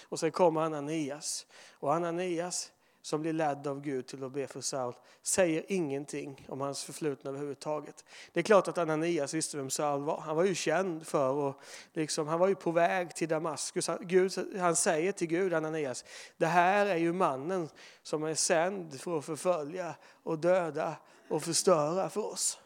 Och 0.04 0.20
sen 0.20 0.32
kommer 0.32 0.62
Ananias. 0.62 1.48
Och 1.72 1.94
Ananias 1.94 2.72
som 3.10 3.22
blir 3.22 3.34
ledd 3.34 3.68
av 3.68 3.82
Gud 3.82 4.08
till 4.08 4.24
att 4.24 4.32
be 4.32 4.48
för 4.48 4.62
Saul 4.62 4.94
säger 5.22 5.66
ingenting 5.68 6.46
om 6.50 6.62
hans 6.62 6.84
förflutna 6.84 7.30
överhuvudtaget. 7.30 8.06
Det 8.34 8.40
är 8.40 8.44
klart 8.44 8.68
att 8.68 8.78
Ananias 8.78 9.34
visste 9.34 9.58
vem 9.58 9.70
Saul 9.70 10.04
var. 10.04 10.20
Han 10.20 10.36
var 10.36 10.44
ju 10.44 10.56
känd 10.56 11.08
för 11.08 11.32
och 11.32 11.62
liksom, 11.94 12.28
han 12.28 12.40
var 12.40 12.48
ju 12.48 12.56
på 12.56 12.72
väg 12.72 13.16
till 13.16 13.28
Damaskus. 13.28 13.90
Gud, 14.02 14.58
han 14.60 14.76
säger 14.76 15.12
till 15.12 15.28
Gud, 15.28 15.54
Ananias, 15.54 16.06
det 16.38 16.46
här 16.46 16.86
är 16.86 16.96
ju 16.96 17.14
mannen 17.14 17.70
som 18.04 18.24
är 18.24 18.36
sänd 18.36 19.02
för 19.02 19.18
att 19.18 19.26
förfölja 19.26 19.96
och 20.24 20.40
döda 20.40 20.96
och 21.30 21.44
förstöra 21.44 22.10
för 22.10 22.26
oss. 22.26 22.60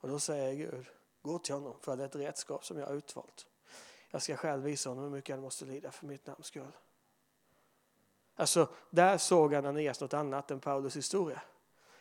Och 0.00 0.08
då 0.08 0.18
säger 0.18 0.54
Gud, 0.54 0.86
gå 1.22 1.38
till 1.38 1.54
honom 1.54 1.76
för 1.80 1.96
det 1.96 2.02
är 2.02 2.06
ett 2.06 2.16
redskap 2.16 2.64
som 2.64 2.78
jag 2.78 2.86
har 2.86 2.94
utvalt. 2.94 3.46
Jag 4.10 4.22
ska 4.22 4.36
själv 4.36 4.62
visa 4.62 4.88
honom 4.88 5.04
hur 5.04 5.10
mycket 5.10 5.34
han 5.34 5.42
måste 5.42 5.64
lida 5.64 5.90
för 5.90 6.06
mitt 6.06 6.26
namns 6.26 6.46
skull. 6.46 6.72
Alltså, 8.40 8.68
där 8.90 9.18
såg 9.18 9.54
Ananias 9.54 10.00
något 10.00 10.14
annat 10.14 10.50
än 10.50 10.60
Paulus 10.60 10.96
historia. 10.96 11.42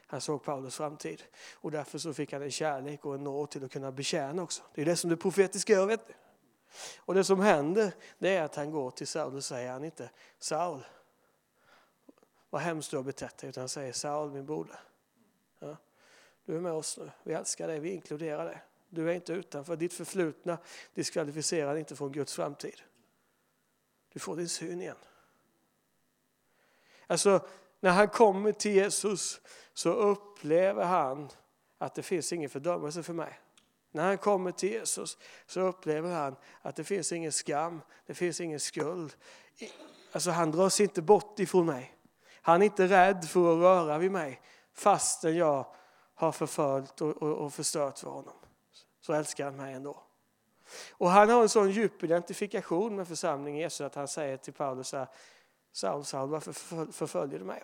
Han 0.08 0.22
såg 0.22 0.44
Paulus 0.44 0.76
framtid. 0.76 1.24
Och 1.54 1.72
därför 1.72 1.98
så 1.98 2.14
fick 2.14 2.34
han 2.34 2.42
en 2.42 2.52
kärlek 2.52 3.06
och 3.06 3.16
en 3.16 3.24
nåd 3.24 3.50
till 3.50 3.66
att 3.66 3.72
kunna 3.72 3.92
betjäna 3.92 4.44
också. 4.44 4.64
Det 4.74 4.82
är 4.82 4.86
det 4.86 4.96
som 4.96 5.10
det 5.10 5.18
profetiska 5.18 5.74
gör, 5.74 5.86
vet 5.86 6.08
du. 6.08 6.14
Och 6.98 7.14
det 7.14 7.24
som 7.24 7.40
händer, 7.40 7.94
det 8.18 8.36
är 8.36 8.44
att 8.44 8.56
han 8.56 8.72
går 8.72 8.92
till 8.92 9.08
Saul 9.08 9.36
och 9.36 9.44
säger 9.44 9.72
han 9.72 9.84
inte 9.84 10.10
Saul, 10.40 10.86
vad 12.50 12.62
hemskt 12.62 12.92
du 12.92 12.98
har 12.98 13.04
betett 13.04 13.38
dig, 13.38 13.50
utan 13.50 13.62
han 13.62 13.70
säger 13.70 13.94
Saul, 13.94 14.32
min 14.32 14.46
broder. 14.46 14.80
Ja, 15.60 15.78
du 16.46 16.56
är 16.56 16.60
med 16.60 16.74
oss 16.74 16.98
nu, 16.98 17.12
vi 17.24 17.34
älskar 17.34 17.68
dig, 17.68 17.80
vi 17.80 17.92
inkluderar 17.92 18.46
dig. 18.46 18.62
Du 18.90 19.10
är 19.10 19.14
inte 19.14 19.34
utanför, 19.34 19.76
ditt 19.76 19.94
förflutna 19.94 20.58
diskvalificerar 20.94 21.76
inte 21.76 21.96
från 21.96 22.12
Guds 22.12 22.34
framtid. 22.34 22.82
Du 24.14 24.20
får 24.20 24.36
din 24.36 24.50
syn 24.50 24.82
igen. 24.82 24.96
Alltså, 27.10 27.40
när 27.80 27.92
han 27.92 28.08
kommer 28.08 28.52
till 28.52 28.72
Jesus 28.72 29.42
så 29.74 29.90
upplever 29.90 30.84
han 30.84 31.30
att 31.78 31.96
det 31.96 32.04
finns 32.04 32.34
ingen 32.34 32.50
fördömelse 32.50 33.04
för 33.04 33.14
mig. 33.14 33.40
När 33.92 34.04
han 34.04 34.18
kommer 34.18 34.52
till 34.52 34.70
Jesus 34.70 35.18
så 35.46 35.62
upplever 35.62 36.12
han 36.12 36.36
att 36.62 36.76
det 36.76 36.84
finns 36.84 37.12
ingen 37.12 37.32
skam, 37.32 37.82
det 38.06 38.14
finns 38.14 38.42
ingen 38.42 38.60
skuld. 38.60 39.16
alltså 40.12 40.32
han 40.32 40.52
dras 40.52 40.82
inte 40.82 41.02
bort 41.02 41.40
ifrån 41.40 41.66
mig. 41.66 41.96
Han 42.42 42.62
är 42.62 42.66
inte 42.66 42.88
rädd 42.88 43.26
för 43.30 43.54
att 43.54 43.60
röra 43.60 43.98
vid 43.98 44.12
mig 44.12 44.42
fastän 44.74 45.36
jag 45.36 45.66
har 46.16 46.32
förföljt 46.32 47.02
och, 47.02 47.18
och, 47.24 47.38
och 47.38 47.54
förstört 47.54 48.00
för 48.00 48.10
honom. 48.10 48.36
Så 49.02 49.14
älskar 49.14 49.46
han 49.46 49.56
mig 49.56 49.74
ändå. 49.74 50.04
Och 50.92 51.10
han 51.10 51.30
har 51.30 51.42
en 51.42 51.50
sån 51.50 51.72
djup 51.72 52.04
identifikation 52.04 52.96
med 52.96 53.08
församlingen 53.08 53.60
Jesus 53.60 53.82
att 53.82 53.96
han 53.96 54.08
säger 54.08 54.38
till 54.38 54.54
Paulus 54.54 54.88
så 54.88 54.98
här, 54.98 55.08
Saul, 55.72 56.06
Saul, 56.06 56.30
varför 56.30 56.54
förföljer 56.92 57.40
du 57.40 57.46
mig? 57.46 57.64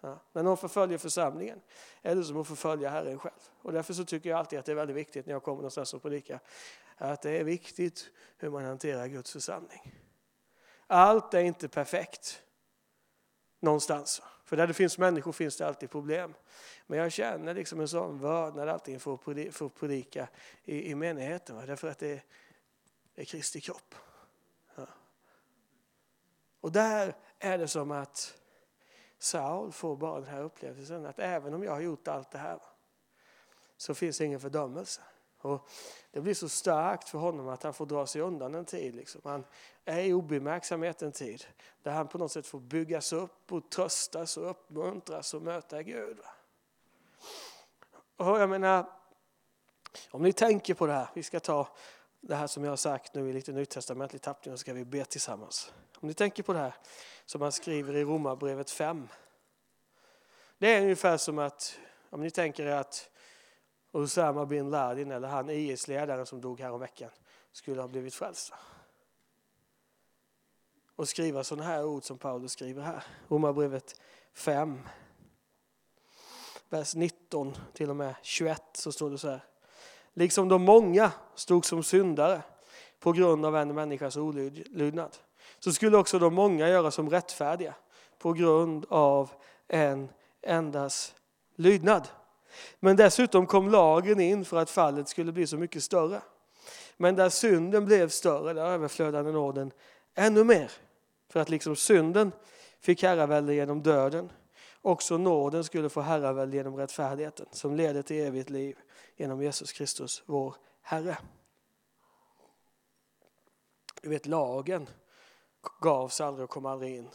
Ja, 0.00 0.20
när 0.32 0.42
någon 0.42 0.56
förföljer 0.56 0.98
församlingen 0.98 1.60
är 2.02 2.14
det 2.14 2.24
som 2.24 2.36
att 2.36 2.48
förfölja 2.48 2.90
Herren 2.90 3.18
själv. 3.18 3.40
Och 3.62 3.72
därför 3.72 3.94
så 3.94 4.04
tycker 4.04 4.30
jag 4.30 4.38
alltid 4.38 4.58
att 4.58 4.64
det 4.64 4.72
är 4.72 4.76
väldigt 4.76 4.96
viktigt 4.96 5.26
när 5.26 5.32
jag 5.32 5.42
kommer 5.42 5.56
någonstans 5.56 5.94
och 5.94 6.02
predikar 6.02 6.40
att 6.96 7.22
det 7.22 7.30
är 7.30 7.44
viktigt 7.44 8.10
hur 8.38 8.50
man 8.50 8.64
hanterar 8.64 9.06
Guds 9.06 9.32
församling. 9.32 9.94
Allt 10.86 11.34
är 11.34 11.40
inte 11.40 11.68
perfekt 11.68 12.42
någonstans. 13.60 14.22
För 14.44 14.56
där 14.56 14.66
det 14.66 14.74
finns 14.74 14.98
människor 14.98 15.32
finns 15.32 15.56
det 15.56 15.66
alltid 15.66 15.90
problem. 15.90 16.34
Men 16.86 16.98
jag 16.98 17.12
känner 17.12 17.54
liksom 17.54 17.80
en 17.80 17.88
sån 17.88 18.20
vördnad 18.20 18.68
alltid 18.68 19.02
för 19.02 19.14
att 19.66 19.74
predika 19.74 20.28
i, 20.64 20.90
i 20.90 20.94
menigheten. 20.94 21.66
Därför 21.66 21.88
att 21.88 21.98
det 21.98 22.12
är, 22.12 22.22
det 23.14 23.20
är 23.20 23.24
Kristi 23.24 23.60
kropp. 23.60 23.94
Och 26.66 26.72
där 26.72 27.14
är 27.38 27.58
det 27.58 27.68
som 27.68 27.90
att 27.90 28.38
Saul 29.18 29.72
får 29.72 29.96
bara 29.96 30.20
den 30.20 30.28
här 30.28 30.42
upplevelsen 30.42 31.06
att 31.06 31.18
även 31.18 31.54
om 31.54 31.64
jag 31.64 31.72
har 31.72 31.80
gjort 31.80 32.08
allt 32.08 32.30
det 32.30 32.38
här 32.38 32.58
så 33.76 33.94
finns 33.94 34.18
det 34.18 34.24
ingen 34.24 34.40
fördömelse. 34.40 35.00
Och 35.38 35.68
det 36.10 36.20
blir 36.20 36.34
så 36.34 36.48
starkt 36.48 37.08
för 37.08 37.18
honom 37.18 37.48
att 37.48 37.62
han 37.62 37.74
får 37.74 37.86
dra 37.86 38.06
sig 38.06 38.20
undan 38.20 38.54
en 38.54 38.64
tid. 38.64 38.94
Liksom. 38.94 39.20
Han 39.24 39.44
är 39.84 40.00
i 40.00 40.12
obemärksamhet 40.12 41.02
en 41.02 41.12
tid 41.12 41.46
där 41.82 41.92
han 41.92 42.08
på 42.08 42.18
något 42.18 42.32
sätt 42.32 42.46
får 42.46 42.60
byggas 42.60 43.12
upp 43.12 43.52
och 43.52 43.70
tröstas 43.70 44.36
och 44.36 44.50
uppmuntras 44.50 45.34
och 45.34 45.42
möta 45.42 45.82
Gud. 45.82 46.18
Och 48.16 48.40
jag 48.40 48.50
menar, 48.50 48.90
om 50.10 50.22
ni 50.22 50.32
tänker 50.32 50.74
på 50.74 50.86
det 50.86 50.92
här, 50.92 51.08
vi 51.14 51.22
ska 51.22 51.40
ta 51.40 51.68
det 52.26 52.36
här 52.36 52.46
som 52.46 52.64
jag 52.64 52.72
har 52.72 52.76
sagt 52.76 53.14
nu 53.14 53.30
i 53.30 53.32
lite 53.32 53.52
nytestamentlig 53.52 54.22
tappning 54.22 54.52
och 54.52 54.58
så 54.58 54.60
ska 54.60 54.72
vi 54.72 54.84
be 54.84 55.04
tillsammans. 55.04 55.72
Om 55.96 56.08
ni 56.08 56.14
tänker 56.14 56.42
på 56.42 56.52
det 56.52 56.58
här 56.58 56.74
som 57.24 57.42
han 57.42 57.52
skriver 57.52 57.96
i 57.96 58.04
Romarbrevet 58.04 58.70
5. 58.70 59.08
Det 60.58 60.74
är 60.74 60.82
ungefär 60.82 61.16
som 61.16 61.38
att, 61.38 61.78
om 62.10 62.20
ni 62.20 62.30
tänker 62.30 62.66
att 62.66 63.10
Osama 63.92 64.46
bin 64.46 64.70
Laden 64.70 65.10
eller 65.10 65.28
han 65.28 65.50
IS-ledaren 65.50 66.26
som 66.26 66.40
dog 66.40 66.60
häromveckan 66.60 67.10
skulle 67.52 67.80
ha 67.80 67.88
blivit 67.88 68.14
frälsta. 68.14 68.56
Och 70.96 71.08
skriva 71.08 71.44
sådana 71.44 71.64
här 71.64 71.84
ord 71.84 72.04
som 72.04 72.18
Paulus 72.18 72.52
skriver 72.52 72.82
här. 72.82 73.04
Romarbrevet 73.28 74.00
5, 74.32 74.88
vers 76.68 76.94
19 76.94 77.56
till 77.72 77.90
och 77.90 77.96
med 77.96 78.14
21 78.22 78.62
så 78.72 78.92
står 78.92 79.10
det 79.10 79.18
så 79.18 79.28
här. 79.28 79.44
Liksom 80.18 80.48
de 80.48 80.62
många 80.62 81.12
stod 81.34 81.64
som 81.64 81.82
syndare 81.82 82.42
på 83.00 83.12
grund 83.12 83.46
av 83.46 83.56
en 83.56 83.74
människas 83.74 84.16
olydnad 84.16 85.16
så 85.58 85.72
skulle 85.72 85.96
också 85.96 86.18
de 86.18 86.34
många 86.34 86.68
göra 86.68 86.90
som 86.90 87.10
rättfärdiga 87.10 87.74
på 88.18 88.32
grund 88.32 88.86
av 88.88 89.30
en 89.68 90.08
endas 90.42 91.14
lydnad. 91.56 92.08
Men 92.80 92.96
dessutom 92.96 93.46
kom 93.46 93.70
lagen 93.70 94.20
in 94.20 94.44
för 94.44 94.56
att 94.56 94.70
fallet 94.70 95.08
skulle 95.08 95.32
bli 95.32 95.46
så 95.46 95.56
mycket 95.56 95.82
större. 95.82 96.20
Men 96.96 97.16
där 97.16 97.28
synden 97.28 97.84
blev 97.84 98.08
större, 98.08 98.52
där 98.52 98.66
överflödade 98.66 99.32
nåden 99.32 99.70
ännu 100.14 100.44
mer. 100.44 100.70
För 101.28 101.40
att 101.40 101.48
liksom 101.48 101.76
synden 101.76 102.32
fick 102.80 103.02
herravälde 103.02 103.54
genom 103.54 103.82
döden, 103.82 104.32
också 104.82 105.18
nåden 105.18 105.64
skulle 105.64 105.88
få 105.88 106.00
herravälde 106.00 106.56
genom 106.56 106.76
rättfärdigheten 106.76 107.46
som 107.50 107.76
leder 107.76 108.02
till 108.02 108.16
evigt 108.16 108.50
liv 108.50 108.76
genom 109.16 109.42
Jesus 109.42 109.72
Kristus, 109.72 110.22
vår 110.26 110.56
Herre. 110.82 111.18
Du 114.02 114.08
vet, 114.08 114.26
lagen 114.26 114.88
gavs 115.80 116.20
aldrig 116.20 116.44
och 116.44 116.50
kom 116.50 116.66
aldrig 116.66 116.96
in 116.96 117.10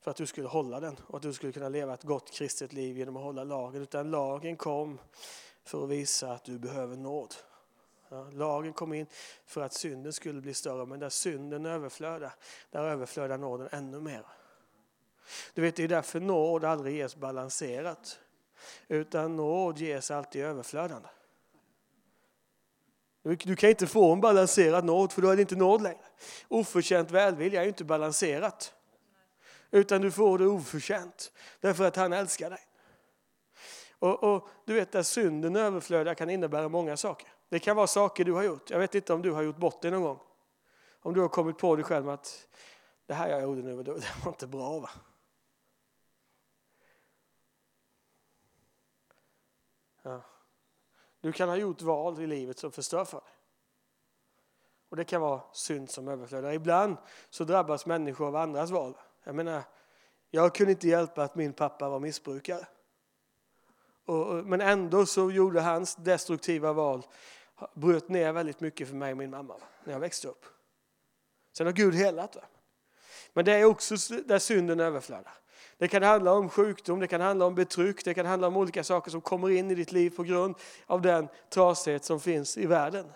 för 0.00 0.10
att 0.10 0.16
du 0.16 0.26
skulle 0.26 0.48
hålla 0.48 0.80
den 0.80 0.96
och 1.06 1.16
att 1.16 1.22
du 1.22 1.32
skulle 1.32 1.52
kunna 1.52 1.68
leva 1.68 1.94
ett 1.94 2.02
gott 2.02 2.30
kristet 2.30 2.72
liv 2.72 2.98
genom 2.98 3.16
att 3.16 3.22
hålla 3.22 3.44
lagen. 3.44 3.82
Utan 3.82 4.10
lagen 4.10 4.56
kom 4.56 4.98
för 5.64 5.84
att 5.84 5.90
visa 5.90 6.32
att 6.32 6.44
du 6.44 6.58
behöver 6.58 6.96
nåd. 6.96 7.34
Ja, 8.08 8.30
lagen 8.30 8.72
kom 8.72 8.92
in 8.92 9.06
för 9.46 9.60
att 9.60 9.72
synden 9.72 10.12
skulle 10.12 10.40
bli 10.40 10.54
större, 10.54 10.86
men 10.86 11.00
där 11.00 11.08
synden 11.08 11.66
överflödar, 11.66 12.34
där 12.70 12.84
överflödar 12.84 13.38
nåden 13.38 13.68
ännu 13.72 14.00
mer. 14.00 14.26
Du 15.54 15.62
vet, 15.62 15.76
det 15.76 15.84
är 15.84 15.88
därför 15.88 16.20
nåd 16.20 16.64
aldrig 16.64 16.96
ges 16.96 17.16
balanserat, 17.16 18.18
utan 18.88 19.36
nåd 19.36 19.78
ges 19.78 20.10
alltid 20.10 20.44
överflödande. 20.44 21.08
Du 23.22 23.56
kan 23.56 23.70
inte 23.70 23.86
få 23.86 24.12
en 24.12 24.20
balanserad 24.20 24.84
nåd, 24.84 25.12
för 25.12 25.22
då 25.22 25.28
är 25.28 25.36
det 25.36 25.42
inte 25.42 25.56
nåd 25.56 25.82
längre. 25.82 26.04
Oförtjänt 26.48 27.10
välvilja 27.10 27.62
är 27.62 27.68
inte 27.68 27.84
balanserat. 27.84 28.74
Utan 29.70 30.00
du 30.00 30.10
får 30.10 30.38
det 30.38 30.46
oförtjänt, 30.46 31.32
därför 31.60 31.84
att 31.84 31.96
han 31.96 32.12
älskar 32.12 32.50
dig. 32.50 32.60
Och, 33.98 34.24
och, 34.24 34.48
Du 34.64 34.74
vet 34.74 34.94
att 34.94 35.06
synden 35.06 35.56
överflödar 35.56 36.14
kan 36.14 36.30
innebära 36.30 36.68
många 36.68 36.96
saker. 36.96 37.28
Det 37.48 37.58
kan 37.58 37.76
vara 37.76 37.86
saker 37.86 38.24
du 38.24 38.32
har 38.32 38.42
gjort. 38.42 38.70
Jag 38.70 38.78
vet 38.78 38.94
inte 38.94 39.12
om 39.12 39.22
du 39.22 39.30
har 39.30 39.42
gjort 39.42 39.56
bort 39.56 39.82
dig 39.82 39.90
någon 39.90 40.02
gång. 40.02 40.18
Om 41.02 41.14
du 41.14 41.20
har 41.20 41.28
kommit 41.28 41.58
på 41.58 41.76
dig 41.76 41.84
själv 41.84 42.08
att 42.08 42.46
det 43.06 43.14
här 43.14 43.28
jag 43.28 43.42
gjorde 43.42 43.62
nu, 43.62 43.82
det 43.82 43.92
var 44.24 44.32
inte 44.32 44.46
bra. 44.46 44.78
va? 44.78 44.90
Ja. 50.02 50.22
Du 51.20 51.32
kan 51.32 51.48
ha 51.48 51.56
gjort 51.56 51.82
val 51.82 52.20
i 52.20 52.26
livet 52.26 52.58
som 52.58 52.72
förstör 52.72 53.04
för 53.04 53.20
dig. 53.20 53.30
Och 54.88 54.96
det 54.96 55.04
kan 55.04 55.20
vara 55.20 55.42
synd 55.52 55.90
som 55.90 56.08
överflödar. 56.08 56.52
Ibland 56.52 56.96
så 57.30 57.44
drabbas 57.44 57.86
människor 57.86 58.26
av 58.26 58.36
andras 58.36 58.70
val. 58.70 58.96
Jag 59.24 59.34
menar, 59.34 59.62
jag 60.30 60.54
kunde 60.54 60.72
inte 60.72 60.88
hjälpa 60.88 61.22
att 61.22 61.34
min 61.34 61.52
pappa 61.52 61.88
var 61.88 62.00
missbrukare. 62.00 62.66
Och, 64.04 64.34
men 64.46 64.60
ändå 64.60 65.06
så 65.06 65.30
gjorde 65.30 65.60
hans 65.60 65.96
destruktiva 65.96 66.72
val, 66.72 67.06
bröt 67.74 68.08
ner 68.08 68.32
väldigt 68.32 68.60
mycket 68.60 68.88
för 68.88 68.94
mig 68.94 69.12
och 69.12 69.18
min 69.18 69.30
mamma 69.30 69.56
när 69.84 69.92
jag 69.92 70.00
växte 70.00 70.28
upp. 70.28 70.44
Sen 71.52 71.66
har 71.66 71.72
Gud 71.72 71.94
helat. 71.94 72.36
Va? 72.36 72.42
Men 73.32 73.44
det 73.44 73.52
är 73.52 73.64
också 73.64 73.94
där 74.24 74.38
synden 74.38 74.80
överflödar. 74.80 75.34
Det 75.80 75.88
kan 75.88 76.02
handla 76.02 76.32
om 76.32 76.48
sjukdom, 76.48 77.00
det 77.00 77.06
kan 77.06 77.20
handla 77.20 77.46
om 77.46 77.54
betryck, 77.54 78.04
det 78.04 78.14
kan 78.14 78.26
handla 78.26 78.46
om 78.46 78.56
olika 78.56 78.84
saker 78.84 79.10
som 79.10 79.20
kommer 79.20 79.50
in 79.50 79.70
i 79.70 79.74
ditt 79.74 79.92
liv 79.92 80.10
på 80.10 80.22
grund 80.22 80.54
av 80.86 81.02
den 81.02 81.28
trasighet 81.50 82.04
som 82.04 82.20
finns 82.20 82.58
i 82.58 82.66
världen. 82.66 83.06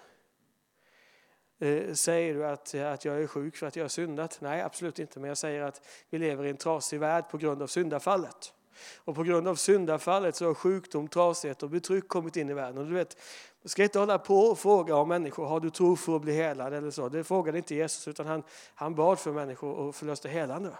Eh, 1.58 1.92
säger 1.92 2.34
du 2.34 2.46
att, 2.46 2.74
att 2.74 3.04
jag 3.04 3.22
är 3.22 3.26
sjuk 3.26 3.56
för 3.56 3.66
att 3.66 3.76
jag 3.76 3.84
har 3.84 3.88
syndat? 3.88 4.38
Nej, 4.40 4.62
absolut 4.62 4.98
inte. 4.98 5.20
Men 5.20 5.28
jag 5.28 5.38
säger 5.38 5.62
att 5.62 5.80
vi 6.10 6.18
lever 6.18 6.44
i 6.44 6.50
en 6.50 6.56
trasig 6.56 7.00
värld 7.00 7.24
på 7.30 7.38
grund 7.38 7.62
av 7.62 7.66
syndafallet. 7.66 8.52
Och 8.96 9.14
på 9.14 9.22
grund 9.22 9.48
av 9.48 9.54
syndafallet 9.54 10.36
så 10.36 10.46
har 10.46 10.54
sjukdom, 10.54 11.08
trasighet 11.08 11.62
och 11.62 11.70
betryck 11.70 12.08
kommit 12.08 12.36
in 12.36 12.50
i 12.50 12.54
världen. 12.54 12.78
Och 12.78 12.86
du 12.86 12.94
vet, 12.94 13.16
du 13.62 13.68
ska 13.68 13.82
inte 13.82 13.98
hålla 13.98 14.18
på 14.18 14.38
och 14.38 14.58
fråga 14.58 14.96
om 14.96 15.08
människor, 15.08 15.46
har 15.46 15.60
du 15.60 15.70
tro 15.70 15.96
för 15.96 16.16
att 16.16 16.22
bli 16.22 16.32
helad 16.32 16.74
eller 16.74 16.90
så? 16.90 17.08
Det 17.08 17.24
frågade 17.24 17.58
inte 17.58 17.74
Jesus 17.74 18.08
utan 18.08 18.26
han, 18.26 18.42
han 18.74 18.94
bad 18.94 19.18
för 19.18 19.32
människor 19.32 19.72
och 19.72 19.94
förlöste 19.94 20.28
helande. 20.28 20.70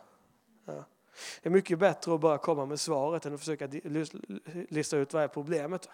Ja. 0.64 0.84
Det 1.42 1.48
är 1.48 1.50
mycket 1.50 1.78
bättre 1.78 2.14
att 2.14 2.20
bara 2.20 2.38
komma 2.38 2.66
med 2.66 2.80
svaret 2.80 3.26
än 3.26 3.34
att 3.34 3.40
försöka 3.40 3.68
lista 4.68 4.96
ut 4.96 5.12
vad 5.12 5.22
är 5.22 5.28
problemet. 5.28 5.88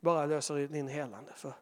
Bara 0.00 0.26
lösa 0.26 0.60
in 0.60 0.88
helande. 0.88 1.32
För 1.36 1.52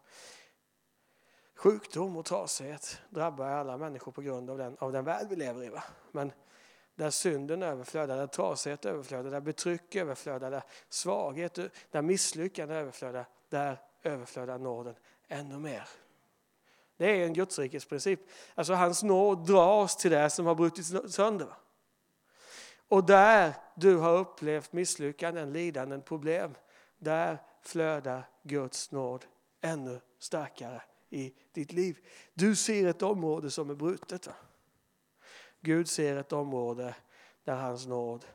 Sjukdom 1.54 2.16
och 2.16 2.24
trasighet 2.24 3.00
drabbar 3.08 3.46
alla 3.46 3.76
människor 3.76 4.12
på 4.12 4.22
grund 4.22 4.50
av 4.50 4.58
den, 4.58 4.76
av 4.80 4.92
den 4.92 5.04
värld 5.04 5.26
vi 5.30 5.36
lever 5.36 5.64
i. 5.64 5.68
Va? 5.68 5.82
Men 6.12 6.32
där 6.94 7.10
synden 7.10 7.62
överflödar, 7.62 8.16
där 8.16 8.26
trasighet 8.26 8.84
överflödar, 8.84 9.30
där 9.30 9.40
betryck 9.40 9.96
överflödar, 9.96 10.50
där 10.50 10.62
svaghet, 10.88 11.58
där 11.90 12.02
misslyckande 12.02 12.74
överflödar, 12.74 13.26
där 13.48 13.78
överflödar 14.02 14.58
nåden 14.58 14.94
ännu 15.28 15.58
mer. 15.58 15.88
Det 16.96 17.06
är 17.06 17.26
en 17.26 17.32
Gudsrikets 17.32 17.84
princip. 17.84 18.20
Alltså 18.54 18.74
hans 18.74 19.02
nåd 19.02 19.46
dras 19.46 19.96
till 19.96 20.10
det 20.10 20.30
som 20.30 20.46
har 20.46 20.54
brutits 20.54 21.14
sönder. 21.14 21.48
Och 22.90 23.04
där 23.04 23.54
du 23.74 23.96
har 23.96 24.18
upplevt 24.18 24.72
misslyckanden, 24.72 25.52
lidanden, 25.52 26.02
problem, 26.02 26.54
där 26.98 27.38
flödar 27.62 28.28
Guds 28.42 28.90
nåd 28.90 29.26
ännu 29.60 30.00
starkare 30.18 30.82
i 31.10 31.34
ditt 31.52 31.72
liv. 31.72 31.98
Du 32.34 32.56
ser 32.56 32.86
ett 32.88 33.02
område 33.02 33.50
som 33.50 33.70
är 33.70 33.74
brutet. 33.74 34.26
Va? 34.26 34.32
Gud 35.60 35.88
ser 35.88 36.16
ett 36.16 36.32
område 36.32 36.94
där 37.44 37.56
hans 37.56 37.86
nåd 37.86 38.26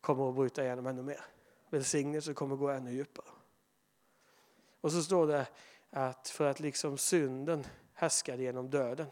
kommer 0.00 0.28
att 0.28 0.34
bryta 0.34 0.64
igenom 0.64 0.86
ännu 0.86 1.02
mer. 1.02 1.24
Välsignelse 1.70 2.34
kommer 2.34 2.54
att 2.54 2.60
gå 2.60 2.68
ännu 2.68 2.92
djupare. 2.92 3.26
Och 4.80 4.92
så 4.92 5.02
står 5.02 5.26
det 5.26 5.46
att 5.90 6.28
för 6.28 6.50
att 6.50 6.60
liksom 6.60 6.98
synden 6.98 7.66
härskade 7.94 8.42
genom 8.42 8.70
döden. 8.70 9.06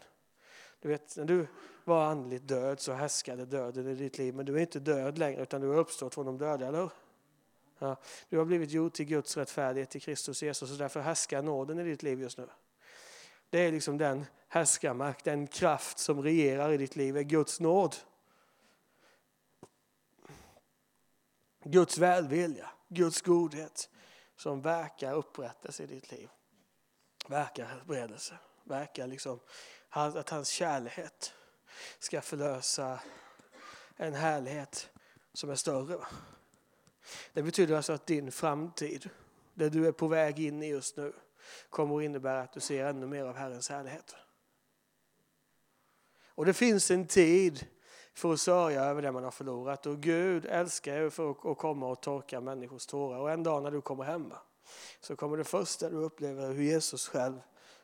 Du 0.81 0.89
vet, 0.89 1.17
när 1.17 1.25
du 1.25 1.47
var 1.83 2.05
andligt 2.05 2.47
död 2.47 2.79
så 2.79 2.93
härskade 2.93 3.45
döden 3.45 3.87
i 3.87 3.95
ditt 3.95 4.17
liv, 4.17 4.35
men 4.35 4.45
du 4.45 4.55
är 4.55 4.61
inte 4.61 4.79
död 4.79 5.17
längre 5.17 5.41
utan 5.41 5.61
du 5.61 5.67
har 5.67 5.75
uppstått 5.75 6.13
från 6.13 6.25
de 6.25 6.37
döda, 6.37 6.67
eller 6.67 6.89
ja, 7.79 7.95
Du 8.29 8.37
har 8.37 8.45
blivit 8.45 8.71
gjord 8.71 8.93
till 8.93 9.05
Guds 9.05 9.37
rättfärdighet 9.37 9.95
i 9.95 9.99
Kristus 9.99 10.43
Jesus 10.43 10.71
och 10.71 10.77
därför 10.77 10.99
härskar 10.99 11.41
nåden 11.41 11.79
i 11.79 11.83
ditt 11.83 12.03
liv 12.03 12.21
just 12.21 12.37
nu. 12.37 12.47
Det 13.49 13.59
är 13.59 13.71
liksom 13.71 13.97
den 13.97 14.25
härskarmakt, 14.47 15.25
den 15.25 15.47
kraft 15.47 15.99
som 15.99 16.23
regerar 16.23 16.71
i 16.71 16.77
ditt 16.77 16.95
liv, 16.95 17.17
är 17.17 17.21
Guds 17.21 17.59
nåd. 17.59 17.95
Guds 21.63 21.97
välvilja, 21.97 22.69
Guds 22.87 23.21
godhet 23.21 23.89
som 24.35 24.61
verkar 24.61 25.13
upprättelse 25.13 25.83
i 25.83 25.87
ditt 25.87 26.11
liv. 26.11 26.29
Verkar 27.27 27.65
helbredelse, 27.65 28.37
verkar 28.63 29.07
liksom 29.07 29.39
att 29.91 30.29
hans 30.29 30.49
kärlek 30.49 31.31
ska 31.99 32.21
förlösa 32.21 32.99
en 33.97 34.13
härlighet 34.13 34.89
som 35.33 35.49
är 35.49 35.55
större. 35.55 35.97
Det 37.33 37.43
betyder 37.43 37.75
alltså 37.75 37.93
att 37.93 38.05
din 38.05 38.31
framtid, 38.31 39.09
det 39.53 39.69
du 39.69 39.87
är 39.87 39.91
på 39.91 40.07
väg 40.07 40.39
in 40.39 40.63
i 40.63 40.67
just 40.67 40.97
nu, 40.97 41.13
kommer 41.69 41.97
att 41.97 42.03
innebära 42.03 42.41
att 42.41 42.53
du 42.53 42.59
ser 42.59 42.85
ännu 42.85 43.07
mer 43.07 43.23
av 43.23 43.35
Herrens 43.35 43.69
härlighet. 43.69 44.15
Och 46.35 46.45
det 46.45 46.53
finns 46.53 46.91
en 46.91 47.07
tid 47.07 47.67
för 48.13 48.33
att 48.33 48.41
sörja 48.41 48.83
över 48.83 49.01
det 49.01 49.11
man 49.11 49.23
har 49.23 49.31
förlorat. 49.31 49.85
Och 49.85 50.01
Gud 50.01 50.45
älskar 50.45 51.01
ju 51.01 51.09
för 51.09 51.51
att 51.51 51.57
komma 51.57 51.87
och 51.87 52.01
torka 52.01 52.41
människors 52.41 52.85
tårar. 52.85 53.19
Och 53.19 53.31
en 53.31 53.43
dag 53.43 53.63
när 53.63 53.71
du 53.71 53.81
kommer 53.81 54.03
hem 54.03 54.33
så 54.99 55.15
kommer 55.15 55.37
det 55.37 55.43
första 55.43 55.89
du 55.89 55.95
upplever 55.95 56.53
hur 56.53 56.63
Jesus 56.63 57.07
själv 57.07 57.41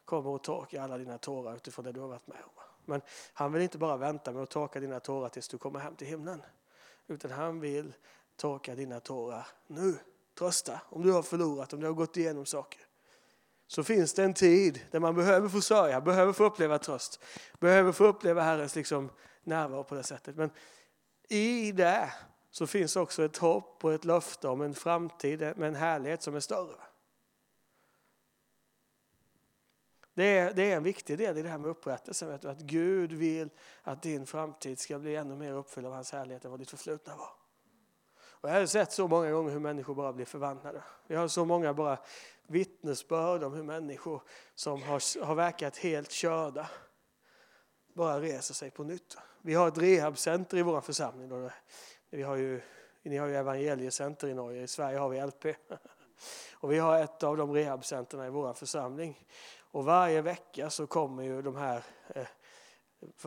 kommer 0.08 0.36
att 0.36 0.44
torka 0.44 0.84
alla 0.84 0.98
dina 0.98 1.18
tårar 1.18 1.56
utifrån 1.56 1.86
det 1.86 1.92
du 1.92 2.00
har 2.00 2.08
varit 2.08 2.28
med 2.28 2.38
om. 2.44 2.64
Men 2.86 3.02
han 3.34 3.52
vill 3.52 3.62
inte 3.62 3.78
bara 3.78 3.98
vänta 3.98 4.32
med 4.32 4.44
att 4.44 4.50
torka 4.50 4.80
dina 4.80 5.00
tårar 5.00 5.30
tills 5.30 5.48
du 5.48 5.58
kommer 5.58 5.80
hem 5.80 5.96
till 5.96 6.08
himlen. 6.08 6.42
Utan 7.08 7.32
han 7.32 7.60
vill 7.60 7.94
torka 8.36 8.76
dina 8.76 9.00
tårar 9.00 9.48
nu. 9.68 9.98
Trösta 10.40 10.82
om 10.90 11.04
du 11.04 11.12
har 11.12 11.22
förlorat, 11.22 11.74
om 11.74 11.80
du 11.80 11.86
har 11.86 11.94
gått 11.94 12.18
igenom 12.18 12.46
saker. 12.46 12.82
Så 13.68 13.84
finns 13.84 14.14
det 14.14 14.24
en 14.24 14.34
tid 14.34 14.82
där 14.92 15.00
man 15.00 15.16
behöver 15.16 15.50
få 15.50 15.62
sörja, 15.62 16.02
behöver 16.02 16.34
få 16.34 16.44
uppleva 16.44 16.80
tröst. 16.80 17.24
Behöver 17.60 17.92
få 17.92 18.06
uppleva 18.06 18.42
Herrens 18.42 18.76
liksom 18.76 19.10
närvaro 19.44 19.84
på 19.84 19.96
det 19.96 20.04
sättet. 20.04 20.36
Men 20.36 20.50
i 21.30 21.72
det 21.72 22.14
så 22.52 22.68
finns 22.68 22.96
också 22.96 23.26
ett 23.26 23.38
hopp 23.38 23.86
och 23.86 23.94
ett 23.94 24.06
löfte 24.06 24.48
om 24.48 24.62
en 24.62 24.74
framtid 24.74 25.40
med 25.40 25.64
en 25.64 25.76
härlighet 25.76 26.22
som 26.22 26.36
är 26.36 26.40
större. 26.40 26.87
Det 30.18 30.38
är, 30.38 30.54
det 30.54 30.72
är 30.72 30.78
en 30.78 30.84
viktig 30.84 31.18
del 31.18 31.38
i 31.38 31.42
det 31.42 31.50
här 31.50 31.58
med 31.58 31.70
upprättelsen. 31.70 32.30
Vet 32.30 32.42
du, 32.42 32.50
att 32.50 32.60
Gud 32.60 33.14
vill 33.14 33.50
att 33.84 34.02
din 34.02 34.26
framtid 34.26 34.80
ska 34.80 35.00
bli 35.00 35.16
ännu 35.16 35.36
mer 35.36 35.54
uppfylld 35.54 35.88
av 35.88 35.94
hans 35.94 36.12
härlighet 36.12 36.46
än 36.46 36.52
vad 36.52 36.60
ditt 36.60 36.70
förflutna 36.70 37.16
var. 37.16 37.30
Och 38.20 38.50
jag 38.50 38.54
har 38.54 38.66
sett 38.66 38.92
så 38.92 39.08
många 39.08 39.32
gånger 39.32 39.52
hur 39.52 39.60
människor 39.60 39.96
bara 39.96 40.14
blir 40.14 40.26
förvandlade. 40.26 40.84
Vi 41.08 41.16
har 41.16 41.28
så 41.28 41.46
många 41.46 41.74
bara 41.74 41.98
vittnesbörd 42.48 43.44
om 43.44 43.54
hur 43.54 43.64
människor 43.64 44.22
som 44.56 44.82
har, 44.82 45.26
har 45.26 45.36
verkat 45.36 45.78
helt 45.78 46.12
körda 46.12 46.70
bara 47.94 48.22
reser 48.22 48.54
sig 48.54 48.72
på 48.72 48.84
nytt. 48.84 49.18
Vi 49.42 49.54
har 49.54 49.68
ett 49.68 49.78
rehabcenter 49.78 50.58
i 50.58 50.62
vår 50.62 50.82
församling. 50.82 51.50
Vi 52.10 52.24
har 52.24 52.36
ju, 52.36 52.62
ni 53.04 53.18
har 53.18 53.28
ju 53.28 53.36
evangeliecenter 53.36 54.28
i 54.28 54.34
Norge, 54.34 54.64
i 54.64 54.68
Sverige 54.68 54.98
har 54.98 55.10
vi 55.10 55.26
LP. 55.26 55.46
Och 56.54 56.72
vi 56.72 56.78
har 56.78 57.00
ett 57.00 57.24
av 57.24 57.38
de 57.38 57.54
rehabcenterna 57.54 58.28
i 58.28 58.30
vår 58.30 58.54
församling. 58.54 59.28
Och 59.72 59.86
varje 59.86 60.22
vecka 60.22 60.70
så 60.70 60.88
kommer 60.88 61.24
ju 61.24 61.42
de 61.42 61.56
här 61.56 61.84
eh, 62.16 62.28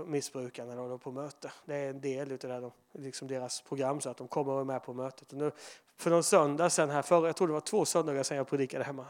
missbrukarna 0.06 0.74
då, 0.74 0.98
på 0.98 1.10
möte. 1.10 1.52
Det 1.64 1.74
är 1.74 1.90
en 1.90 2.00
del 2.00 2.32
av 2.32 2.38
de, 2.62 2.72
liksom 2.92 3.28
deras 3.28 3.60
program 3.60 4.00
så 4.00 4.10
att 4.10 4.16
de 4.16 4.28
kommer 4.28 4.52
och 4.52 4.60
är 4.60 4.64
med 4.64 4.82
på 4.84 4.92
mötet. 4.92 5.32
Och 5.32 5.38
nu, 5.38 5.50
för 5.96 6.10
någon 6.10 6.24
söndag 6.24 6.70
sen 6.70 6.90
här, 6.90 7.02
förra, 7.02 7.26
jag 7.26 7.36
tror 7.36 7.46
det 7.46 7.52
var 7.52 7.60
två 7.60 7.84
söndagar 7.84 8.22
sedan 8.22 8.36
jag 8.36 8.48
predikade 8.48 8.84
hemma. 8.84 9.06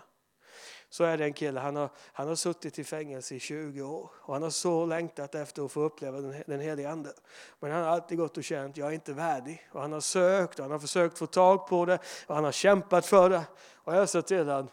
Så 0.92 1.04
är 1.04 1.18
det 1.18 1.24
en 1.24 1.32
kille, 1.32 1.60
han 1.60 1.76
har, 1.76 1.90
han 2.12 2.28
har 2.28 2.34
suttit 2.34 2.78
i 2.78 2.84
fängelse 2.84 3.34
i 3.34 3.40
20 3.40 3.82
år 3.82 4.10
och 4.14 4.34
han 4.34 4.42
har 4.42 4.50
så 4.50 4.86
längtat 4.86 5.34
efter 5.34 5.64
att 5.64 5.72
få 5.72 5.80
uppleva 5.80 6.20
den, 6.20 6.42
den 6.46 6.60
helige 6.60 6.90
Ande. 6.90 7.12
Men 7.60 7.70
han 7.70 7.84
har 7.84 7.90
alltid 7.90 8.18
gått 8.18 8.36
och 8.36 8.44
känt, 8.44 8.76
jag 8.76 8.88
är 8.88 8.92
inte 8.92 9.12
värdig. 9.12 9.68
Och 9.72 9.80
han 9.80 9.92
har 9.92 10.00
sökt 10.00 10.58
och 10.58 10.64
han 10.64 10.72
har 10.72 10.78
försökt 10.78 11.18
få 11.18 11.26
tag 11.26 11.66
på 11.66 11.84
det 11.84 11.98
och 12.26 12.34
han 12.34 12.44
har 12.44 12.52
kämpat 12.52 13.06
för 13.06 13.30
det. 13.30 13.42
Och 13.74 13.96
jag 13.96 14.08
sa 14.08 14.22
till 14.22 14.38
honom, 14.38 14.68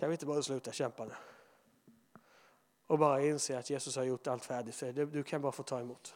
kan 0.00 0.08
vi 0.08 0.14
inte 0.14 0.26
bara 0.26 0.42
sluta 0.42 0.72
kämpa 0.72 1.04
nu? 1.04 1.14
Och 2.86 2.98
bara 2.98 3.22
inse 3.22 3.58
att 3.58 3.70
Jesus 3.70 3.96
har 3.96 4.04
gjort 4.04 4.26
allt 4.26 4.44
färdigt 4.44 4.74
för 4.74 4.92
dig. 4.92 5.06
Du 5.06 5.22
kan 5.22 5.40
bara 5.42 5.52
få 5.52 5.62
ta 5.62 5.80
emot. 5.80 6.14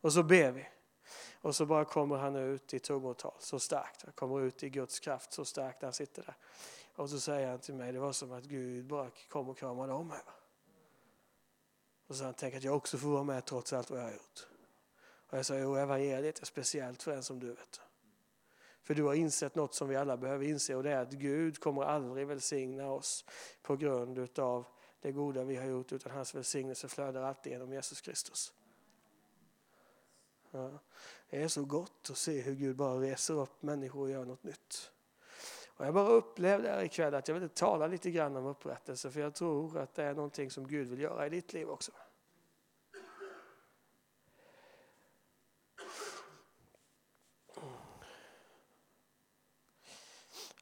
Och 0.00 0.12
så 0.12 0.22
ber 0.22 0.50
vi. 0.52 0.68
Och 1.40 1.56
så 1.56 1.66
bara 1.66 1.84
kommer 1.84 2.16
han 2.16 2.36
ut 2.36 2.74
i 2.74 2.78
tungotal 2.78 3.34
så 3.38 3.58
starkt. 3.58 4.02
Han 4.04 4.12
kommer 4.12 4.40
ut 4.40 4.62
i 4.62 4.70
Guds 4.70 5.00
kraft 5.00 5.32
så 5.32 5.44
starkt 5.44 5.82
när 5.82 5.86
han 5.86 5.92
sitter 5.92 6.22
där. 6.22 6.36
Och 6.94 7.10
så 7.10 7.20
säger 7.20 7.48
han 7.48 7.58
till 7.58 7.74
mig, 7.74 7.92
det 7.92 7.98
var 7.98 8.12
som 8.12 8.32
att 8.32 8.44
Gud 8.44 8.86
bara 8.86 9.10
kom 9.28 9.48
och 9.48 9.58
kramade 9.58 9.92
om 9.92 10.08
mig. 10.08 10.20
Och 12.06 12.16
så 12.16 12.24
han 12.24 12.34
tänker 12.34 12.58
att 12.58 12.64
jag 12.64 12.76
också 12.76 12.98
får 12.98 13.08
vara 13.08 13.24
med 13.24 13.44
trots 13.44 13.72
allt 13.72 13.90
vad 13.90 13.98
jag 13.98 14.04
har 14.04 14.12
gjort. 14.12 14.46
Och 15.30 15.38
jag 15.38 15.46
sa, 15.46 15.56
jo 15.56 15.74
evangeliet 15.74 16.42
är 16.42 16.46
speciellt 16.46 17.02
för 17.02 17.12
en 17.12 17.22
som 17.22 17.40
du 17.40 17.48
vet. 17.48 17.80
För 18.82 18.94
du 18.94 19.02
har 19.02 19.14
insett 19.14 19.54
något 19.54 19.74
som 19.74 19.88
vi 19.88 19.96
alla 19.96 20.16
behöver 20.16 20.44
inse 20.44 20.74
och 20.74 20.82
det 20.82 20.90
är 20.90 21.02
att 21.02 21.12
Gud 21.12 21.60
kommer 21.60 21.82
aldrig 21.82 22.26
välsigna 22.26 22.90
oss 22.90 23.24
på 23.62 23.76
grund 23.76 24.38
av 24.38 24.64
det 25.00 25.12
goda 25.12 25.44
vi 25.44 25.56
har 25.56 25.66
gjort 25.66 25.92
utan 25.92 26.12
hans 26.12 26.34
välsignelse 26.34 26.88
flödar 26.88 27.22
alltid 27.22 27.52
genom 27.52 27.72
Jesus 27.72 28.00
Kristus. 28.00 28.52
Ja. 30.50 30.70
Det 31.30 31.42
är 31.42 31.48
så 31.48 31.64
gott 31.64 32.08
att 32.10 32.16
se 32.16 32.40
hur 32.40 32.54
Gud 32.54 32.76
bara 32.76 33.00
reser 33.00 33.34
upp 33.34 33.62
människor 33.62 34.00
och 34.00 34.10
gör 34.10 34.24
något 34.24 34.44
nytt. 34.44 34.90
Och 35.66 35.86
jag 35.86 35.94
bara 35.94 36.08
upplevde 36.08 36.68
här 36.68 36.84
ikväll 36.84 37.14
att 37.14 37.28
jag 37.28 37.34
ville 37.34 37.48
tala 37.48 37.86
lite 37.86 38.10
grann 38.10 38.36
om 38.36 38.46
upprättelse 38.46 39.10
för 39.10 39.20
jag 39.20 39.34
tror 39.34 39.78
att 39.78 39.94
det 39.94 40.04
är 40.04 40.14
någonting 40.14 40.50
som 40.50 40.68
Gud 40.68 40.88
vill 40.88 41.00
göra 41.00 41.26
i 41.26 41.30
ditt 41.30 41.52
liv 41.52 41.70
också. 41.70 41.92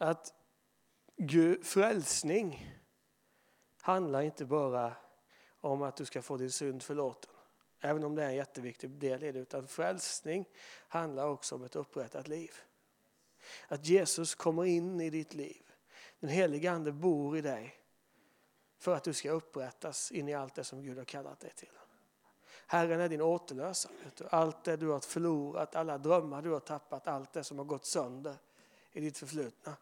Att 0.03 0.35
Gud, 1.17 1.67
frälsning 1.67 2.77
handlar 3.81 4.23
inte 4.23 4.45
bara 4.45 4.93
om 5.61 5.83
att 5.83 5.97
du 5.97 6.05
ska 6.05 6.23
få 6.23 6.37
din 6.37 6.51
synd 6.51 6.83
förlåten, 6.83 7.31
även 7.81 8.05
om 8.05 8.15
det 8.15 8.23
är 8.23 8.29
en 8.29 8.35
jätteviktig 8.35 8.91
del 8.91 9.23
i 9.23 9.33
det, 9.33 9.39
utan 9.39 9.67
frälsning 9.67 10.49
handlar 10.89 11.29
också 11.29 11.55
om 11.55 11.65
ett 11.65 11.77
upprättat 11.77 12.29
liv. 12.29 12.51
Att 13.69 13.87
Jesus 13.87 14.35
kommer 14.35 14.65
in 14.65 15.01
i 15.01 15.11
ditt 15.11 15.35
liv. 15.35 15.63
Den 16.21 16.31
helige 16.31 16.73
Ande 16.73 16.93
bor 16.93 17.37
i 17.37 17.41
dig 17.41 17.77
för 18.79 18.95
att 18.95 19.05
du 19.05 19.13
ska 19.13 19.31
upprättas 19.31 20.13
in 20.13 20.29
i 20.29 20.35
allt 20.35 20.55
det 20.55 20.65
som 20.65 20.83
Gud 20.83 20.99
har 20.99 21.05
kallat 21.05 21.41
dig 21.41 21.53
till. 21.57 21.79
Herren 22.67 23.01
är 23.01 23.09
din 23.09 23.23
återlösare. 23.23 23.93
Allt 24.31 24.65
det 24.65 24.77
du 24.77 24.89
har 24.89 25.01
förlorat, 25.01 25.77
alla 25.77 25.99
drömmar 25.99 26.43
du 26.43 26.51
har 26.51 26.61
tappat, 26.61 27.07
allt 27.07 27.33
det 27.33 27.45
som 27.45 27.59
har 27.59 27.65
gått 27.65 27.87
sönder 27.87 28.37
i 28.93 29.01
ditt 29.01 29.18
förflutna 29.18 29.76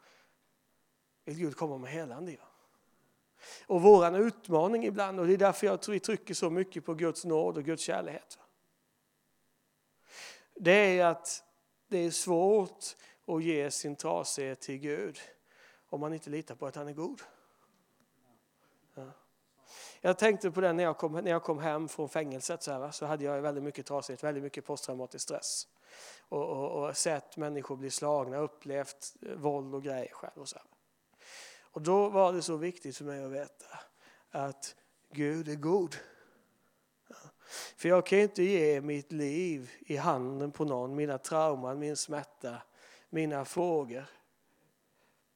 vill 1.25 1.39
Gud 1.39 1.57
komma 1.57 1.79
med 1.79 1.91
helande 1.91 2.33
Ja. 2.33 2.45
Och 3.67 3.83
våran 3.83 4.15
utmaning 4.15 4.87
ibland, 4.87 5.21
och 5.21 5.27
det 5.27 5.33
är 5.33 5.39
därför 5.39 5.67
jag 5.67 5.83
tror 5.83 5.93
vi 5.93 6.01
trycker 6.01 6.35
så 6.35 6.51
mycket 6.51 6.85
på 6.85 6.95
Guds 6.95 7.25
nåd 7.25 7.57
och 7.57 7.65
Guds 7.65 7.83
kärlek. 7.83 8.25
Det 10.55 10.99
är 10.99 11.05
att 11.05 11.45
det 11.89 11.99
är 11.99 12.11
svårt 12.11 12.85
att 13.27 13.45
ge 13.45 13.71
sin 13.71 13.97
trasighet 13.97 14.61
till 14.61 14.79
Gud 14.79 15.19
om 15.89 16.01
man 16.01 16.15
inte 16.15 16.31
litar 16.31 16.55
på 16.55 16.67
att 16.67 16.77
han 16.77 16.89
är 16.89 16.93
god. 16.93 17.23
Jag 20.01 20.19
tänkte 20.19 20.51
på 20.51 20.61
det 20.61 20.73
när 20.73 20.85
jag 20.85 20.99
kom, 20.99 21.13
när 21.13 21.31
jag 21.31 21.43
kom 21.43 21.59
hem 21.59 21.89
från 21.89 22.09
fängelset 22.09 22.63
så, 22.63 22.73
här, 22.73 22.91
så 22.91 23.07
hade 23.07 23.25
jag 23.25 23.43
väldigt 23.43 23.65
mycket 23.65 23.87
trasigt, 23.87 24.25
väldigt 24.25 24.43
mycket 24.43 24.65
posttraumatisk 24.65 25.23
stress. 25.23 25.67
Och, 26.29 26.49
och, 26.49 26.83
och, 26.83 26.97
sett 26.97 27.37
människor 27.37 27.77
bli 27.77 27.91
slagna, 27.91 28.39
upplevt 28.39 29.17
eh, 29.23 29.35
våld 29.35 29.75
och 29.75 29.83
grejer 29.83 30.13
själv. 30.13 30.41
Och 30.41 30.49
så 30.49 30.57
här. 30.57 30.67
Och 31.61 31.83
då 31.83 32.09
var 32.09 32.33
det 32.33 32.43
så 32.43 32.57
viktigt 32.57 32.97
för 32.97 33.05
mig 33.05 33.25
att 33.25 33.31
veta 33.31 33.79
att 34.31 34.75
Gud 35.13 35.49
är 35.49 35.55
god. 35.55 35.97
För 37.77 37.89
jag 37.89 38.07
kan 38.07 38.19
inte 38.19 38.43
ge 38.43 38.81
mitt 38.81 39.13
liv 39.13 39.71
i 39.81 39.97
handen 39.97 40.53
på 40.53 40.65
någon, 40.65 40.95
mina 40.95 41.19
trauman, 41.19 41.79
min 41.79 41.97
smärta, 41.97 42.63
mina 43.11 43.45
frågor 43.45 44.05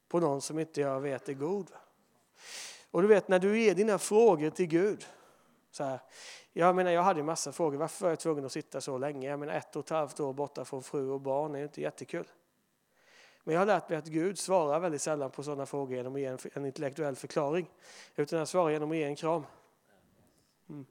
på 0.08 0.20
någon 0.20 0.40
som 0.40 0.58
inte 0.58 0.80
jag 0.80 1.00
vet 1.00 1.28
är 1.28 1.34
god. 1.34 1.70
Och 2.92 3.02
du 3.02 3.08
vet 3.08 3.28
när 3.28 3.38
du 3.38 3.60
ger 3.60 3.74
dina 3.74 3.98
frågor 3.98 4.50
till 4.50 4.66
Gud. 4.66 5.06
Så 5.70 5.84
här, 5.84 6.00
jag 6.52 6.76
menar 6.76 6.90
jag 6.90 7.02
hade 7.02 7.20
en 7.20 7.26
massa 7.26 7.52
frågor. 7.52 7.78
Varför 7.78 8.04
var 8.04 8.10
jag 8.10 8.20
tvungen 8.20 8.44
att 8.44 8.52
sitta 8.52 8.80
så 8.80 8.98
länge? 8.98 9.30
Jag 9.30 9.38
menar 9.38 9.54
ett 9.54 9.76
och 9.76 9.84
ett 9.84 9.90
halvt 9.90 10.20
år 10.20 10.32
borta 10.32 10.64
från 10.64 10.82
fru 10.82 11.10
och 11.10 11.20
barn 11.20 11.54
är 11.54 11.62
inte 11.62 11.80
jättekul. 11.80 12.28
Men 13.44 13.52
jag 13.52 13.60
har 13.60 13.66
lärt 13.66 13.88
mig 13.88 13.98
att 13.98 14.06
Gud 14.06 14.38
svarar 14.38 14.80
väldigt 14.80 15.02
sällan 15.02 15.30
på 15.30 15.42
sådana 15.42 15.66
frågor 15.66 15.96
genom 15.96 16.14
att 16.14 16.20
ge 16.20 16.36
en, 16.54 16.66
intellektuell 16.66 17.16
förklaring. 17.16 17.70
Utan 18.16 18.36
han 18.36 18.46
svarar 18.46 18.70
genom 18.70 18.90
att 18.90 18.96
ge 18.96 19.04
en 19.04 19.16
kram. 19.16 19.44
Mm. 20.68 20.86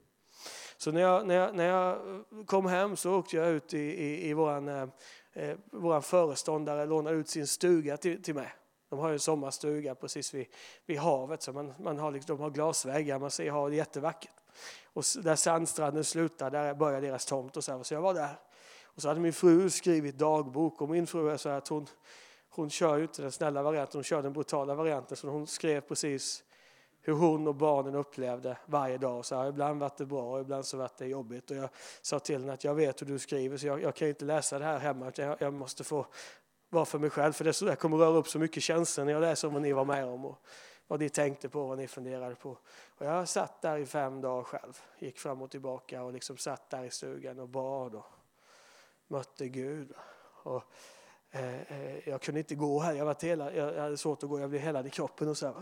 Så 0.76 0.92
när 0.92 1.00
jag, 1.00 1.26
när, 1.26 1.34
jag, 1.34 1.54
när 1.54 1.64
jag 1.64 1.98
kom 2.46 2.66
hem 2.66 2.96
så 2.96 3.18
åkte 3.18 3.36
jag 3.36 3.48
ut 3.48 3.74
i, 3.74 3.78
i, 3.78 4.28
i 4.28 4.34
våran, 4.34 4.68
eh, 4.68 4.88
eh 5.32 5.56
våran 5.70 6.02
föreståndare 6.02 6.86
lånade 6.86 7.16
ut 7.16 7.28
sin 7.28 7.46
stuga 7.46 7.96
till, 7.96 8.22
till 8.22 8.34
mig. 8.34 8.52
De 8.92 8.98
har 8.98 9.08
ju 9.08 9.12
en 9.12 9.20
sommarstuga 9.20 9.94
precis 9.94 10.34
vid, 10.34 10.46
vid 10.86 10.98
havet, 10.98 11.42
så 11.42 11.52
man, 11.52 11.74
man 11.78 11.98
har 11.98 12.10
liksom, 12.10 12.36
de 12.36 12.42
har 12.42 12.50
glasväggar, 12.50 13.18
man 13.18 13.30
ser 13.30 13.50
havet, 13.50 13.76
jättevackert. 13.76 14.34
Och 14.84 15.04
där 15.22 15.36
sandstranden 15.36 16.04
slutar, 16.04 16.50
där 16.50 16.74
börjar 16.74 17.00
deras 17.00 17.26
tomt. 17.26 17.56
Och 17.56 17.64
så, 17.64 17.84
så 17.84 17.94
jag 17.94 18.00
var 18.00 18.14
där. 18.14 18.34
Och 18.84 19.02
så 19.02 19.08
hade 19.08 19.20
min 19.20 19.32
fru 19.32 19.70
skrivit 19.70 20.18
dagbok 20.18 20.80
och 20.80 20.88
min 20.88 21.06
fru 21.06 21.30
är 21.30 21.36
så 21.36 21.48
att 21.48 21.68
hon, 21.68 21.86
hon 22.50 22.70
kör 22.70 22.96
ju 22.96 23.02
inte 23.02 23.22
den 23.22 23.32
snälla 23.32 23.62
varianten, 23.62 23.98
hon 23.98 24.04
kör 24.04 24.22
den 24.22 24.32
brutala 24.32 24.74
varianten. 24.74 25.16
Så 25.16 25.28
hon 25.28 25.46
skrev 25.46 25.80
precis 25.80 26.44
hur 27.02 27.12
hon 27.12 27.48
och 27.48 27.54
barnen 27.54 27.94
upplevde 27.94 28.56
varje 28.66 28.98
dag. 28.98 29.24
Så 29.24 29.36
här, 29.36 29.48
ibland 29.48 29.80
var 29.80 29.90
det 29.96 30.06
bra 30.06 30.32
och 30.32 30.40
ibland 30.40 30.66
så 30.66 30.76
var 30.76 30.90
det 30.98 31.06
jobbigt. 31.06 31.50
Och 31.50 31.56
jag 31.56 31.68
sa 32.02 32.18
till 32.18 32.40
henne 32.40 32.52
att 32.52 32.64
jag 32.64 32.74
vet 32.74 33.02
hur 33.02 33.06
du 33.06 33.18
skriver 33.18 33.56
så 33.56 33.66
jag, 33.66 33.82
jag 33.82 33.94
kan 33.94 34.08
inte 34.08 34.24
läsa 34.24 34.58
det 34.58 34.64
här 34.64 34.78
hemma 34.78 35.08
utan 35.08 35.24
jag, 35.24 35.36
jag 35.40 35.52
måste 35.52 35.84
få 35.84 36.06
vara 36.72 36.84
för 36.84 36.98
mig 36.98 37.10
själv. 37.10 37.32
För 37.32 37.44
det 37.44 37.60
jag 37.60 37.78
kommer 37.78 37.96
röra 37.96 38.16
upp 38.16 38.28
så 38.28 38.38
mycket 38.38 38.62
känslor 38.62 39.04
när 39.04 39.12
jag 39.12 39.20
läser 39.20 39.48
om 39.48 39.54
vad 39.54 39.62
ni 39.62 39.72
var 39.72 39.84
med 39.84 40.04
om 40.04 40.24
och 40.24 40.38
vad 40.86 41.00
ni 41.00 41.08
tänkte 41.08 41.48
på, 41.48 41.66
vad 41.66 41.78
ni 41.78 41.88
funderade 41.88 42.34
på. 42.34 42.58
Och 42.98 43.06
jag 43.06 43.28
satt 43.28 43.62
där 43.62 43.78
i 43.78 43.86
fem 43.86 44.20
dagar 44.20 44.44
själv, 44.44 44.80
gick 44.98 45.18
fram 45.18 45.42
och 45.42 45.50
tillbaka 45.50 46.02
och 46.02 46.12
liksom 46.12 46.36
satt 46.36 46.70
där 46.70 46.84
i 46.84 46.90
stugan 46.90 47.38
och 47.38 47.48
bad 47.48 47.94
och 47.94 48.04
mötte 49.08 49.48
Gud. 49.48 49.92
Och, 50.42 50.62
eh, 51.30 51.72
eh 51.72 52.08
jag 52.08 52.20
kunde 52.20 52.40
inte 52.40 52.54
gå 52.54 52.80
här, 52.80 52.94
jag, 52.94 53.04
var 53.04 53.16
hela, 53.22 53.52
jag 53.52 53.82
hade 53.82 53.96
svårt 53.96 54.22
att 54.22 54.28
gå, 54.28 54.40
jag 54.40 54.50
blev 54.50 54.62
helad 54.62 54.86
i 54.86 54.90
kroppen 54.90 55.28
och 55.28 55.38
så. 55.38 55.46
Här. 55.46 55.54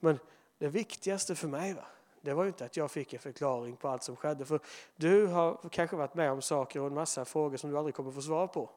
Men 0.00 0.18
det 0.58 0.68
viktigaste 0.68 1.34
för 1.34 1.48
mig 1.48 1.74
va, 1.74 1.86
det 2.20 2.34
var 2.34 2.44
ju 2.44 2.48
inte 2.48 2.64
att 2.64 2.76
jag 2.76 2.90
fick 2.90 3.12
en 3.12 3.20
förklaring 3.20 3.76
på 3.76 3.88
allt 3.88 4.02
som 4.02 4.16
skedde. 4.16 4.44
För 4.44 4.60
du 4.96 5.26
har 5.26 5.68
kanske 5.70 5.96
varit 5.96 6.14
med 6.14 6.30
om 6.30 6.42
saker 6.42 6.80
och 6.80 6.86
en 6.86 6.94
massa 6.94 7.24
frågor 7.24 7.56
som 7.56 7.70
du 7.70 7.78
aldrig 7.78 7.94
kommer 7.94 8.10
få 8.10 8.22
svar 8.22 8.46
på. 8.46 8.70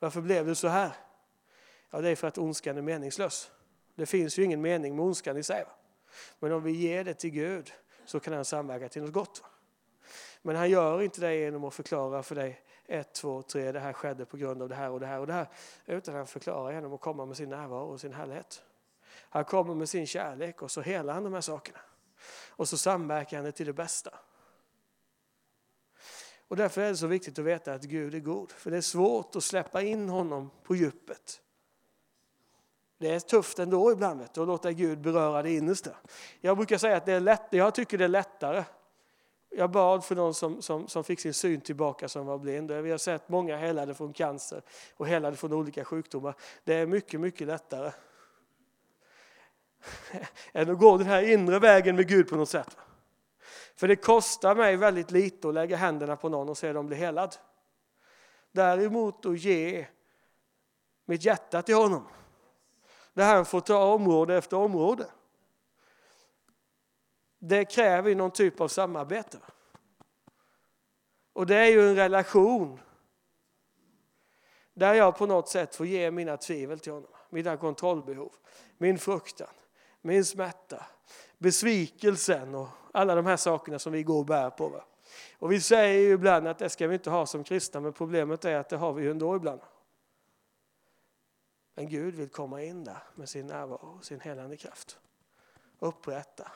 Varför 0.00 0.20
blev 0.20 0.46
det 0.46 0.54
så 0.54 0.68
här? 0.68 0.92
Ja, 1.90 2.00
det 2.00 2.08
är 2.08 2.16
för 2.16 2.28
att 2.28 2.38
ondskan 2.38 2.78
är 2.78 2.82
meningslös. 2.82 3.50
Det 3.94 4.06
finns 4.06 4.38
ju 4.38 4.44
ingen 4.44 4.60
mening 4.60 4.96
med 4.96 5.04
ondskan 5.04 5.36
i 5.36 5.42
sig. 5.42 5.64
Va? 5.64 5.70
Men 6.38 6.52
om 6.52 6.62
vi 6.62 6.72
ger 6.72 7.04
det 7.04 7.14
till 7.14 7.30
Gud 7.30 7.72
så 8.04 8.20
kan 8.20 8.34
han 8.34 8.44
samverka 8.44 8.88
till 8.88 9.02
något 9.02 9.12
gott. 9.12 9.40
Va? 9.42 9.48
Men 10.42 10.56
han 10.56 10.70
gör 10.70 11.02
inte 11.02 11.20
det 11.20 11.34
genom 11.34 11.64
att 11.64 11.74
förklara 11.74 12.22
för 12.22 12.34
dig 12.34 12.64
ett, 12.86 13.12
två, 13.12 13.42
tre, 13.42 13.72
det 13.72 13.80
här 13.80 13.92
skedde 13.92 14.24
på 14.24 14.36
grund 14.36 14.62
av 14.62 14.68
det 14.68 14.74
här 14.74 14.90
och 14.90 15.00
det 15.00 15.06
här 15.06 15.20
och 15.20 15.26
det 15.26 15.32
här. 15.32 15.48
Utan 15.86 16.14
han 16.14 16.26
förklarar 16.26 16.72
genom 16.72 16.92
att 16.92 17.00
komma 17.00 17.26
med 17.26 17.36
sin 17.36 17.48
närvaro 17.48 17.86
och 17.86 18.00
sin 18.00 18.12
härlighet. 18.12 18.62
Han 19.12 19.44
kommer 19.44 19.74
med 19.74 19.88
sin 19.88 20.06
kärlek 20.06 20.62
och 20.62 20.70
så 20.70 20.80
helar 20.80 21.14
han 21.14 21.24
de 21.24 21.32
här 21.32 21.40
sakerna. 21.40 21.78
Och 22.48 22.68
så 22.68 22.78
samverkar 22.78 23.36
han 23.36 23.44
det 23.44 23.52
till 23.52 23.66
det 23.66 23.72
bästa. 23.72 24.18
Och 26.50 26.56
därför 26.56 26.80
är 26.80 26.88
det 26.88 26.96
så 26.96 27.06
viktigt 27.06 27.38
att 27.38 27.44
veta 27.44 27.74
att 27.74 27.82
Gud 27.82 28.14
är 28.14 28.18
god. 28.18 28.52
För 28.52 28.70
det 28.70 28.76
är 28.76 28.80
svårt 28.80 29.36
att 29.36 29.44
släppa 29.44 29.82
in 29.82 30.08
honom 30.08 30.50
på 30.62 30.76
djupet. 30.76 31.40
Det 32.98 33.10
är 33.10 33.20
tufft 33.20 33.58
ändå 33.58 33.92
ibland 33.92 34.20
vet 34.20 34.34
du, 34.34 34.40
att 34.40 34.46
låta 34.46 34.72
Gud 34.72 35.00
beröra 35.00 35.42
det 35.42 35.50
innersta. 35.50 35.90
Jag 36.40 36.56
brukar 36.56 36.78
säga 36.78 36.96
att 36.96 37.06
det 37.06 37.12
är 37.12 37.20
lätt, 37.20 37.42
jag 37.50 37.74
tycker 37.74 37.98
det 37.98 38.04
är 38.04 38.08
lättare. 38.08 38.64
Jag 39.48 39.70
bad 39.70 40.04
för 40.04 40.14
någon 40.14 40.34
som, 40.34 40.62
som, 40.62 40.88
som 40.88 41.04
fick 41.04 41.20
sin 41.20 41.34
syn 41.34 41.60
tillbaka 41.60 42.08
som 42.08 42.26
var 42.26 42.38
blind. 42.38 42.70
Vi 42.70 42.90
har 42.90 42.98
sett 42.98 43.28
många 43.28 43.56
helade 43.56 43.94
från 43.94 44.12
cancer 44.12 44.62
och 44.96 45.06
helade 45.06 45.36
från 45.36 45.52
olika 45.52 45.84
sjukdomar. 45.84 46.34
Det 46.64 46.74
är 46.74 46.86
mycket, 46.86 47.20
mycket 47.20 47.46
lättare 47.46 47.92
än 50.52 50.70
att 50.70 50.78
gå 50.78 50.96
den 50.96 51.06
här 51.06 51.22
inre 51.22 51.58
vägen 51.58 51.96
med 51.96 52.08
Gud 52.08 52.28
på 52.28 52.36
något 52.36 52.48
sätt. 52.48 52.76
För 53.80 53.88
det 53.88 53.96
kostar 53.96 54.54
mig 54.54 54.76
väldigt 54.76 55.10
lite 55.10 55.48
att 55.48 55.54
lägga 55.54 55.76
händerna 55.76 56.16
på 56.16 56.28
någon 56.28 56.48
och 56.48 56.58
se 56.58 56.72
dem 56.72 56.86
bli 56.86 56.96
helad. 56.96 57.36
Däremot 58.52 59.26
att 59.26 59.38
ge 59.38 59.86
mitt 61.04 61.24
hjärta 61.24 61.62
till 61.62 61.74
honom. 61.74 62.06
Där 63.12 63.34
han 63.34 63.44
får 63.44 63.60
ta 63.60 63.84
område 63.84 64.36
efter 64.36 64.56
område. 64.56 65.06
Det 67.38 67.64
kräver 67.64 68.14
någon 68.14 68.30
typ 68.30 68.60
av 68.60 68.68
samarbete. 68.68 69.38
Och 71.32 71.46
det 71.46 71.56
är 71.56 71.70
ju 71.70 71.88
en 71.88 71.96
relation 71.96 72.80
där 74.74 74.94
jag 74.94 75.16
på 75.16 75.26
något 75.26 75.48
sätt 75.48 75.74
får 75.74 75.86
ge 75.86 76.10
mina 76.10 76.36
tvivel 76.36 76.80
till 76.80 76.92
honom, 76.92 77.10
mina 77.30 77.56
kontrollbehov, 77.56 78.32
min 78.78 78.98
fruktan, 78.98 79.54
min 80.00 80.24
smärta, 80.24 80.86
besvikelsen 81.38 82.54
och 82.54 82.68
alla 82.92 83.14
de 83.14 83.26
här 83.26 83.36
sakerna 83.36 83.78
som 83.78 83.92
vi 83.92 84.02
går 84.02 84.18
och 84.18 84.26
bär 84.26 84.50
på. 84.50 84.68
Va? 84.68 84.84
Och 85.38 85.52
vi 85.52 85.60
säger 85.60 86.00
ju 86.00 86.12
ibland 86.12 86.48
att 86.48 86.58
det 86.58 86.68
ska 86.68 86.86
vi 86.86 86.94
inte 86.94 87.10
ha 87.10 87.26
som 87.26 87.44
kristna, 87.44 87.80
men 87.80 87.92
problemet 87.92 88.44
är 88.44 88.56
att 88.56 88.68
det 88.68 88.76
har 88.76 88.92
vi 88.92 89.02
ju 89.02 89.10
ändå 89.10 89.36
ibland. 89.36 89.60
Men 91.74 91.88
Gud 91.88 92.14
vill 92.14 92.28
komma 92.28 92.62
in 92.62 92.84
där 92.84 93.02
med 93.14 93.28
sin 93.28 93.46
närvaro 93.46 93.96
och 93.98 94.04
sin 94.04 94.20
helande 94.20 94.56
kraft. 94.56 94.98
Upprätta 95.78 96.52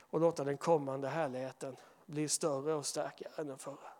och 0.00 0.20
låta 0.20 0.44
den 0.44 0.56
kommande 0.56 1.08
härligheten 1.08 1.76
bli 2.06 2.28
större 2.28 2.74
och 2.74 2.86
starkare 2.86 3.32
än 3.36 3.46
den 3.46 3.58
förra. 3.58 3.99